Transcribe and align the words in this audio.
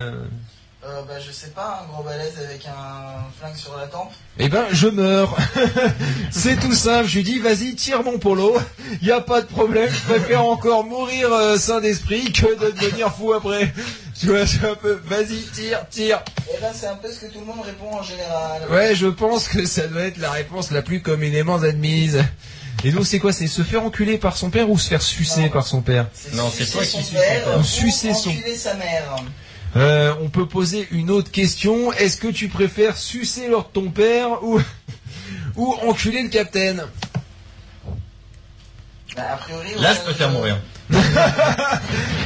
Euh, 0.00 1.02
bah, 1.08 1.14
je 1.18 1.32
sais 1.32 1.48
pas, 1.48 1.82
un 1.82 1.92
gros 1.92 2.04
balèze 2.04 2.38
avec 2.38 2.64
un 2.66 3.28
flingue 3.36 3.56
sur 3.56 3.76
la 3.76 3.88
tempe. 3.88 4.12
Eh 4.38 4.48
ben, 4.48 4.66
je 4.70 4.86
meurs. 4.86 5.36
c'est 6.30 6.54
tout 6.60 6.72
simple. 6.72 7.08
Je 7.08 7.16
lui 7.16 7.24
dis, 7.24 7.40
vas-y, 7.40 7.74
tire 7.74 8.04
mon 8.04 8.16
polo. 8.20 8.56
Y 9.02 9.10
a 9.10 9.20
pas 9.20 9.40
de 9.40 9.46
problème. 9.46 9.90
Je 9.92 10.00
préfère 10.14 10.44
encore 10.44 10.84
mourir 10.84 11.32
euh, 11.32 11.56
sain 11.58 11.80
d'esprit 11.80 12.32
que 12.32 12.46
de 12.46 12.70
devenir 12.80 13.12
fou 13.12 13.32
après. 13.32 13.72
Tu 14.20 14.26
vois, 14.28 14.46
c'est 14.46 14.64
un 14.68 14.76
peu, 14.76 15.00
vas-y, 15.04 15.40
tire, 15.52 15.80
tire. 15.90 16.22
Et 16.56 16.60
là, 16.60 16.70
c'est 16.72 16.86
un 16.86 16.94
peu 16.94 17.10
ce 17.10 17.18
que 17.18 17.26
tout 17.32 17.40
le 17.40 17.46
monde 17.46 17.62
répond 17.66 17.92
en 17.92 18.02
général. 18.04 18.62
Ouais, 18.70 18.94
je 18.94 19.08
pense 19.08 19.48
que 19.48 19.66
ça 19.66 19.88
doit 19.88 20.02
être 20.02 20.18
la 20.18 20.30
réponse 20.30 20.70
la 20.70 20.82
plus 20.82 21.02
communément 21.02 21.56
admise. 21.56 22.24
Et 22.84 22.92
donc, 22.92 23.04
c'est 23.04 23.18
quoi 23.18 23.32
C'est 23.32 23.48
se 23.48 23.62
faire 23.62 23.82
enculer 23.82 24.16
par 24.16 24.36
son 24.36 24.50
père 24.50 24.70
ou 24.70 24.78
se 24.78 24.88
faire 24.90 25.02
sucer 25.02 25.48
par 25.48 25.66
son 25.66 25.80
père? 25.82 26.06
Non, 26.34 26.48
c'est 26.54 26.64
Sucer 26.64 26.72
toi 26.72 26.84
son 26.84 26.98
qui 27.02 27.10
père 27.14 27.22
son 27.44 27.44
père. 27.50 27.56
Ou 27.56 27.60
ou 27.60 27.64
sucer 27.64 28.14
son- 28.14 28.30
enculer 28.30 28.54
sa 28.54 28.74
mère. 28.74 29.16
Euh, 29.76 30.14
on 30.20 30.28
peut 30.28 30.46
poser 30.46 30.88
une 30.90 31.10
autre 31.10 31.30
question. 31.30 31.92
Est-ce 31.92 32.16
que 32.16 32.28
tu 32.28 32.48
préfères 32.48 32.96
sucer 32.96 33.48
l'or 33.48 33.64
de 33.64 33.80
ton 33.80 33.90
père 33.90 34.42
ou, 34.42 34.60
ou 35.56 35.74
enculer 35.86 36.22
le 36.22 36.28
capitaine 36.28 36.84
Bah, 39.16 39.22
a 39.32 39.36
priori, 39.36 39.68
Là, 39.78 39.94
je 39.94 40.00
préfère 40.00 40.30
mourir. 40.30 40.58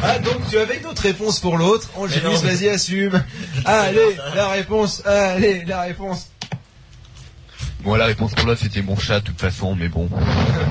Ah, 0.04 0.18
donc 0.18 0.48
tu 0.50 0.58
avais 0.58 0.78
d'autres 0.80 1.02
réponses 1.02 1.38
pour 1.38 1.56
l'autre. 1.56 1.88
Angélus, 1.96 2.42
vas-y, 2.42 2.68
assume. 2.68 3.22
Allez, 3.64 4.16
la 4.34 4.48
réponse. 4.48 5.00
Allez, 5.06 5.64
la 5.64 5.82
réponse. 5.82 6.28
Bon, 7.84 7.94
la 7.94 8.06
réponse 8.06 8.32
pour 8.34 8.46
là, 8.48 8.54
c'était 8.56 8.82
mon 8.82 8.96
chat, 8.96 9.20
de 9.20 9.26
toute 9.26 9.40
façon, 9.40 9.74
mais 9.76 9.88
bon. 9.88 10.08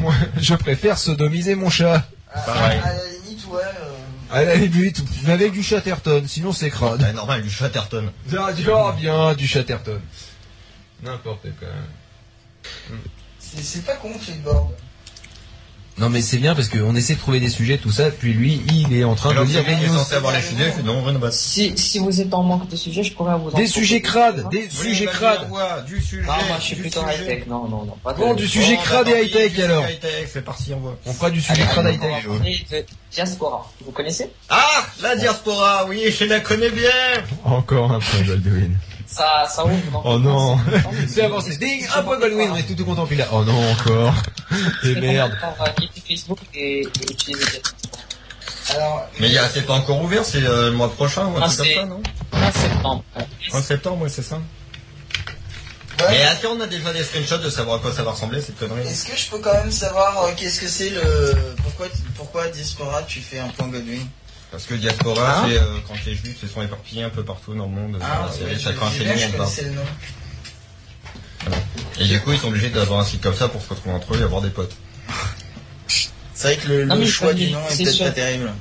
Moi, 0.02 0.13
je 0.38 0.54
préfère 0.55 0.98
sodomiser 0.98 1.55
mon 1.55 1.70
chat. 1.70 2.04
À, 2.34 2.40
Pareil. 2.41 2.80
à 2.84 2.94
la 2.94 2.99
limite, 3.26 3.46
ouais. 3.49 3.60
euh, 3.62 3.91
À 4.31 4.44
la 4.44 4.55
limite, 4.55 5.03
mais 5.26 5.34
avec 5.34 5.52
du 5.52 5.62
chatterton, 5.62 6.23
sinon 6.26 6.53
c'est 6.53 6.70
crade. 6.70 7.02
Ouais, 7.02 7.12
normal, 7.12 7.41
du 7.41 7.49
Chatterton. 7.49 8.12
Ah, 8.38 8.52
bien, 8.98 9.34
du 9.34 9.48
chatterton. 9.48 9.99
N'importe 11.04 11.48
quoi. 11.60 11.68
c'est 13.40 13.62
c'est 13.62 13.85
pas 13.85 13.96
con, 13.96 14.13
Flipboard. 14.18 14.71
Non 15.98 16.10
mais 16.10 16.22
c'est 16.22 16.38
bien 16.38 16.56
parce 16.56 16.70
qu'on 16.70 16.96
essaie 16.96 17.14
de 17.16 17.20
trouver 17.20 17.40
des 17.40 17.50
sujets, 17.50 17.78
tout 17.78 17.92
ça, 17.92 18.10
puis 18.12 18.34
lui, 18.34 18.62
il 18.74 18.94
est 18.96 19.04
en 19.04 19.14
train 19.14 19.34
de 19.34 19.42
lui 19.42 19.52
qui 19.52 19.58
est 19.58 19.88
news. 19.88 19.94
censé 19.98 20.16
avoir 20.16 20.34
les 20.34 20.42
sujets, 20.42 20.74
Si, 21.32 21.78
si 21.78 22.00
vous 22.00 22.22
êtes 22.22 22.34
en 22.34 22.44
manque 22.44 22.68
de 22.70 22.76
sujets, 22.76 23.04
je 23.04 23.14
pourrais 23.14 23.38
vous 23.38 23.50
en 23.50 23.58
Des 23.58 23.68
sujets 23.68 24.02
crades, 24.02 24.48
des 24.50 24.62
Oui, 24.64 24.70
sujets 24.72 25.06
crades. 25.06 25.44
envoie, 25.46 25.82
du 25.82 26.02
sujet. 26.02 26.24
Ah, 26.28 26.40
moi, 26.48 26.58
je 26.60 26.64
suis 26.66 26.76
du 26.76 26.82
plutôt 26.82 27.02
sujet. 27.02 27.24
high-tech. 27.24 27.48
Non, 27.48 27.68
non, 27.68 27.86
non. 27.86 27.96
Pas 28.04 28.14
de... 28.14 28.20
Bon, 28.20 28.34
du 28.34 28.48
sujet 28.48 28.76
Bon, 28.78 28.82
crade 28.82 29.08
et 29.10 29.26
high-tech 29.26 29.60
alors. 29.60 29.86
c'est 30.32 30.44
parti. 30.44 30.72
On 31.06 31.14
fera 31.14 31.30
du 31.30 31.42
sujet 31.42 31.64
crade 31.64 31.94
high-tech. 31.94 32.86
Diaspora. 33.12 33.70
Vous 33.86 33.92
connaissez? 33.92 34.30
Ah, 34.50 34.86
la 35.04 35.16
diaspora, 35.18 35.86
oui, 35.88 36.04
je 36.18 36.24
la 36.26 36.40
connais 36.40 36.70
bien. 36.72 36.90
Encore 37.44 37.92
un 37.92 38.00
point 38.00 38.22
Baldwin. 38.26 38.72
Ça, 39.12 39.45
ça 39.49 39.65
ouvre 39.65 40.01
Oh 40.05 40.17
non. 40.17 40.57
C'est 41.07 41.23
avancé. 41.23 41.57
Ding, 41.57 41.85
un 41.95 42.01
point 42.04 42.17
Baldwin, 42.17 42.49
on 42.51 42.55
est 42.55 42.63
tout, 42.63 42.76
tout 42.76 42.85
content. 42.85 43.05
Puis 43.05 43.17
là, 43.17 43.26
oh 43.34 43.43
non, 43.43 43.71
encore. 43.71 44.13
Et 44.85 44.95
merde. 44.95 45.37
On 45.43 45.63
va 45.63 45.70
quitter 45.71 46.01
Facebook 46.15 46.40
et, 46.54 46.79
et 46.81 47.12
utiliser 47.12 47.43
Diaspora. 47.45 47.76
Alors, 48.73 49.07
Mais 49.20 49.27
il 49.27 49.34
y 49.34 49.37
a, 49.37 49.49
c'est 49.49 49.63
pas 49.63 49.73
encore 49.73 50.01
ouvert, 50.01 50.23
c'est 50.23 50.43
euh, 50.43 50.70
le 50.70 50.77
mois 50.77 50.89
prochain 50.93 51.26
ou 51.26 51.35
un 51.37 51.41
Ah, 51.41 51.48
truc 51.49 51.57
comme 51.57 51.76
ça, 51.76 51.85
non 51.85 52.01
15 52.32 52.54
septembre. 52.54 53.04
En 53.54 53.62
septembre, 53.62 54.01
ouais, 54.04 54.09
c'est 54.09 54.21
ça. 54.21 54.35
ouais. 54.35 54.41
Mais 56.09 56.17
est-ce 56.20 56.48
qu'on 56.48 56.62
a 56.62 56.67
déjà 56.67 56.93
des 56.93 57.04
screenshots 57.04 57.39
de 57.39 57.49
savoir 57.49 57.77
à 57.77 57.79
quoi 57.79 57.91
ça 57.91 58.04
va 58.04 58.12
ressembler, 58.12 58.39
cette 58.41 58.57
connerie 58.57 58.87
Est-ce 58.87 59.05
que 59.05 59.17
je 59.17 59.29
peux 59.29 59.39
quand 59.39 59.54
même 59.54 59.71
savoir 59.71 60.23
euh, 60.23 60.32
qu'est-ce 60.37 60.62
que 60.62 60.67
c'est 60.70 60.89
le. 60.89 61.35
Pourquoi, 61.63 61.87
pourquoi 62.15 62.48
Diaspora 62.48 63.04
tu 63.04 63.20
fais 63.20 63.39
un 63.39 63.49
point 63.49 63.67
Godwin 63.67 64.07
Parce 64.52 64.66
que 64.66 64.74
diaspora, 64.74 65.22
Ah. 65.38 65.46
c'est 65.47 65.57
euh, 65.57 65.78
quand 65.88 65.94
les 66.06 66.13
juifs 66.13 66.40
se 66.41 66.47
sont 66.47 66.62
éparpillés 66.62 67.03
un 67.03 67.09
peu 67.09 67.24
partout 67.24 67.53
dans 67.56 67.66
le 67.66 67.72
monde. 67.72 67.97
Ah, 68.02 68.25
euh, 68.25 68.28
c'est 68.38 68.44
ouais, 68.46 68.59
chacun 68.59 68.90
je. 68.91 69.22
Et 72.00 72.07
du 72.07 72.19
coup, 72.22 72.31
ils 72.34 72.38
sont 72.40 72.47
obligés 72.50 72.69
d'avoir 72.69 73.00
un 73.00 73.06
site 73.06 73.22
comme 73.22 73.35
ça 73.35 73.47
pour 73.47 73.62
se 73.62 73.69
retrouver 73.69 73.96
entre 73.96 74.13
eux 74.16 74.19
et 74.19 74.24
avoir 74.24 74.41
des 74.41 74.50
potes. 74.50 74.75
C'est 76.34 76.56
vrai 76.56 76.57
que 76.57 76.67
le, 76.67 76.85
Non, 76.85 76.95
le 76.95 77.01
mais 77.01 77.07
choix 77.07 77.31
je 77.31 77.38
du 77.38 77.51
nom 77.51 77.59
est 77.69 77.72
c'est 77.73 77.84
peut-être 77.84 78.00
pas 78.00 78.12
terrible. 78.12 78.51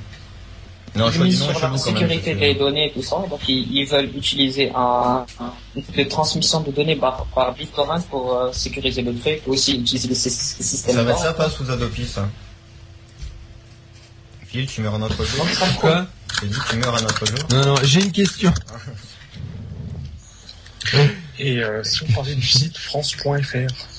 Non, 0.93 1.09
nom 1.09 1.25
est 1.25 1.31
sur 1.31 1.59
la 1.71 1.77
sécurité 1.77 2.35
des 2.35 2.53
données 2.55 2.87
et 2.87 2.91
tout 2.91 3.01
ça, 3.01 3.15
donc 3.29 3.39
ils, 3.47 3.71
ils 3.73 3.85
veulent 3.87 4.09
utiliser 4.15 4.71
un, 4.75 5.25
un 5.39 5.53
une 5.95 6.07
transmission 6.09 6.59
de 6.61 6.71
données 6.71 6.97
par, 6.97 7.25
par 7.33 7.53
BitTorrent 7.53 8.03
pour 8.09 8.35
euh, 8.37 8.51
sécuriser 8.51 9.01
le 9.01 9.15
truc, 9.17 9.41
aussi 9.47 9.77
utiliser 9.77 10.09
le 10.09 10.15
sy- 10.15 10.29
système. 10.29 10.95
Ça 10.95 11.03
va 11.03 11.11
être 11.11 11.19
sympa 11.19 11.49
sous 11.49 11.69
Adopi, 11.71 12.05
ça. 12.05 12.27
Phil, 14.51 14.67
tu 14.67 14.81
meurs 14.81 14.95
un 14.95 15.01
autre 15.01 15.23
jour 15.23 15.45
Quoi 15.79 16.05
J'ai 16.41 16.47
dit 16.49 16.57
tu 16.69 16.75
meurs 16.77 16.95
un 16.95 17.03
autre 17.03 17.25
jour 17.25 17.39
Non, 17.51 17.65
non, 17.65 17.75
j'ai 17.83 18.01
une 18.01 18.11
question. 18.11 18.53
Et 21.39 21.57
euh, 21.57 21.83
si 21.83 22.03
on 22.03 22.13
parlait 22.13 22.35
du 22.35 22.45
site 22.45 22.77
france.fr, 22.77 23.29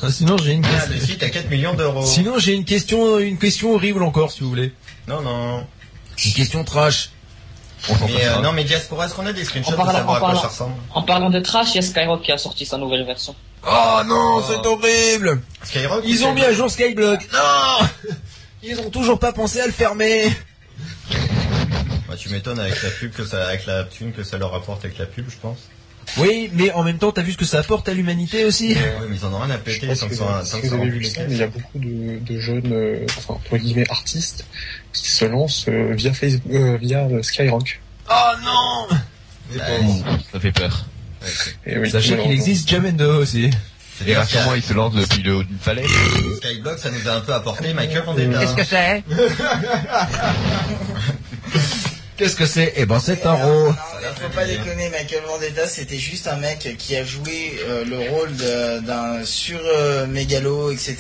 Ah, 0.03 0.11
sinon, 0.11 0.37
j'ai 0.39 0.53
une 0.53 0.65
Ah, 0.65 0.69
question. 0.75 0.95
le 0.95 1.01
site 1.01 1.23
à 1.23 1.31
4 1.31 1.49
millions 1.51 1.75
d'euros. 1.75 2.05
Sinon, 2.05 2.39
j'ai 2.39 2.53
une 2.53 2.65
question, 2.65 3.19
une 3.19 3.39
question 3.39 3.75
horrible 3.75 4.03
encore, 4.03 4.31
si 4.31 4.41
vous 4.41 4.49
voulez. 4.51 4.75
Non, 5.09 5.23
non. 5.23 5.67
Une 6.25 6.33
question 6.33 6.63
trash. 6.65 7.11
On 7.89 7.95
Mais 8.07 8.25
euh, 8.27 8.41
non, 8.43 8.53
mais 8.53 8.63
diaspora, 8.63 9.07
est-ce 9.07 9.15
qu'on 9.15 9.27
a 9.27 9.33
des 9.33 9.45
screenshots 9.45 9.73
En 9.73 9.77
parlant- 9.77 9.87
pour 9.87 9.99
savoir 9.99 10.17
à 10.17 10.21
quoi 10.35 10.41
ça 10.43 10.49
ressemble 10.49 10.75
En 10.95 11.03
parlant 11.03 11.31
de 11.31 11.41
trash, 11.41 11.71
il 11.73 11.77
y 11.77 11.79
a 11.79 11.83
Skyrock 11.83 12.23
qui 12.23 12.31
a 12.31 12.39
sorti 12.39 12.65
sa 12.65 12.77
nouvelle 12.79 13.05
version. 13.05 13.35
Oh 13.67 14.01
non, 14.07 14.37
Oh. 14.39 14.43
c'est 14.47 14.65
horrible. 14.67 15.41
Skyrock 15.65 16.03
Ils 16.07 16.25
ont 16.25 16.33
mis 16.35 16.43
à 16.45 16.53
jour 16.53 16.71
Skyblog. 16.71 17.19
Non 17.33 17.89
Ils 18.63 18.79
ont 18.81 18.91
toujours 18.91 19.19
pas 19.19 19.33
pensé 19.33 19.61
à 19.61 19.67
le 19.67 19.73
fermer. 19.73 20.31
Bah, 22.09 22.15
tu 22.17 22.29
m'étonnes 22.29 22.61
avec 22.61 22.83
la 22.83 22.91
pub 22.91 23.13
que 23.13 23.25
ça, 23.25 23.49
avec 23.49 23.67
la 23.67 23.85
thune 23.85 24.13
que 24.13 24.23
ça 24.23 24.39
leur 24.39 24.55
apporte 24.55 24.85
avec 24.85 24.99
la 24.99 25.07
pub, 25.07 25.29
je 25.29 25.37
pense. 25.37 25.59
Oui, 26.19 26.51
mais 26.53 26.71
en 26.73 26.83
même 26.83 26.99
temps, 26.99 27.13
t'as 27.13 27.23
vu 27.23 27.33
ce 27.33 27.39
que 27.39 27.45
ça 27.45 27.61
apporte 27.61 27.89
à 27.89 27.95
l'humanité 27.95 28.45
aussi 28.45 28.75
Oui, 28.75 29.07
mais 29.09 29.17
ils 29.17 29.25
en 29.25 29.33
ont 29.33 29.39
rien 29.39 29.51
à 29.55 29.57
je 29.57 29.63
péter 29.63 29.87
pense 29.87 30.01
tant 30.01 30.09
que, 30.09 30.15
ça, 30.15 30.43
si 30.45 30.61
vous 30.61 30.75
avez 30.75 30.91
vu 30.91 31.05
ça, 31.05 31.23
il 31.29 31.37
y 31.37 31.43
a 31.43 31.47
beaucoup 31.47 31.79
de, 31.79 32.19
de 32.19 32.41
jeunes, 32.41 32.73
euh, 32.73 33.07
enfin, 33.17 33.35
entre 33.35 33.57
guillemets, 33.57 33.89
artistes 33.89 34.45
qui 34.93 35.09
se 35.11 35.25
lancent 35.25 35.67
euh, 35.69 35.95
via 35.95 36.13
Facebook, 36.13 36.53
euh, 36.53 36.77
via 36.77 37.09
Skyrock. 37.23 37.81
Oh 38.11 38.13
non 38.45 38.97
Bah, 39.57 39.65
Ça 40.33 40.41
fait 40.41 40.53
peur. 40.53 40.87
Et 41.67 41.79
oui, 41.79 41.91
Sachez 41.91 42.19
qu'il 42.19 42.33
existe 42.33 42.69
Jamendo 42.69 43.23
aussi. 43.23 43.51
C'est-à-dire 44.05 44.23
Et 44.23 44.27
sûrement, 44.27 44.55
il 44.55 44.63
se 44.63 44.73
lance 44.73 44.95
depuis 44.95 45.23
le 45.23 45.37
haut 45.37 45.43
d'une 45.43 45.59
falaise. 45.59 45.87
que 45.87 46.37
Skyblock, 46.49 46.79
ça 46.79 46.91
nous 46.91 47.09
a 47.09 47.13
un 47.15 47.21
peu 47.21 47.33
apporté 47.35 47.73
Michael 47.75 48.03
Vendetta. 48.05 48.65
c'est? 48.65 49.03
Qu'est-ce 52.17 52.37
que 52.37 52.47
c'est? 52.47 52.73
Eh 52.77 52.87
ben, 52.87 52.99
c'est 53.01 53.25
un 53.27 53.35
rôle. 53.35 53.75
Faut 54.21 54.29
pas 54.35 54.45
déconner, 54.47 54.89
Michael 54.91 55.23
Vendetta, 55.27 55.67
c'était 55.67 55.99
juste 55.99 56.27
un 56.27 56.37
mec 56.37 56.77
qui 56.79 56.97
a 56.97 57.05
joué 57.05 57.59
euh, 57.67 57.85
le 57.85 58.11
rôle 58.11 58.33
d'un 58.85 59.25
sur-mégalo, 59.25 60.71
etc. 60.71 60.97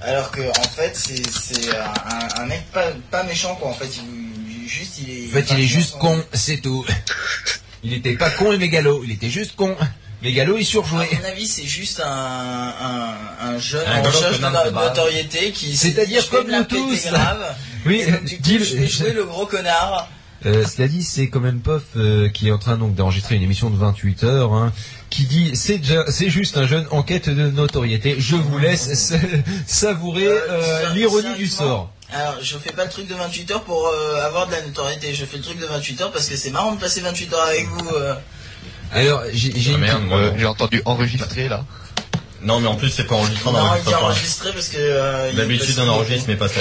Alors 0.00 0.30
que, 0.30 0.40
en 0.42 0.68
fait, 0.76 0.96
c'est 0.96 1.22
un, 1.76 2.42
un 2.42 2.46
mec 2.46 2.62
pas, 2.72 2.86
pas 3.10 3.22
méchant, 3.24 3.54
quoi. 3.56 3.70
En 3.70 3.74
fait, 3.74 3.88
il, 3.96 4.68
juste, 4.68 4.98
il 4.98 5.10
est. 5.10 5.28
En 5.28 5.32
fait, 5.32 5.50
il 5.54 5.60
est 5.60 5.66
juste 5.66 5.98
con, 5.98 6.22
c'est 6.32 6.58
tout. 6.58 6.84
Il 7.86 7.92
était 7.92 8.14
pas 8.16 8.30
con 8.30 8.50
et 8.50 8.56
mégalo, 8.56 9.04
il 9.04 9.10
était 9.12 9.28
juste 9.28 9.56
con. 9.56 9.76
Mégalo, 10.24 10.56
il 10.56 10.62
À 10.62 10.64
surjouait. 10.64 11.08
mon 11.22 11.28
avis, 11.28 11.46
c'est 11.46 11.66
juste 11.66 12.00
un, 12.00 12.06
un, 12.08 13.14
un 13.48 13.58
jeune 13.58 13.86
Un 13.86 14.00
en 14.00 14.02
recherche 14.02 14.40
de 14.40 14.70
notoriété 14.72 15.52
qui 15.52 15.76
C'est-à-dire 15.76 16.28
comme 16.30 16.50
nous 16.50 16.64
tous. 16.64 17.04
grave. 17.06 17.54
Oui, 17.86 18.02
Et 18.06 18.10
donc, 18.10 18.24
du 18.24 18.36
coup, 18.36 18.42
dis-le. 18.42 18.64
je 18.64 18.76
vais 18.76 18.86
jouer 18.88 19.12
le 19.12 19.24
gros 19.24 19.46
connard. 19.46 20.08
Euh, 20.46 20.66
cela 20.66 20.88
dit, 20.88 21.02
c'est 21.02 21.28
quand 21.28 21.40
même 21.40 21.60
Pof 21.60 21.82
euh, 21.96 22.28
qui 22.28 22.48
est 22.48 22.50
en 22.52 22.58
train 22.58 22.76
donc 22.76 22.94
d'enregistrer 22.94 23.34
une 23.36 23.42
émission 23.42 23.70
de 23.70 23.76
28 23.78 24.24
heures, 24.24 24.52
hein, 24.52 24.72
qui 25.10 25.24
dit 25.24 25.52
c'est 25.54 25.80
juste 26.28 26.56
un 26.58 26.66
jeune 26.66 26.86
en 26.90 27.02
quête 27.02 27.28
de 27.30 27.50
notoriété. 27.50 28.16
Je 28.18 28.36
vous 28.36 28.58
laisse 28.58 28.92
sa- 28.98 29.16
savourer 29.66 30.26
Euh, 30.26 30.38
euh, 30.50 30.94
l'ironie 30.94 31.34
du 31.36 31.46
sort. 31.48 31.90
Alors, 32.12 32.36
je 32.42 32.56
fais 32.58 32.72
pas 32.72 32.84
le 32.84 32.90
truc 32.90 33.08
de 33.08 33.14
28 33.14 33.50
heures 33.52 33.64
pour 33.64 33.88
avoir 34.22 34.46
de 34.46 34.52
la 34.52 34.62
notoriété. 34.62 35.14
Je 35.14 35.24
fais 35.24 35.38
le 35.38 35.42
truc 35.42 35.58
de 35.58 35.66
28 35.66 36.00
heures 36.02 36.12
parce 36.12 36.28
que 36.28 36.36
c'est 36.36 36.50
marrant 36.50 36.72
de 36.72 36.80
passer 36.80 37.00
28 37.00 37.32
heures 37.32 37.46
avec 37.46 37.66
vous. 37.68 37.88
Alors 38.94 39.22
j'ai 39.32 39.52
Ah, 39.54 39.96
une 39.98 40.12
Euh. 40.12 40.32
J'ai 40.38 40.46
entendu 40.46 40.80
enregistrer 40.84 41.48
là. 41.48 41.64
Non, 42.42 42.60
mais 42.60 42.68
en 42.68 42.76
plus, 42.76 42.90
c'est 42.90 43.04
pas 43.04 43.14
enregistré, 43.14 43.48
on 43.48 43.52
Non, 43.52 43.58
il 43.58 43.62
enregistre 43.62 43.86
dit 43.88 43.94
pas. 43.94 44.02
enregistré 44.02 44.52
parce 44.52 44.68
que. 44.68 44.76
euh, 44.78 45.32
D'habitude, 45.32 45.76
on 45.78 45.88
enregistre, 45.88 46.24
mais 46.28 46.36
pas 46.36 46.48
ça. 46.48 46.60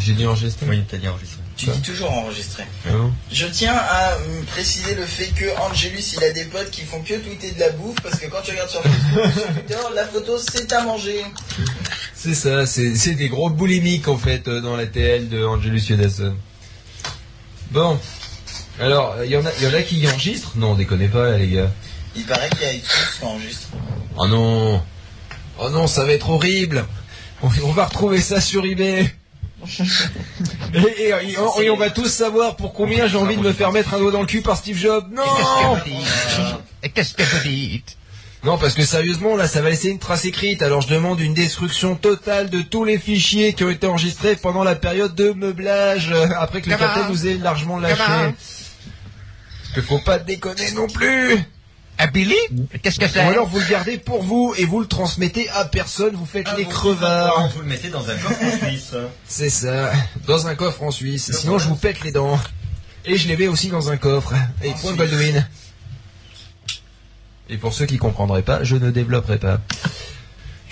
j'ai 0.00 0.12
dit 0.14 0.26
enregistré. 0.26 0.66
Oui, 0.68 0.82
t'as 0.90 0.96
dit 0.96 1.08
enregistré. 1.08 1.38
Tu 1.56 1.66
dis 1.66 1.80
toujours 1.80 2.10
enregistré. 2.12 2.64
Ah 2.86 2.90
Je 3.32 3.46
tiens 3.46 3.74
à 3.76 4.16
préciser 4.48 4.94
le 4.94 5.06
fait 5.06 5.28
que 5.28 5.44
Angelus 5.58 6.14
il 6.18 6.22
a 6.24 6.30
des 6.32 6.44
potes 6.44 6.70
qui 6.70 6.82
font 6.82 7.00
que 7.00 7.14
tweeter 7.14 7.52
de 7.52 7.60
la 7.60 7.70
bouffe 7.70 7.96
parce 8.02 8.18
que 8.18 8.26
quand 8.26 8.42
tu 8.44 8.50
regardes 8.50 8.68
sur 8.68 8.82
Facebook, 8.82 9.32
sur 9.32 9.46
Twitter, 9.54 9.76
la 9.94 10.04
photo 10.06 10.36
c'est 10.38 10.70
à 10.72 10.82
manger. 10.82 11.24
C'est 12.14 12.34
ça, 12.34 12.66
c'est 12.66 12.94
c'est 12.96 13.14
des 13.14 13.28
gros 13.30 13.48
boulimiques 13.48 14.08
en 14.08 14.18
fait 14.18 14.46
euh, 14.48 14.60
dans 14.60 14.76
la 14.76 14.86
TL 14.86 15.28
de 15.30 15.44
Angelus 15.46 15.80
Yodasson. 15.88 16.34
Bon, 17.70 17.98
alors 18.80 19.16
il 19.24 19.30
y 19.30 19.36
en 19.36 19.44
a, 19.44 19.50
y 19.60 19.66
en 19.66 19.74
a 19.74 19.82
qui 19.82 20.06
enregistrent? 20.08 20.52
Non, 20.56 20.74
déconnez 20.74 21.08
pas 21.08 21.32
les 21.36 21.48
gars. 21.48 21.70
Il 22.14 22.24
paraît 22.24 22.48
qu'il 22.50 22.62
y 22.62 22.70
a 22.70 22.72
tous 22.74 23.18
qui 23.18 23.24
enregistrent. 23.24 23.68
Oh 24.16 24.26
non, 24.26 24.82
oh 25.58 25.70
non, 25.70 25.86
ça 25.86 26.04
va 26.04 26.12
être 26.12 26.30
horrible. 26.30 26.84
On, 27.42 27.48
on 27.64 27.72
va 27.72 27.86
retrouver 27.86 28.20
ça 28.20 28.40
sur 28.40 28.64
eBay. 28.64 29.12
Et, 30.74 30.78
et- 30.78 31.08
et 31.08 31.38
on, 31.38 31.60
et 31.60 31.70
on 31.70 31.76
va 31.76 31.88
tous 31.90 32.08
savoir 32.08 32.56
pour 32.56 32.72
combien 32.74 33.06
j'ai 33.06 33.16
envie 33.16 33.36
de 33.36 33.42
me 33.42 33.52
faire 33.52 33.72
mettre 33.72 33.94
un 33.94 33.98
doigt 33.98 34.10
dans 34.12 34.20
le 34.20 34.26
cul 34.26 34.42
par 34.42 34.56
Steve 34.56 34.76
Jobs. 34.76 35.06
Non 35.12 35.22
qu'est-ce 36.94 37.14
que 37.14 37.22
vous 37.22 37.42
dites? 37.48 37.96
Non, 38.44 38.58
parce 38.58 38.74
que 38.74 38.84
sérieusement, 38.84 39.34
là, 39.34 39.48
ça 39.48 39.60
va 39.62 39.70
laisser 39.70 39.88
une 39.88 39.98
trace 39.98 40.24
écrite. 40.24 40.62
Alors, 40.62 40.82
je 40.82 40.88
demande 40.88 41.18
une 41.20 41.34
destruction 41.34 41.96
totale 41.96 42.48
de 42.50 42.60
tous 42.62 42.84
les 42.84 42.98
fichiers 42.98 43.54
qui 43.54 43.64
ont 43.64 43.70
été 43.70 43.86
enregistrés 43.88 44.36
pendant 44.36 44.62
la 44.62 44.76
période 44.76 45.14
de 45.16 45.30
meublage, 45.30 46.10
euh, 46.12 46.28
après 46.38 46.60
que 46.60 46.70
le 46.70 46.76
capitaine 46.76 47.08
nous 47.10 47.26
ait 47.26 47.38
largement 47.38 47.78
lâché. 47.80 48.02
Que 49.76 49.82
faut 49.82 49.98
pas 49.98 50.18
déconner 50.18 50.70
non 50.72 50.86
plus. 50.86 51.36
À 51.98 52.06
Billy 52.06 52.34
Qu'est-ce 52.82 52.98
que 52.98 53.04
Ou 53.04 53.08
c'est 53.08 53.20
alors, 53.20 53.46
vous 53.46 53.58
le 53.58 53.68
gardez 53.68 53.98
pour 53.98 54.22
vous 54.22 54.54
et 54.56 54.64
vous 54.64 54.80
le 54.80 54.86
transmettez 54.86 55.50
à 55.50 55.66
personne. 55.66 56.14
Vous 56.14 56.24
faites 56.24 56.48
les 56.56 56.64
crevards. 56.64 57.50
Vous 57.54 57.60
le 57.60 57.66
mettez 57.66 57.90
dans 57.90 58.08
un 58.08 58.16
coffre 58.16 58.42
en 58.42 58.66
Suisse. 58.66 58.94
C'est 59.26 59.50
ça. 59.50 59.92
Dans 60.26 60.46
un 60.46 60.54
coffre 60.54 60.82
en 60.82 60.90
Suisse. 60.90 61.30
Sinon, 61.30 61.58
je 61.58 61.68
vous 61.68 61.76
pète 61.76 62.02
les 62.04 62.10
dents. 62.10 62.40
Et 63.04 63.18
je 63.18 63.28
les 63.28 63.36
mets 63.36 63.48
aussi 63.48 63.68
dans 63.68 63.90
un 63.90 63.98
coffre. 63.98 64.32
Et 64.64 64.70
point. 64.70 64.94
Baldwin. 64.94 65.46
Et 67.50 67.58
pour 67.58 67.74
ceux 67.74 67.84
qui 67.84 67.98
comprendraient 67.98 68.40
pas, 68.40 68.64
je 68.64 68.76
ne 68.76 68.90
développerai 68.90 69.36
pas. 69.36 69.60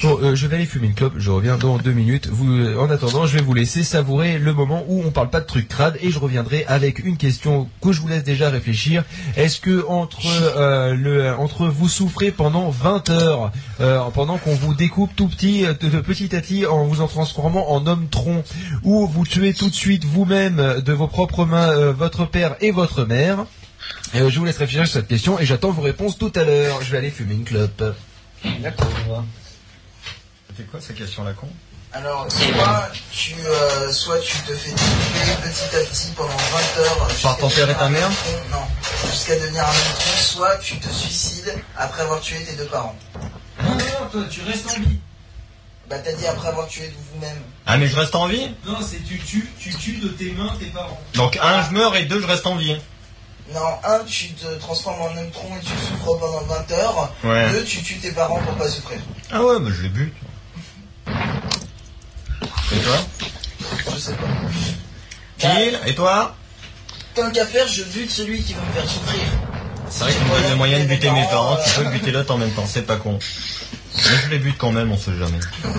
Bon, 0.02 0.18
euh, 0.20 0.34
je 0.34 0.46
vais 0.46 0.56
aller 0.56 0.66
fumer 0.66 0.88
une 0.88 0.94
clope, 0.94 1.14
je 1.18 1.30
reviens 1.30 1.56
dans 1.56 1.78
deux 1.78 1.92
minutes. 1.92 2.28
Euh, 2.28 2.76
en 2.78 2.90
attendant, 2.90 3.26
je 3.26 3.36
vais 3.36 3.42
vous 3.42 3.54
laisser 3.54 3.84
savourer 3.84 4.38
le 4.38 4.52
moment 4.52 4.84
où 4.88 5.02
on 5.06 5.10
parle 5.10 5.30
pas 5.30 5.40
de 5.40 5.46
trucs 5.46 5.68
crades 5.68 5.96
et 6.02 6.10
je 6.10 6.18
reviendrai 6.18 6.64
avec 6.66 6.98
une 6.98 7.16
question 7.16 7.68
que 7.80 7.92
je 7.92 8.00
vous 8.00 8.08
laisse 8.08 8.24
déjà 8.24 8.50
réfléchir. 8.50 9.04
Est-ce 9.36 9.60
que 9.60 9.86
entre 9.86 10.26
euh, 10.26 10.94
le 10.94 11.32
entre 11.34 11.68
vous 11.68 11.88
souffrez 11.88 12.32
pendant 12.32 12.70
20 12.70 13.10
heures 13.10 13.52
pendant 14.14 14.38
qu'on 14.38 14.54
vous 14.54 14.74
découpe 14.74 15.14
tout 15.14 15.28
petit 15.28 15.62
de, 15.62 16.00
petit 16.00 16.34
à 16.34 16.40
petit 16.40 16.66
en 16.66 16.84
vous 16.84 17.00
en 17.00 17.06
transformant 17.06 17.70
en 17.70 17.86
homme 17.86 18.08
tronc 18.08 18.42
ou 18.82 19.06
vous 19.06 19.24
tuez 19.24 19.54
tout 19.54 19.68
de 19.68 19.74
suite 19.74 20.04
vous-même 20.04 20.80
de 20.84 20.92
vos 20.92 21.08
propres 21.08 21.44
mains 21.44 21.92
votre 21.92 22.26
père 22.26 22.56
et 22.60 22.72
votre 22.72 23.04
mère? 23.04 23.46
Je 24.12 24.38
vous 24.38 24.44
laisse 24.44 24.58
réfléchir 24.58 24.86
sur 24.86 24.94
cette 24.94 25.08
question 25.08 25.38
et 25.38 25.46
j'attends 25.46 25.70
vos 25.70 25.82
réponses 25.82 26.18
tout 26.18 26.32
à 26.34 26.44
l'heure. 26.44 26.82
Je 26.82 26.90
vais 26.90 26.98
aller 26.98 27.10
fumer 27.10 27.34
une 27.34 27.44
clope. 27.44 27.82
D'accord. 28.62 29.24
C'était 30.56 30.68
quoi 30.70 30.80
cette 30.80 30.96
question 30.96 31.24
la 31.24 31.32
con 31.32 31.48
Alors, 31.92 32.28
soit 32.30 32.88
tu, 33.10 33.34
euh, 33.44 33.90
soit 33.90 34.20
tu 34.20 34.36
te 34.38 34.52
fais 34.52 34.70
tuer 34.70 35.34
petit 35.42 35.76
à 35.76 35.80
petit 35.80 36.12
pendant 36.14 36.28
20 36.28 36.82
heures. 36.82 37.10
jusqu'à 37.10 37.28
Par 37.28 37.38
ton 37.38 37.48
père 37.48 37.70
et 37.70 37.74
ta 37.74 37.88
devenir 37.88 38.06
un 38.06 38.08
mère. 38.08 38.10
Non, 38.52 39.10
jusqu'à 39.10 39.34
devenir 39.34 39.62
un 39.64 39.72
neutron, 39.72 40.16
soit 40.16 40.56
tu 40.58 40.78
te 40.78 40.88
suicides 40.88 41.54
après 41.76 42.02
avoir 42.02 42.20
tué 42.20 42.44
tes 42.44 42.52
deux 42.52 42.66
parents. 42.66 42.94
Non, 43.64 43.70
non, 43.70 44.08
toi, 44.12 44.22
tu 44.30 44.42
restes 44.42 44.70
en 44.70 44.80
vie. 44.80 44.98
Bah 45.90 45.98
t'as 45.98 46.12
dit 46.12 46.26
après 46.26 46.48
avoir 46.48 46.68
tué 46.68 46.94
vous-même. 47.12 47.36
Ah 47.66 47.76
mais 47.76 47.88
je 47.88 47.96
reste 47.96 48.14
en 48.14 48.26
vie? 48.28 48.48
Non, 48.64 48.78
c'est 48.80 49.04
tu 49.04 49.18
tues, 49.18 49.50
tu 49.58 49.74
tues 49.74 49.96
de 49.98 50.08
tes 50.08 50.30
mains 50.32 50.54
tes 50.58 50.66
parents. 50.66 51.00
Donc 51.14 51.36
un, 51.42 51.62
je 51.64 51.72
meurs 51.72 51.96
et 51.96 52.04
deux, 52.04 52.20
je 52.20 52.26
reste 52.26 52.46
en 52.46 52.56
vie. 52.56 52.78
Non, 53.52 53.60
un, 53.84 53.98
tu 54.04 54.28
te 54.32 54.46
transformes 54.60 55.02
en 55.02 55.14
neutron 55.14 55.48
et 55.56 55.60
tu 55.60 55.72
souffres 55.72 56.16
pendant 56.16 56.40
20 56.44 56.70
heures. 56.72 57.12
Ouais. 57.24 57.50
Deux, 57.50 57.64
tu 57.64 57.82
tues 57.82 57.98
tes 57.98 58.12
parents 58.12 58.38
pour 58.38 58.54
pas 58.54 58.68
souffrir. 58.68 58.98
Ah 59.30 59.42
ouais, 59.42 59.58
mais 59.60 59.70
je 59.72 59.82
les 59.82 59.88
bute. 59.90 60.14
Et 62.74 62.78
toi 62.80 62.96
Je 63.94 63.98
sais 63.98 64.14
pas. 64.14 64.26
Kill 65.38 65.78
Et 65.86 65.94
toi 65.94 66.36
Tant 67.14 67.30
qu'à 67.30 67.46
faire, 67.46 67.68
je 67.68 67.84
bute 67.84 68.10
celui 68.10 68.42
qui 68.42 68.54
va 68.54 68.60
me 68.62 68.72
faire 68.72 68.88
souffrir. 68.90 69.20
C'est 69.88 70.04
vrai 70.04 70.12
qu'il 70.12 70.22
me 70.24 70.50
le 70.50 70.56
moyen 70.56 70.80
de 70.80 70.86
buter 70.86 71.10
mes 71.10 71.24
parents, 71.24 71.56
tu 71.64 71.70
peux 71.80 71.90
buter 71.90 72.10
l'autre 72.10 72.34
en 72.34 72.38
même 72.38 72.50
temps, 72.50 72.66
c'est 72.66 72.82
pas 72.82 72.96
con. 72.96 73.18
Mais 73.96 74.16
je 74.24 74.30
les 74.30 74.38
bute 74.38 74.58
quand 74.58 74.72
même, 74.72 74.90
on 74.90 74.96
sait 74.96 75.16
jamais. 75.16 75.38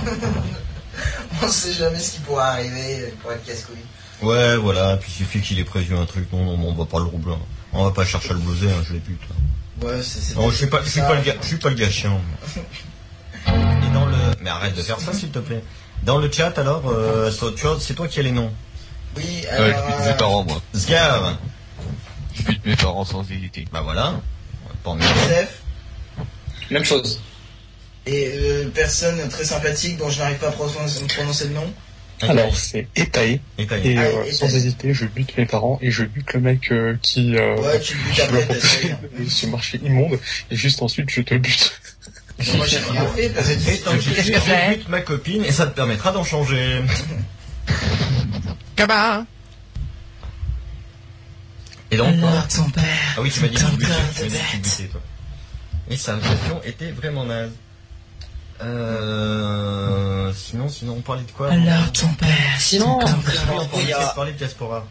On 1.44 1.50
sait 1.50 1.74
jamais 1.74 2.00
ce 2.00 2.14
qui 2.14 2.20
pourra 2.20 2.52
arriver 2.52 3.14
pour 3.22 3.34
être 3.34 3.44
casse-couille. 3.44 3.76
Ouais, 4.22 4.56
voilà, 4.56 4.96
puis 4.96 5.12
il 5.12 5.18
suffit 5.18 5.42
qu'il 5.42 5.60
ait 5.60 5.66
prévu 5.66 5.96
un 5.98 6.06
truc, 6.06 6.32
non, 6.32 6.58
non, 6.58 6.70
on 6.70 6.74
va 6.74 6.86
pas 6.86 7.00
le 7.00 7.04
roubler. 7.04 7.36
On 7.74 7.84
va 7.84 7.92
pas 7.92 8.06
chercher 8.06 8.30
à 8.30 8.34
le 8.34 8.40
blouser, 8.40 8.70
hein, 8.72 8.82
je 8.88 8.94
les 8.94 9.00
bute. 9.00 9.20
Ouais, 9.82 10.02
c'est 10.02 10.22
c'est 10.22 10.36
Non, 10.36 10.50
je 10.50 10.56
suis 10.56 10.68
pas, 10.68 10.82
je 10.82 10.90
suis 10.90 11.02
pas 11.02 11.16
le 11.16 11.22
gars, 11.22 11.36
je 11.42 11.48
suis 11.48 11.58
pas 11.58 11.70
le 11.70 11.76
gars 11.76 11.90
chiant. 11.90 12.22
Et 13.48 13.94
dans 13.94 14.06
le, 14.06 14.16
mais 14.42 14.50
arrête 14.50 14.76
de 14.76 14.82
faire 14.82 15.02
ça 15.02 15.12
s'il 15.12 15.30
te 15.32 15.40
plaît. 15.40 15.62
Dans 16.04 16.18
le 16.20 16.32
chat 16.32 16.58
alors, 16.60 16.84
euh, 16.88 17.32
c'est 17.80 17.94
toi 17.96 18.08
qui 18.08 18.20
as 18.20 18.24
les 18.24 18.32
noms. 18.32 18.52
Oui, 19.18 19.24
Ouais, 19.44 19.48
alors. 19.50 19.68
je 19.90 19.92
bute 19.96 20.00
mes 20.06 20.08
euh, 20.12 20.14
parents, 20.14 20.44
moi. 20.44 20.62
Sgar. 20.74 21.40
Je 22.36 22.44
bute 22.44 22.66
mes 22.66 22.76
parents 22.76 23.06
sans 23.06 23.24
hésiter. 23.32 23.66
Bah 23.72 23.82
voilà. 23.82 24.22
Pas 24.84 24.92
en 24.92 25.00
Joseph 25.00 25.62
Même 26.70 26.84
chose. 26.86 27.20
et 28.06 28.32
euh, 28.36 28.70
personne 28.74 29.28
très 29.30 29.46
sympathique 29.46 29.98
dont 29.98 30.10
je 30.10 30.20
n'arrive 30.20 30.38
pas 30.38 30.50
à 30.50 30.52
prononcer, 30.52 31.48
le 31.48 31.54
nom. 31.54 31.74
Alors, 32.22 32.56
c'est 32.56 32.88
Etae. 32.96 33.40
Et 33.58 33.68
t'as 33.68 33.78
Et 33.80 33.98
Ah, 33.98 34.04
euh, 34.04 34.32
sans 34.32 34.54
hésiter, 34.56 34.94
je 34.94 35.06
bute 35.06 35.36
mes 35.38 35.46
parents 35.46 35.80
et 35.82 35.92
je 35.92 36.04
bute 36.04 36.32
le 36.34 36.40
mec 36.40 36.72
euh, 36.72 36.96
qui 37.02 37.36
euh, 37.36 37.58
Ouais, 37.58 37.80
tu 37.80 37.96
le 37.98 38.04
butes 38.04 38.20
après, 38.20 38.48
ce 39.30 39.46
marché 39.48 39.80
immonde. 39.84 40.18
Et 40.52 40.56
juste 40.56 40.82
ensuite, 40.82 41.10
je 41.10 41.22
te 41.22 41.36
bute. 41.36 41.74
Moi 42.58 42.66
j'ai 42.68 42.78
rien 42.80 43.06
fait 43.08 43.30
que 43.30 43.36
Qu'est-ce 43.36 44.30
que 44.32 44.34
je 44.36 44.40
c'est 44.40 44.88
ma 44.90 45.02
copine 45.02 45.44
et 45.46 45.52
ça 45.52 45.68
te 45.68 45.76
permettra 45.76 46.12
d'en 46.12 46.24
changer. 46.24 46.82
Comment 48.78 49.26
Et 51.92 51.98
donc, 51.98 52.08
Alors, 52.18 52.48
ton 52.48 52.70
père. 52.70 52.84
ah 53.18 53.22
oui, 53.22 53.32
tu 53.32 53.40
m'as 53.42 53.48
dit 53.48 53.56
que 53.56 53.60
tu 53.62 53.76
butais, 53.78 54.84
toi. 54.92 55.02
Et 55.90 55.96
sa 55.98 56.16
question 56.18 56.62
était 56.64 56.92
vraiment 56.92 57.24
naze. 57.26 57.52
Euh, 58.62 60.32
sinon, 60.34 60.68
sinon, 60.70 60.96
on 60.98 61.02
parlait 61.02 61.24
de 61.24 61.32
quoi 61.32 61.52
Alors, 61.52 61.92
ton 61.94 62.08
père. 62.14 62.30
Sinon, 62.60 63.00
Ton 63.00 63.08
Oui, 63.18 63.24
père. 63.26 63.44
on 63.54 63.66
parlait, 63.68 63.94
a 63.94 64.12
on 64.12 64.16
parlait 64.16 64.32
de 64.34 64.38
diaspora. 64.38 64.86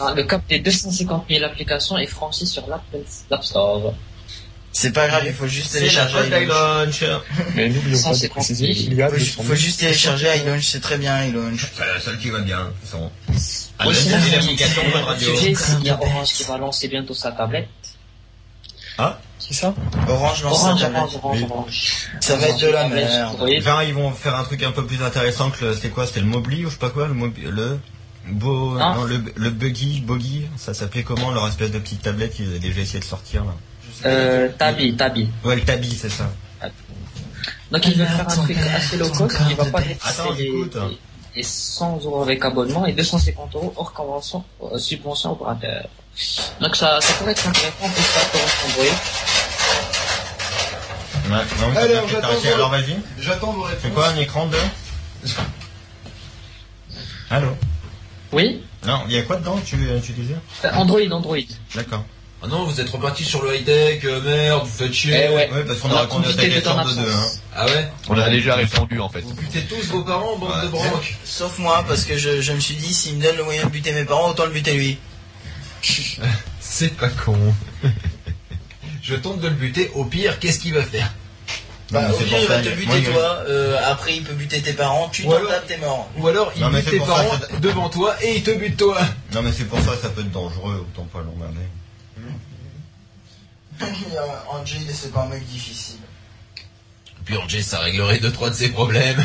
ah, 0.00 0.12
le 0.14 0.24
cap 0.24 0.42
des 0.48 0.60
250 0.60 1.26
000 1.28 1.44
applications 1.44 1.98
est 1.98 2.06
franchi 2.06 2.46
sur 2.46 2.66
l'App 2.68 2.82
Store. 3.44 3.94
C'est 4.72 4.92
pas 4.92 5.08
grave, 5.08 5.22
il 5.26 5.32
faut 5.32 5.46
juste 5.48 5.72
C'est 5.72 5.78
télécharger 5.78 6.18
iLaunch. 6.42 7.02
Mais 7.56 7.68
n'oublions 7.68 8.02
pas 8.02 8.10
de 8.10 8.14
150 8.14 8.30
préciser 8.30 8.66
000. 8.74 8.76
qu'il 8.78 8.94
y 8.94 9.02
a 9.02 9.08
Faut, 9.08 9.16
ju- 9.16 9.24
200 9.24 9.36
faut 9.42 9.42
000. 9.44 9.54
juste 9.56 9.80
télécharger 9.80 10.26
iLaunch, 10.36 10.66
c'est 10.66 10.80
très 10.80 10.98
bien 10.98 11.24
iLaunch. 11.24 11.66
C'est 11.76 11.86
la 11.86 12.00
seule 12.00 12.18
qui 12.18 12.30
va 12.30 12.40
bien. 12.40 12.70
Ah, 13.78 13.86
c'est 13.92 14.04
il 14.04 14.10
y 14.10 14.14
a- 14.14 14.36
l'application 14.36 14.82
de 14.88 14.92
radio. 15.04 15.28
Tu 15.36 15.54
sais, 15.54 15.72
il 15.80 15.86
y 15.86 15.90
a 15.90 16.00
Orange 16.00 16.28
qui 16.32 16.42
va 16.44 16.58
lancer 16.58 16.88
bientôt 16.88 17.14
sa 17.14 17.32
tablette. 17.32 17.68
Ah, 18.98 19.20
Qui 19.38 19.54
ça? 19.54 19.74
Orange 20.08 20.42
lance 20.42 20.62
sa 20.62 20.74
tablette. 20.74 21.14
Orange, 21.22 21.42
Orange. 21.50 21.92
Ça 22.20 22.36
va 22.36 22.48
être 22.48 22.60
de 22.60 22.66
la 22.66 22.88
merde. 22.88 23.36
Enfin, 23.58 23.82
ils 23.84 23.94
vont 23.94 24.10
faire 24.12 24.36
un 24.36 24.44
truc 24.44 24.62
un 24.62 24.72
peu 24.72 24.84
plus 24.86 25.02
intéressant 25.02 25.50
que 25.50 25.64
le, 25.64 25.74
c'était 25.74 25.88
quoi? 25.90 26.06
C'était 26.06 26.20
le 26.20 26.26
Mobli 26.26 26.64
ou 26.64 26.68
je 26.68 26.74
sais 26.74 26.78
pas 26.78 26.90
quoi 26.90 27.08
Le 27.08 27.14
le 27.50 27.78
beau, 28.34 28.76
non, 28.78 29.04
le, 29.04 29.22
le 29.36 29.50
Buggy, 29.50 30.02
Boggy, 30.02 30.46
ça 30.58 30.74
s'appelait 30.74 31.02
comment 31.04 31.30
leur 31.30 31.48
espèce 31.48 31.70
de 31.70 31.78
petite 31.78 32.02
tablette 32.02 32.34
qu'ils 32.34 32.48
avaient 32.48 32.58
déjà 32.58 32.80
essayé 32.82 32.98
de 33.00 33.04
sortir 33.04 33.44
là? 33.44 33.54
Euh, 34.04 34.48
Tabi, 34.58 34.96
Tabi. 34.96 35.28
Ouais, 35.44 35.56
le 35.56 35.62
Tabi, 35.62 35.94
c'est 35.96 36.08
ça. 36.10 36.30
Donc 37.70 37.86
il 37.86 37.98
va 37.98 38.04
Alors, 38.04 38.16
faire 38.16 38.28
un 38.40 38.44
truc 38.44 38.56
père, 38.56 38.76
assez 38.76 38.96
low 38.96 39.08
cost, 39.10 39.36
il 39.50 39.56
va 39.56 39.64
pas 39.66 39.80
dépasser 39.82 40.22
les 41.36 41.42
100 41.42 42.00
euros 42.04 42.22
avec 42.22 42.44
abonnement 42.44 42.86
et 42.86 42.92
250 42.92 43.54
euros 43.54 43.72
hors 43.76 43.92
convention, 43.92 44.42
euh, 44.62 44.78
subvention 44.78 45.32
opérateur. 45.32 45.86
Donc 46.60 46.74
ça, 46.74 46.98
ça 47.00 47.12
pourrait 47.14 47.32
être 47.32 47.46
intéressant 47.46 47.76
pour 47.78 47.90
faire 47.90 48.28
pour 48.30 48.40
Android. 48.66 48.96
Non, 51.28 51.70
mais 51.70 51.76
Allez, 51.76 51.92
t'as 51.94 52.02
on 52.02 52.08
fait 52.08 52.14
va 52.14 52.20
t'arrêter. 52.22 52.48
attendre. 52.48 52.54
Alors 52.54 52.70
vas-y. 52.70 52.96
J'attends 53.20 53.52
vos 53.52 53.62
réponses. 53.62 53.82
C'est 53.82 53.90
quoi 53.94 54.08
un 54.08 54.16
écran 54.16 54.46
de 54.46 54.56
Allô 57.30 57.48
Oui 58.32 58.62
Non, 58.86 59.02
il 59.08 59.14
y 59.14 59.18
a 59.18 59.22
quoi 59.22 59.36
dedans 59.36 59.58
tu, 59.64 59.76
tu 60.02 60.12
disais 60.12 60.36
Euh, 60.64 60.70
Android, 60.74 61.00
Android. 61.12 61.36
D'accord. 61.74 62.04
Ah 62.40 62.46
non, 62.46 62.64
vous 62.64 62.80
êtes 62.80 62.88
reparti 62.88 63.24
sur 63.24 63.42
le 63.42 63.56
high-tech, 63.56 64.04
euh, 64.04 64.20
merde, 64.22 64.64
vous 64.64 64.70
faites 64.72 64.92
chier. 64.92 65.26
Eh 65.28 65.34
ouais. 65.34 65.50
Ouais, 65.52 65.64
parce 65.64 65.80
qu'on 65.80 65.88
On 65.90 65.94
a 65.94 65.98
a 65.98 66.00
répondu 66.02 66.28
à 66.28 66.30
ta 66.30 66.36
profité 66.36 66.54
de 66.54 66.60
ton 66.60 66.76
question 66.84 67.00
de 67.02 67.06
deux. 67.06 67.12
Hein. 67.12 67.26
Ah 67.56 67.66
ouais 67.66 67.88
On 68.08 68.18
a 68.18 68.30
déjà 68.30 68.54
répondu 68.54 69.00
en 69.00 69.08
fait. 69.08 69.20
Vous 69.22 69.34
butez 69.34 69.62
tous 69.62 69.84
vos 69.88 70.04
parents, 70.04 70.36
bande 70.36 70.50
Ouais. 70.52 70.62
de 70.62 70.68
branques. 70.68 71.16
Sauf 71.24 71.58
moi, 71.58 71.84
parce 71.88 72.04
que 72.04 72.16
je, 72.16 72.40
je 72.40 72.52
me 72.52 72.60
suis 72.60 72.76
dit, 72.76 72.94
s'il 72.94 73.16
me 73.16 73.22
donne 73.22 73.36
le 73.36 73.42
moyen 73.44 73.64
de 73.64 73.70
buter 73.70 73.90
mes 73.92 74.04
parents, 74.04 74.30
autant 74.30 74.44
le 74.44 74.52
buter 74.52 74.72
lui. 74.74 74.98
C'est 76.60 76.96
pas 76.96 77.08
con. 77.08 77.36
Je 79.02 79.14
tente 79.16 79.40
de 79.40 79.48
le 79.48 79.54
buter, 79.54 79.90
au 79.94 80.04
pire, 80.04 80.38
qu'est-ce 80.38 80.58
qu'il 80.60 80.74
va 80.74 80.82
faire? 80.82 81.12
Non, 81.90 82.00
Bah, 82.02 82.08
au 82.12 82.16
pire, 82.22 82.38
il 82.40 82.46
va 82.46 82.60
te 82.60 82.68
buter 82.68 83.02
toi, 83.04 83.38
euh, 83.48 83.78
après 83.90 84.16
il 84.16 84.22
peut 84.22 84.34
buter 84.34 84.60
tes 84.60 84.74
parents, 84.74 85.08
tu 85.10 85.22
t'en 85.24 85.30
tapes, 85.46 85.66
t'es 85.66 85.78
mort. 85.78 86.10
Ou 86.18 86.28
alors, 86.28 86.52
il 86.54 86.60
Non, 86.62 86.68
bute 86.68 86.84
tes 86.84 86.98
ça, 86.98 87.06
parents 87.06 87.38
devant 87.60 87.88
toi 87.88 88.14
et 88.22 88.36
il 88.36 88.42
te 88.42 88.50
bute 88.50 88.76
toi. 88.76 88.98
Non, 89.32 89.40
mais 89.42 89.50
c'est 89.56 89.64
pour 89.64 89.78
ça, 89.80 89.92
ça 90.00 90.10
peut 90.10 90.20
être 90.20 90.30
dangereux, 90.30 90.86
autant 90.92 91.08
pas 91.10 91.20
l'emmerder. 91.20 91.66
Angel, 94.50 94.82
c'est 94.92 95.12
pas 95.12 95.22
un 95.22 95.28
mec 95.28 95.46
difficile. 95.46 96.00
Puis 97.24 97.36
Angé, 97.36 97.62
ça 97.62 97.78
réglerait 97.80 98.18
deux, 98.18 98.32
trois 98.32 98.50
de 98.50 98.54
ses 98.54 98.70
problèmes. 98.70 99.24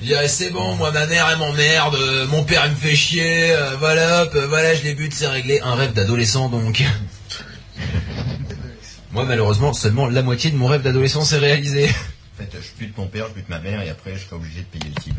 Il 0.00 0.08
dirait, 0.08 0.28
c'est 0.28 0.50
bon, 0.50 0.74
moi, 0.74 0.90
ma 0.90 1.06
mère, 1.06 1.26
elle 1.30 1.38
m'emmerde, 1.38 1.94
euh, 1.94 2.26
mon 2.26 2.44
père, 2.44 2.66
il 2.66 2.72
me 2.72 2.76
fait 2.76 2.94
chier, 2.94 3.52
euh, 3.52 3.76
voilà, 3.76 4.24
hop, 4.24 4.34
euh, 4.34 4.46
voilà, 4.46 4.74
je 4.74 4.82
les 4.82 4.94
bute, 4.94 5.14
c'est 5.14 5.26
réglé. 5.26 5.60
Un 5.62 5.74
rêve 5.74 5.94
d'adolescent, 5.94 6.50
donc. 6.50 6.84
Moi, 9.12 9.24
malheureusement, 9.24 9.72
seulement 9.72 10.06
la 10.06 10.22
moitié 10.22 10.50
de 10.50 10.56
mon 10.56 10.66
rêve 10.66 10.82
d'adolescence 10.82 11.32
est 11.32 11.38
réalisé. 11.38 11.88
En 11.88 12.42
fait, 12.42 12.50
je 12.52 12.78
bute 12.78 12.94
mon 12.98 13.06
père, 13.06 13.28
je 13.28 13.34
bute 13.34 13.48
ma 13.48 13.60
mère, 13.60 13.80
et 13.80 13.88
après, 13.88 14.14
je 14.14 14.26
serai 14.26 14.36
obligé 14.36 14.60
de 14.60 14.66
payer 14.66 14.92
le 14.94 15.00
type. 15.00 15.16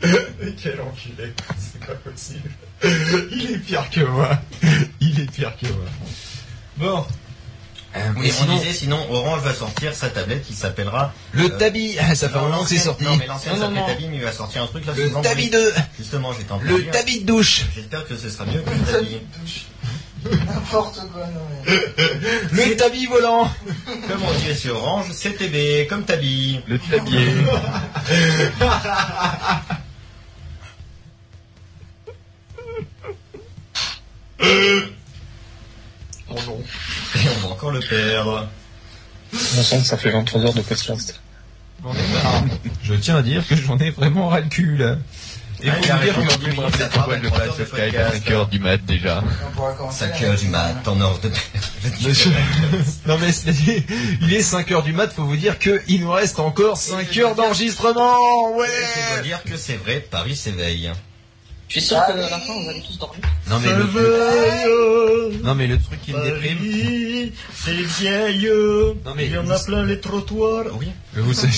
Quel 0.62 0.80
enculé, 0.80 1.34
c'est 1.58 1.84
pas 1.84 1.96
possible. 1.96 2.48
Il 2.82 3.50
est 3.52 3.58
pire 3.58 3.88
que 3.90 4.00
moi. 4.00 4.30
Il 5.00 5.20
est 5.20 5.30
pire 5.30 5.52
que 5.60 5.66
moi. 5.66 5.84
Bon. 6.76 7.04
Euh, 7.96 8.00
Oui, 8.18 8.30
on 8.42 8.56
disait 8.56 8.74
sinon 8.74 8.98
Orange 9.10 9.40
va 9.42 9.54
sortir 9.54 9.94
sa 9.94 10.10
tablette 10.10 10.44
qui 10.46 10.52
s'appellera 10.54 11.12
le 11.32 11.46
euh, 11.46 11.58
Tabi, 11.58 11.96
ah, 11.98 12.14
ça 12.14 12.28
fait 12.28 12.36
un 12.36 12.42
non, 12.42 12.48
moment 12.48 12.62
que 12.62 12.68
c'est 12.68 12.76
sorti. 12.78 13.04
Non 13.04 13.16
mais 13.16 13.26
l'ancien 13.26 13.56
s'appelait. 13.56 13.86
Tabi 13.86 14.06
mais 14.10 14.16
il 14.16 14.22
va 14.22 14.32
sortir 14.32 14.62
un 14.62 14.66
truc 14.66 14.84
là 14.86 14.92
Le. 14.94 15.10
Tabi 15.22 15.48
2, 15.48 15.72
Justement 15.98 16.32
j'étais 16.34 16.52
en 16.52 16.58
train 16.58 16.68
de 16.68 16.76
le. 16.76 16.84
Tabi 16.90 17.20
de 17.20 17.26
douche, 17.26 17.64
J'espère 17.74 18.06
que 18.06 18.14
ce 18.16 18.28
sera 18.28 18.44
mieux 18.44 18.60
que 18.60 18.70
le 18.70 18.92
Tabi. 18.92 19.20
N'importe 20.46 21.00
quoi, 21.12 21.26
non 21.28 21.40
mais. 21.64 22.66
le 22.66 22.76
Tabi 22.76 23.06
volant. 23.06 23.50
Comme 24.06 24.22
on 24.22 24.38
dirait 24.38 24.54
sur 24.54 24.76
Orange, 24.76 25.06
CTB, 25.10 25.88
comme 25.88 26.04
Tabi. 26.04 26.60
Le 26.66 26.78
tabier. 34.38 34.82
Oh 36.30 36.34
non. 36.46 36.62
Et 37.16 37.28
on 37.36 37.46
va 37.48 37.52
encore 37.54 37.70
le 37.70 37.80
perdre. 37.80 38.48
On 39.32 39.62
sent 39.62 39.78
que 39.78 39.84
ça 39.86 39.96
fait 39.96 40.10
23 40.10 40.42
heures 40.42 40.54
de 40.54 40.60
podcast. 40.62 41.20
J'en 41.82 41.92
ai 41.92 42.22
marre. 42.22 42.44
Je 42.82 42.94
tiens 42.94 43.16
à 43.16 43.22
dire 43.22 43.46
que 43.46 43.56
j'en 43.56 43.78
ai 43.78 43.90
vraiment 43.90 44.28
ras 44.28 44.40
le 44.40 44.48
cul 44.48 44.76
là. 44.76 44.96
Et 45.60 45.70
faut 45.70 45.76
il 45.76 45.80
vous 45.80 45.82
dire 45.82 45.96
raison, 45.98 46.22
que 46.22 46.32
il 46.44 46.50
dit, 46.50 46.56
moi, 46.56 46.70
ça 46.70 46.88
fera 46.88 46.90
Pourquoi 47.04 47.16
le 47.16 47.22
23 47.28 47.38
passe 47.38 47.48
heures 47.48 47.56
de 47.58 47.64
Skype 47.64 47.78
à 47.78 48.10
podcast. 48.10 48.28
5h 48.28 48.48
du 48.50 48.58
mat 48.60 48.76
déjà 48.84 49.24
On 49.44 49.50
pourra 49.56 49.72
commencer. 49.72 49.98
5 50.06 50.20
la- 50.20 50.28
heures 50.28 50.36
du 50.38 50.46
mat, 50.48 50.88
en 50.88 51.00
heure 51.00 51.18
de 51.18 51.28
non 53.06 53.18
mais 53.18 53.32
c'est- 53.32 53.50
il 54.22 54.34
est 54.34 54.40
5h 54.42 54.84
du 54.84 54.92
mat, 54.92 55.12
faut 55.12 55.24
vous 55.24 55.36
dire 55.36 55.58
que 55.58 55.82
il 55.88 56.02
nous 56.02 56.12
reste 56.12 56.38
encore 56.38 56.76
5 56.76 57.16
heures 57.18 57.34
d'enregistrement. 57.34 58.54
Ouais. 58.56 58.68
Je 58.68 59.14
dois 59.14 59.22
dire 59.22 59.42
que 59.42 59.56
c'est 59.56 59.76
vrai, 59.76 59.98
Paris 60.08 60.36
s'éveille. 60.36 60.92
Je 61.68 61.72
suis 61.80 61.82
sûr 61.88 61.98
que 62.06 62.12
à 62.12 62.16
la 62.30 62.38
fin, 62.40 62.54
vous 62.62 62.68
allez 62.68 62.80
tous 62.80 62.98
dormir. 62.98 63.20
Non 63.48 63.58
mais 63.60 63.72
le 63.72 65.42
Non 65.42 65.54
mais 65.54 65.66
le 65.66 65.78
truc 65.78 66.00
qui 66.02 66.12
me 66.12 66.24
déprime, 66.24 67.30
c'est 67.54 67.72
vieille. 67.72 68.50
Non, 69.04 69.12
mais- 69.14 69.26
Il 69.26 69.32
y 69.32 69.38
en 69.38 69.48
a 69.50 69.58
plein 69.58 69.84
les 69.84 70.00
trottoirs. 70.00 70.64
Oui. 70.78 70.88
vous 71.14 71.34
savez 71.34 71.52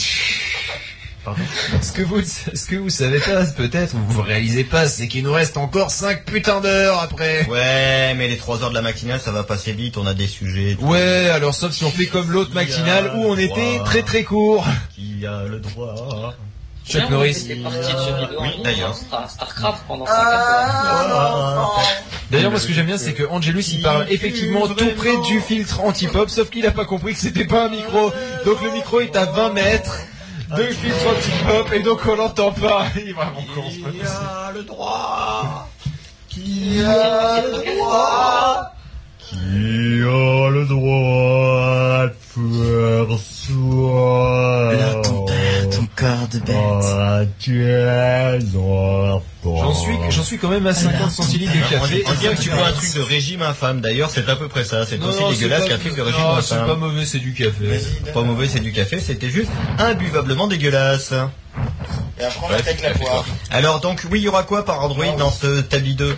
Pardon. 1.24 1.42
ce 1.82 1.92
que 1.92 2.02
vous 2.02 2.22
ce 2.22 2.66
que 2.66 2.76
vous 2.76 2.88
savez 2.88 3.20
pas 3.20 3.44
peut-être 3.44 3.94
ou 3.94 3.98
vous 4.08 4.22
réalisez 4.22 4.64
pas, 4.64 4.88
c'est 4.88 5.06
qu'il 5.06 5.22
nous 5.22 5.32
reste 5.32 5.58
encore 5.58 5.90
5 5.90 6.24
putains 6.24 6.60
d'heures 6.62 6.98
après. 7.00 7.46
Ouais, 7.46 8.14
mais 8.16 8.26
les 8.26 8.38
3 8.38 8.62
heures 8.64 8.70
de 8.70 8.74
la 8.74 8.80
matinale, 8.82 9.20
ça 9.20 9.30
va 9.30 9.44
passer 9.44 9.72
vite, 9.72 9.96
on 9.98 10.06
a 10.06 10.14
des 10.14 10.26
sujets. 10.26 10.76
Ouais, 10.80 11.28
alors 11.30 11.54
sauf 11.54 11.72
si 11.72 11.84
on 11.84 11.90
fait 11.90 12.06
comme 12.06 12.30
l'autre 12.30 12.54
matinale 12.54 13.12
où 13.16 13.20
on 13.26 13.36
était 13.36 13.80
très 13.84 14.02
très 14.02 14.24
court. 14.24 14.66
Qui 14.96 15.26
a 15.26 15.44
le 15.44 15.60
droit 15.60 16.34
Chuck 16.88 17.08
Norris. 17.10 17.44
Des 17.46 17.56
parties 17.56 17.78
de 17.78 18.36
en 18.36 18.42
Oui, 18.42 18.48
d'ailleurs. 18.64 18.94
Star- 18.94 19.30
Starcraft 19.30 19.84
pendant 19.86 20.06
5 20.06 20.12
heures. 20.12 20.18
Ah, 20.26 21.68
D'ailleurs, 22.30 22.50
moi, 22.50 22.60
ce 22.60 22.66
que 22.66 22.72
j'aime 22.72 22.86
bien, 22.86 22.98
c'est 22.98 23.12
que 23.12 23.22
Angelus, 23.24 23.64
il 23.72 23.82
parle 23.82 24.06
effectivement 24.10 24.66
tout 24.68 24.90
près 24.96 25.16
du 25.26 25.40
filtre 25.40 25.80
anti-pop, 25.84 26.28
sauf 26.30 26.50
qu'il 26.50 26.66
a 26.66 26.70
pas 26.70 26.84
compris 26.84 27.14
que 27.14 27.20
c'était 27.20 27.44
pas 27.44 27.66
un 27.66 27.68
micro. 27.70 28.12
Donc 28.44 28.62
le 28.62 28.70
micro 28.72 29.00
est 29.00 29.14
à 29.16 29.24
20 29.26 29.52
mètres 29.52 29.98
de 30.56 30.62
filtre 30.64 31.06
anti-pop, 31.16 31.72
et 31.72 31.80
donc 31.80 32.00
on 32.06 32.16
l'entend 32.16 32.50
pas. 32.52 32.86
Il 32.96 33.08
est 33.10 33.12
vraiment 33.12 33.42
con, 33.54 33.62
c'est 33.70 33.80
pas 33.82 33.90
Qui 33.90 33.98
possible. 33.98 34.16
a 34.26 34.52
le 34.52 34.62
droit 34.64 35.68
Qui 36.28 36.82
a 36.84 37.42
le 37.42 37.74
droit 37.74 38.72
Qui 39.18 39.36
a 39.36 40.50
le 40.50 40.64
droit 40.66 42.06
de 42.06 42.14
faire 43.08 43.18
soi 43.18 44.72
Bête. 46.00 46.56
J'en 49.44 49.74
suis, 49.74 49.92
j'en 50.10 50.22
suis 50.22 50.38
quand 50.38 50.48
même 50.48 50.66
à 50.66 50.74
50 50.74 51.10
centilitres 51.10 51.52
de 51.54 51.60
café. 51.70 52.04
on 52.06 52.12
dirait 52.14 52.34
que 52.34 52.40
tu 52.40 52.50
bois 52.50 52.66
un 52.68 52.72
truc 52.72 52.94
de 52.94 53.00
régime 53.00 53.42
infâme. 53.42 53.80
D'ailleurs, 53.80 54.10
c'est 54.10 54.28
à 54.28 54.36
peu 54.36 54.48
près 54.48 54.64
ça. 54.64 54.84
C'est 54.86 55.00
aussi 55.02 55.22
dégueulasse 55.30 55.64
qu'un 55.64 55.76
pas- 55.76 55.78
truc 55.84 55.96
de 55.96 56.02
régime 56.02 56.20
Non, 56.20 56.40
c'est 56.42 56.54
pas 56.56 56.62
infâme. 56.62 56.78
mauvais, 56.80 57.04
c'est 57.04 57.18
du 57.18 57.32
café. 57.32 57.66
Vas-y, 57.66 58.12
Pas 58.12 58.22
mauvais, 58.22 58.48
c'est 58.48 58.60
du 58.60 58.72
café. 58.72 59.00
C'était 59.00 59.30
juste 59.30 59.50
imbuvablement 59.78 60.46
dégueulasse. 60.46 61.12
Et 62.18 62.24
après, 62.24 62.46
on 62.48 62.54
attaque 62.54 62.82
la 62.82 62.90
poire. 62.90 63.24
Alors 63.50 63.80
donc, 63.80 64.02
oui, 64.10 64.20
il 64.20 64.24
y 64.24 64.28
aura 64.28 64.42
quoi 64.42 64.64
par 64.64 64.84
Android 64.84 65.06
dans 65.18 65.30
ce 65.30 65.60
Tabi 65.60 65.94
2 65.94 66.16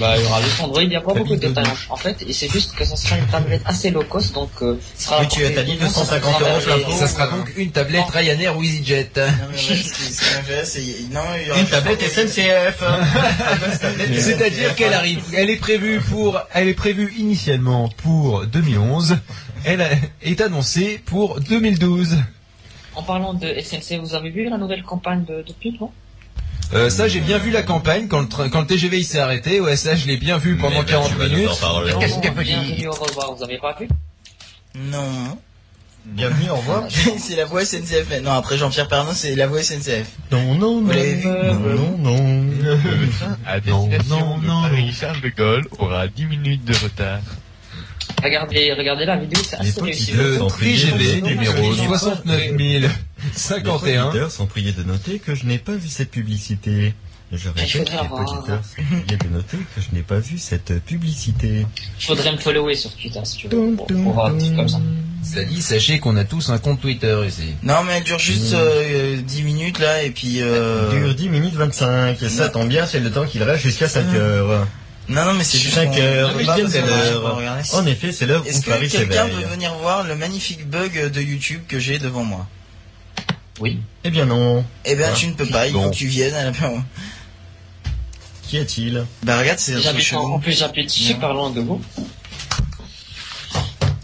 Bah, 0.00 0.16
il 0.16 0.22
y 0.22 0.26
aura 0.26 0.42
Juste 0.42 0.60
Android, 0.60 0.82
il 0.82 0.88
n'y 0.88 0.96
a 0.96 1.00
pas 1.00 1.14
beaucoup 1.14 1.36
de 1.36 1.40
détails. 1.40 1.64
En 1.88 1.96
fait, 1.96 2.22
et 2.26 2.32
c'est 2.32 2.48
juste 2.50 2.74
que 2.74 2.84
ça 2.84 2.96
sera 2.96 3.18
une 3.18 3.26
tablette 3.26 3.62
assez 3.64 3.90
low 3.90 4.02
cost, 4.04 4.34
donc 4.34 4.50
euh, 4.62 4.78
ce 4.96 5.04
sera 5.04 5.20
Oui, 5.20 5.28
tu 5.28 5.44
as- 5.44 5.62
dit 5.62 5.76
250 5.76 6.40
euros 6.40 6.60
plein 6.64 6.78
pot. 6.78 6.92
Ça 6.92 7.08
sera 7.08 7.26
donc 7.28 7.52
une 7.56 7.70
tablette 7.70 8.08
Ryanair 8.10 8.56
ou 8.56 8.62
EasyJet. 8.62 9.10
Non, 9.16 9.22
mais 9.50 9.56
ouais, 9.56 9.60
ce 9.76 9.92
qui 9.92 10.02
ce 10.12 10.20
qui 10.20 10.34
m'intéresse, 10.36 10.72
c'est. 10.72 11.14
Non, 11.14 11.20
il 11.40 11.46
y 11.46 11.50
aura 11.50 11.60
Une 11.60 11.66
tablette 11.66 12.00
SNCF. 12.02 12.82
C'est-à-dire 14.18 14.74
qu'elle 14.74 14.94
arrive, 14.94 15.22
elle 15.34 15.50
est 15.50 15.56
prévue 15.56 16.00
pour, 16.00 16.40
elle 16.52 16.68
est 16.68 16.74
prévue 16.74 17.12
initialement 17.18 17.88
pour 17.98 18.46
2011. 18.46 19.16
Elle 19.64 19.86
est 20.22 20.40
annoncée 20.40 21.00
pour 21.04 21.40
2012. 21.40 22.16
En 22.94 23.02
parlant 23.02 23.32
de 23.34 23.46
SNC, 23.60 23.98
vous 24.00 24.14
avez 24.14 24.30
vu 24.30 24.48
la 24.48 24.58
nouvelle 24.58 24.82
campagne 24.82 25.24
de, 25.24 25.42
de 25.42 25.52
pub, 25.52 25.80
non? 25.80 25.90
Euh, 26.74 26.88
ça, 26.88 27.06
j'ai 27.06 27.20
bien 27.20 27.38
vu 27.38 27.50
la 27.50 27.62
campagne 27.62 28.08
quand 28.08 28.38
le, 28.38 28.48
quand 28.48 28.60
le 28.60 28.66
TGV 28.66 28.98
il 28.98 29.04
s'est 29.04 29.18
arrêté. 29.18 29.60
Ouais, 29.60 29.76
ça, 29.76 29.94
je 29.94 30.06
l'ai 30.06 30.16
bien 30.16 30.38
vu 30.38 30.56
pendant 30.56 30.80
Mais 30.80 30.86
40 30.86 31.18
ben, 31.18 31.28
minutes. 31.28 31.50
Qu'est-ce 32.00 32.18
que 32.18 32.28
vous 32.28 32.88
Au 32.88 32.92
revoir, 32.92 33.34
vous 33.34 33.44
avez 33.44 33.58
pas 33.58 33.76
vu 33.78 33.88
Non. 34.74 35.38
Bienvenue, 36.06 36.50
au 36.50 36.56
revoir. 36.56 36.84
c'est 37.18 37.36
la 37.36 37.44
voix 37.44 37.64
SNCF. 37.64 38.22
Non, 38.22 38.32
après 38.32 38.56
Jean-Pierre 38.56 38.88
Pernin, 38.88 39.12
c'est 39.12 39.34
la 39.34 39.46
voix 39.46 39.62
SNCF. 39.62 40.08
Non, 40.30 40.54
non, 40.54 40.80
non, 40.80 40.92
non, 40.94 41.98
non, 41.98 41.98
non. 41.98 42.78
À 43.46 43.60
destination 43.60 44.38
de 44.38 44.46
Paris-Charles 44.46 45.20
de 45.20 45.28
Gaulle 45.28 45.68
aura 45.78 46.08
10 46.08 46.26
minutes 46.26 46.64
de 46.64 46.74
retard. 46.74 47.20
Regardez, 48.22 48.72
regardez 48.72 49.04
la 49.04 49.16
vidéo, 49.16 49.42
c'est 49.46 49.56
assez 49.56 49.80
réussi. 49.80 50.12
Le 50.12 50.38
TGV 50.58 51.22
numéro 51.22 51.74
69000. 51.74 52.90
51. 53.34 53.86
Les 53.86 54.00
auditeurs 54.00 54.30
sont 54.30 54.46
priés 54.46 54.72
de 54.72 54.82
noter 54.82 55.18
que 55.18 55.34
je 55.34 55.46
n'ai 55.46 55.58
pas 55.58 55.74
vu 55.74 55.88
cette 55.88 56.10
publicité. 56.10 56.94
Je 57.32 57.48
répète, 57.48 57.74
les 57.74 57.80
auditeurs 57.80 58.62
sont 58.64 58.82
priés 58.82 59.16
de 59.16 59.28
noter 59.28 59.56
que 59.74 59.80
je 59.80 59.94
n'ai 59.94 60.02
pas 60.02 60.18
vu 60.18 60.36
cette 60.36 60.84
publicité. 60.84 61.66
Faudrait 61.98 62.32
me 62.32 62.36
follower 62.36 62.74
sur 62.74 62.94
Twitter 62.94 63.20
si 63.24 63.36
tu 63.38 63.48
veux, 63.48 63.74
pour, 63.74 63.86
pour 63.86 64.12
voir 64.12 64.26
un 64.26 64.34
petit 64.34 64.54
comme 64.54 64.68
ça. 64.68 64.80
Ça 65.22 65.44
dit, 65.44 65.62
sachez 65.62 65.98
qu'on 65.98 66.16
a 66.16 66.24
tous 66.24 66.50
un 66.50 66.58
compte 66.58 66.80
Twitter 66.80 67.16
ici. 67.26 67.54
Non, 67.62 67.84
mais 67.86 67.94
elle 67.98 68.04
dure 68.04 68.18
juste 68.18 68.52
mmh. 68.52 68.56
euh, 68.56 69.16
10 69.22 69.42
minutes 69.44 69.78
là, 69.78 70.02
et 70.02 70.10
puis. 70.10 70.42
Euh, 70.42 70.90
elle 70.92 71.04
dure 71.04 71.14
10 71.14 71.28
minutes 71.28 71.54
25, 71.54 72.22
et 72.22 72.28
ça 72.28 72.48
tombe 72.48 72.68
bien, 72.68 72.86
c'est 72.86 73.00
le 73.00 73.10
temps 73.10 73.24
qu'il 73.24 73.42
reste 73.42 73.62
jusqu'à 73.62 73.88
5 73.88 74.02
mmh. 74.02 74.16
heures. 74.16 74.66
Non, 75.08 75.24
non, 75.24 75.34
mais 75.34 75.44
c'est 75.44 75.58
juste 75.58 75.74
5 75.74 75.96
heures. 75.98 76.34
En 76.34 77.86
effet, 77.86 78.12
c'est 78.12 78.26
l'heure 78.26 78.42
où 78.42 78.60
Paris 78.62 78.90
s'éveille. 78.90 78.90
Est-ce 78.90 78.96
que 78.96 78.96
quelqu'un 78.98 79.28
peut 79.28 79.48
venir 79.48 79.74
voir 79.74 80.04
le 80.04 80.16
magnifique 80.16 80.68
bug 80.68 81.10
de 81.10 81.20
YouTube 81.20 81.62
que 81.68 81.78
j'ai 81.78 81.98
devant 81.98 82.24
moi? 82.24 82.46
Oui. 83.60 83.80
Eh 84.04 84.10
bien 84.10 84.26
non. 84.26 84.64
Eh 84.84 84.94
Ouais. 84.96 85.12
tu 85.14 85.28
ne 85.28 85.34
peux 85.34 85.46
pas, 85.46 85.66
il 85.66 85.72
faut 85.72 85.90
que 85.90 85.94
tu 85.94 86.06
viennes 86.06 86.34
à 86.34 86.44
la 86.44 86.52
Qui 88.42 88.56
est-il? 88.56 89.06
Bah, 89.22 89.38
regarde, 89.38 89.58
c'est 89.58 89.74
un 89.74 90.18
en, 90.18 90.40
plus, 90.40 90.52
j'habite 90.58 90.90
super 90.90 91.32
loin 91.34 91.50
de 91.50 91.60
vous. 91.60 91.80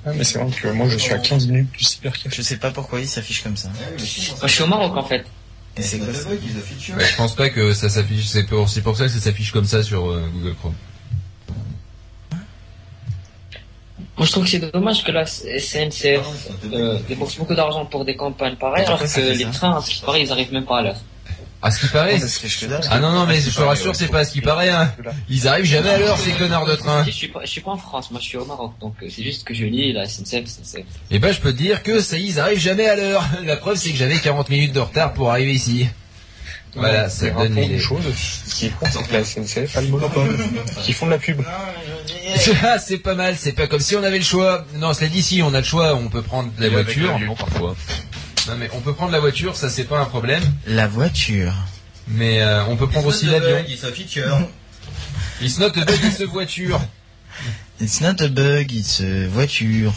Ah, 0.07 0.13
mais 0.15 0.25
c'est 0.25 0.39
vrai 0.39 0.51
que 0.51 0.69
moi, 0.69 0.89
je 0.89 0.97
suis 0.97 1.13
à 1.13 1.19
15 1.19 1.49
minutes 1.49 1.73
du 1.73 1.85
cybercafé. 1.85 2.31
Je 2.35 2.43
sais 2.43 2.57
pas 2.57 2.71
pourquoi 2.71 3.01
il 3.01 3.09
s'affiche 3.09 3.43
comme 3.43 3.57
ça. 3.57 3.69
Moi, 3.69 4.47
je 4.47 4.53
suis 4.53 4.63
au 4.63 4.67
Maroc 4.67 4.97
en 4.97 5.05
fait. 5.05 5.25
Et 5.77 5.83
c'est 5.83 5.99
quoi 5.99 6.13
ça 6.13 6.29
Ouais, 6.31 7.05
je 7.05 7.17
pense 7.17 7.37
pas 7.37 7.51
que 7.51 7.73
ça 7.73 7.89
s'affiche, 7.89 8.27
c'est 8.27 8.45
pour, 8.45 8.69
c'est 8.69 8.81
pour 8.81 8.97
ça 8.97 9.05
que 9.05 9.13
ça 9.13 9.21
s'affiche 9.21 9.53
comme 9.53 9.67
ça 9.67 9.83
sur 9.83 10.11
euh, 10.11 10.29
Google 10.33 10.55
Chrome. 10.57 10.75
Moi, 14.19 14.27
je 14.27 14.33
trouve 14.33 14.45
que 14.45 14.51
c'est 14.51 14.73
dommage 14.73 15.05
que 15.05 15.13
la 15.13 15.27
SNCF 15.27 16.27
euh, 16.73 16.99
débourse 17.09 17.37
beaucoup 17.37 17.55
d'argent 17.55 17.85
pour 17.87 18.05
des 18.05 18.17
campagnes 18.17 18.57
pareilles, 18.57 18.85
alors 18.85 18.99
que 18.99 19.05
les 19.05 19.45
ça 19.45 19.51
trains, 19.51 19.79
à 19.79 19.81
ce 19.81 19.91
qui 19.91 20.03
paraît, 20.03 20.23
ils 20.23 20.33
arrivent 20.33 20.53
même 20.53 20.65
pas 20.65 20.79
à 20.79 20.83
l'heure. 20.83 20.97
À 21.63 21.71
ce 21.71 21.81
qui 21.81 21.87
paraît. 21.87 22.19
Dalle. 22.69 22.81
Ah 22.91 22.99
non, 22.99 23.13
non, 23.13 23.27
mais 23.27 23.41
je 23.41 23.51
te 23.51 23.61
rassure, 23.61 23.95
c'est 23.95 24.09
pas 24.09 24.21
à 24.21 24.25
ce 24.25 24.33
qui 24.33 24.41
paraît, 24.41 24.71
hein. 24.71 24.93
Ils 25.29 25.47
arrivent 25.47 25.65
jamais 25.65 25.91
à 25.91 25.99
l'heure, 25.99 26.19
ces 26.19 26.33
connards 26.33 26.67
de 26.67 26.75
train. 26.75 27.05
Je 27.05 27.11
suis 27.11 27.29
pas, 27.29 27.41
je 27.45 27.51
suis 27.51 27.61
pas 27.61 27.71
en 27.71 27.77
France, 27.77 28.11
moi, 28.11 28.21
je 28.21 28.27
suis 28.27 28.37
au 28.39 28.45
Maroc, 28.45 28.73
donc 28.81 28.95
euh, 29.03 29.07
c'est 29.09 29.23
juste 29.23 29.45
que 29.45 29.55
je 29.55 29.65
lis 29.65 29.93
la 29.93 30.07
SNCF, 30.07 30.47
SNCF. 30.47 30.85
Et 31.13 31.21
ben, 31.21 31.33
je 31.33 31.41
peux 31.41 31.53
te 31.53 31.59
dire 31.59 31.85
que 31.85 32.01
ça 32.01 32.17
y 32.17 32.27
est, 32.27 32.29
ils 32.31 32.41
arrivent 32.41 32.59
jamais 32.61 32.89
à 32.89 32.97
l'heure. 32.97 33.25
La 33.45 33.57
preuve, 33.57 33.77
c'est 33.77 33.91
que 33.91 33.97
j'avais 33.97 34.19
40 34.19 34.51
minutes 34.51 34.73
de 34.73 34.81
retard 34.81 35.13
pour 35.15 35.31
arriver 35.31 35.53
ici. 35.53 35.87
Voilà, 36.75 37.09
ça 37.09 37.27
donne 37.27 37.37
rappelons 37.37 37.61
l'idée. 37.63 37.75
une 37.75 37.81
chose, 37.81 38.03
ce 38.47 38.55
qui 38.55 38.73
c'est 38.93 39.03
que 39.07 39.13
la 39.13 39.25
SNCF 39.25 39.77
a 39.77 39.81
le 39.81 39.89
monopole. 39.89 40.37
qui 40.83 40.93
font 40.93 41.07
de 41.07 41.13
la 41.13 41.19
pub. 41.19 41.41
Ah, 42.63 42.79
c'est 42.79 42.99
pas 42.99 43.15
mal, 43.15 43.37
c'est 43.37 43.53
pas 43.53 43.67
comme 43.67 43.81
si 43.81 43.97
on 43.97 44.03
avait 44.03 44.19
le 44.19 44.25
choix. 44.25 44.65
Non, 44.77 44.93
cela 44.93 45.09
dit, 45.09 45.23
si 45.23 45.43
on 45.43 45.53
a 45.55 45.59
le 45.59 45.65
choix, 45.65 45.95
on 45.95 46.09
peut 46.09 46.23
prendre 46.23 46.51
la 46.59 46.69
voiture. 46.69 47.19
parfois. 47.39 47.75
Non, 48.49 48.57
mais 48.59 48.71
on 48.75 48.81
peut 48.81 48.95
prendre 48.95 49.13
la 49.13 49.21
voiture, 49.21 49.57
ça 49.57 49.69
c'est 49.69 49.85
pas 49.85 49.99
un 49.99 50.05
problème. 50.05 50.43
La 50.67 50.87
voiture. 50.87 51.53
Mais 52.07 52.41
euh, 52.43 52.65
on 52.67 52.77
peut 52.77 52.87
prendre 52.89 53.07
aussi 53.07 53.27
l'avion. 53.27 53.65
Il 53.69 53.77
se 53.77 53.87
feature. 53.89 54.39
It's 55.43 55.59
not 55.59 55.67
a 55.77 55.85
bug, 55.85 55.99
it's 56.05 56.21
a 56.21 56.27
voiture. 56.27 56.81
It's 57.81 58.01
not 58.01 58.21
a 58.21 58.29
bug, 58.29 58.73
it's 58.73 59.01
a 59.01 59.27
voiture. 59.29 59.93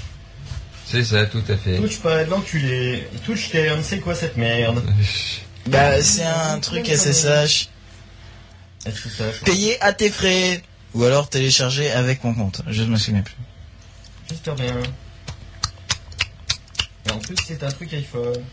C'est 0.85 1.03
ça, 1.05 1.25
tout 1.25 1.43
à 1.47 1.55
fait. 1.55 1.77
Touche 1.77 1.99
pas 1.99 2.23
de 2.25 2.29
l'enculé. 2.29 3.07
Touche 3.25 3.49
TM, 3.51 3.81
c'est 3.81 3.99
quoi 3.99 4.13
cette 4.13 4.37
merde? 4.37 4.83
Bah, 5.67 6.01
c'est 6.01 6.23
un 6.23 6.59
truc 6.59 6.85
SSH. 6.87 7.69
SSH. 8.85 9.43
Payé 9.45 9.81
à 9.81 9.93
tes 9.93 10.09
frais. 10.09 10.61
Ou 10.93 11.03
alors 11.05 11.29
téléchargé 11.29 11.89
avec 11.91 12.23
mon 12.23 12.33
compte. 12.33 12.61
Je 12.67 12.83
ne 12.83 12.87
me 12.89 12.97
souviens 12.97 13.21
plus. 13.21 13.35
J'espère 14.29 14.55
bien. 14.55 14.75
Et 17.07 17.11
en 17.11 17.17
plus, 17.19 17.35
c'est 17.47 17.63
un 17.63 17.71
truc 17.71 17.93
iPhone. 17.93 18.43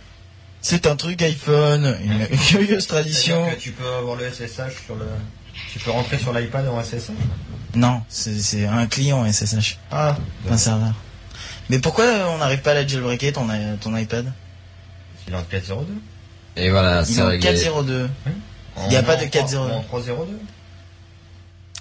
C'est 0.60 0.86
un 0.86 0.96
truc 0.96 1.20
iPhone, 1.22 1.96
une, 2.04 2.26
une 2.30 2.38
curieuse 2.38 2.86
tradition. 2.86 3.36
C'est-à-dire 3.44 3.58
que 3.58 3.62
tu 3.62 3.72
peux 3.72 3.86
avoir 3.88 4.16
le 4.16 4.30
SSH 4.30 4.84
sur 4.86 4.96
le. 4.96 5.06
Tu 5.72 5.78
peux 5.80 5.90
rentrer 5.90 6.18
sur 6.18 6.32
l'iPad 6.32 6.66
en 6.68 6.82
SSH 6.82 7.10
Non, 7.74 8.02
c'est 8.08 8.38
c'est 8.40 8.66
un 8.66 8.86
client 8.86 9.24
SSH, 9.30 9.78
Ah, 9.90 10.16
pas 10.46 10.54
un 10.54 10.56
serveur. 10.58 10.94
Mais 11.70 11.78
pourquoi 11.80 12.04
on 12.30 12.38
n'arrive 12.38 12.60
pas 12.60 12.70
à 12.72 12.74
la 12.74 12.86
jailbreaker 12.86 13.32
ton, 13.32 13.48
i- 13.52 13.76
ton 13.80 13.96
iPad? 13.96 14.32
Il 15.26 15.34
est 15.34 15.36
en 15.36 15.42
4.02. 15.42 15.86
Et 16.56 16.70
voilà, 16.70 17.02
Il 17.06 17.10
est 17.10 17.14
c'est 17.14 17.22
en 17.22 17.26
réglé. 17.28 17.52
4.02. 17.54 18.08
En- 18.76 18.86
Il 18.86 18.92
y 18.92 18.96
a 18.96 19.02
pas 19.02 19.16
en 19.16 19.20
de 19.20 19.26
3 19.26 19.42
4.02. 19.42 19.56
En 19.58 19.82
3.02 19.82 20.26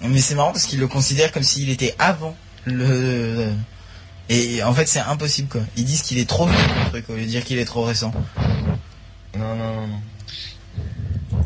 Mais 0.08 0.20
c'est 0.20 0.34
marrant 0.34 0.52
parce 0.52 0.66
qu'il 0.66 0.78
le 0.80 0.88
considère 0.88 1.32
comme 1.32 1.42
s'il 1.42 1.70
était 1.70 1.94
avant 1.98 2.36
le... 2.64 3.50
Et 4.30 4.62
en 4.62 4.74
fait 4.74 4.86
c'est 4.86 5.00
impossible 5.00 5.48
quoi. 5.48 5.62
Ils 5.76 5.84
disent 5.84 6.02
qu'il 6.02 6.18
est 6.18 6.28
trop 6.28 6.46
vieux 6.46 6.56
le 6.84 6.90
truc 6.90 7.08
au 7.08 7.14
lieu 7.14 7.22
de 7.22 7.26
dire 7.26 7.44
qu'il 7.44 7.58
est 7.58 7.64
trop 7.64 7.82
récent. 7.84 8.12
Non, 9.36 9.54
non, 9.56 9.74
non, 9.74 9.86
non. 9.86 10.00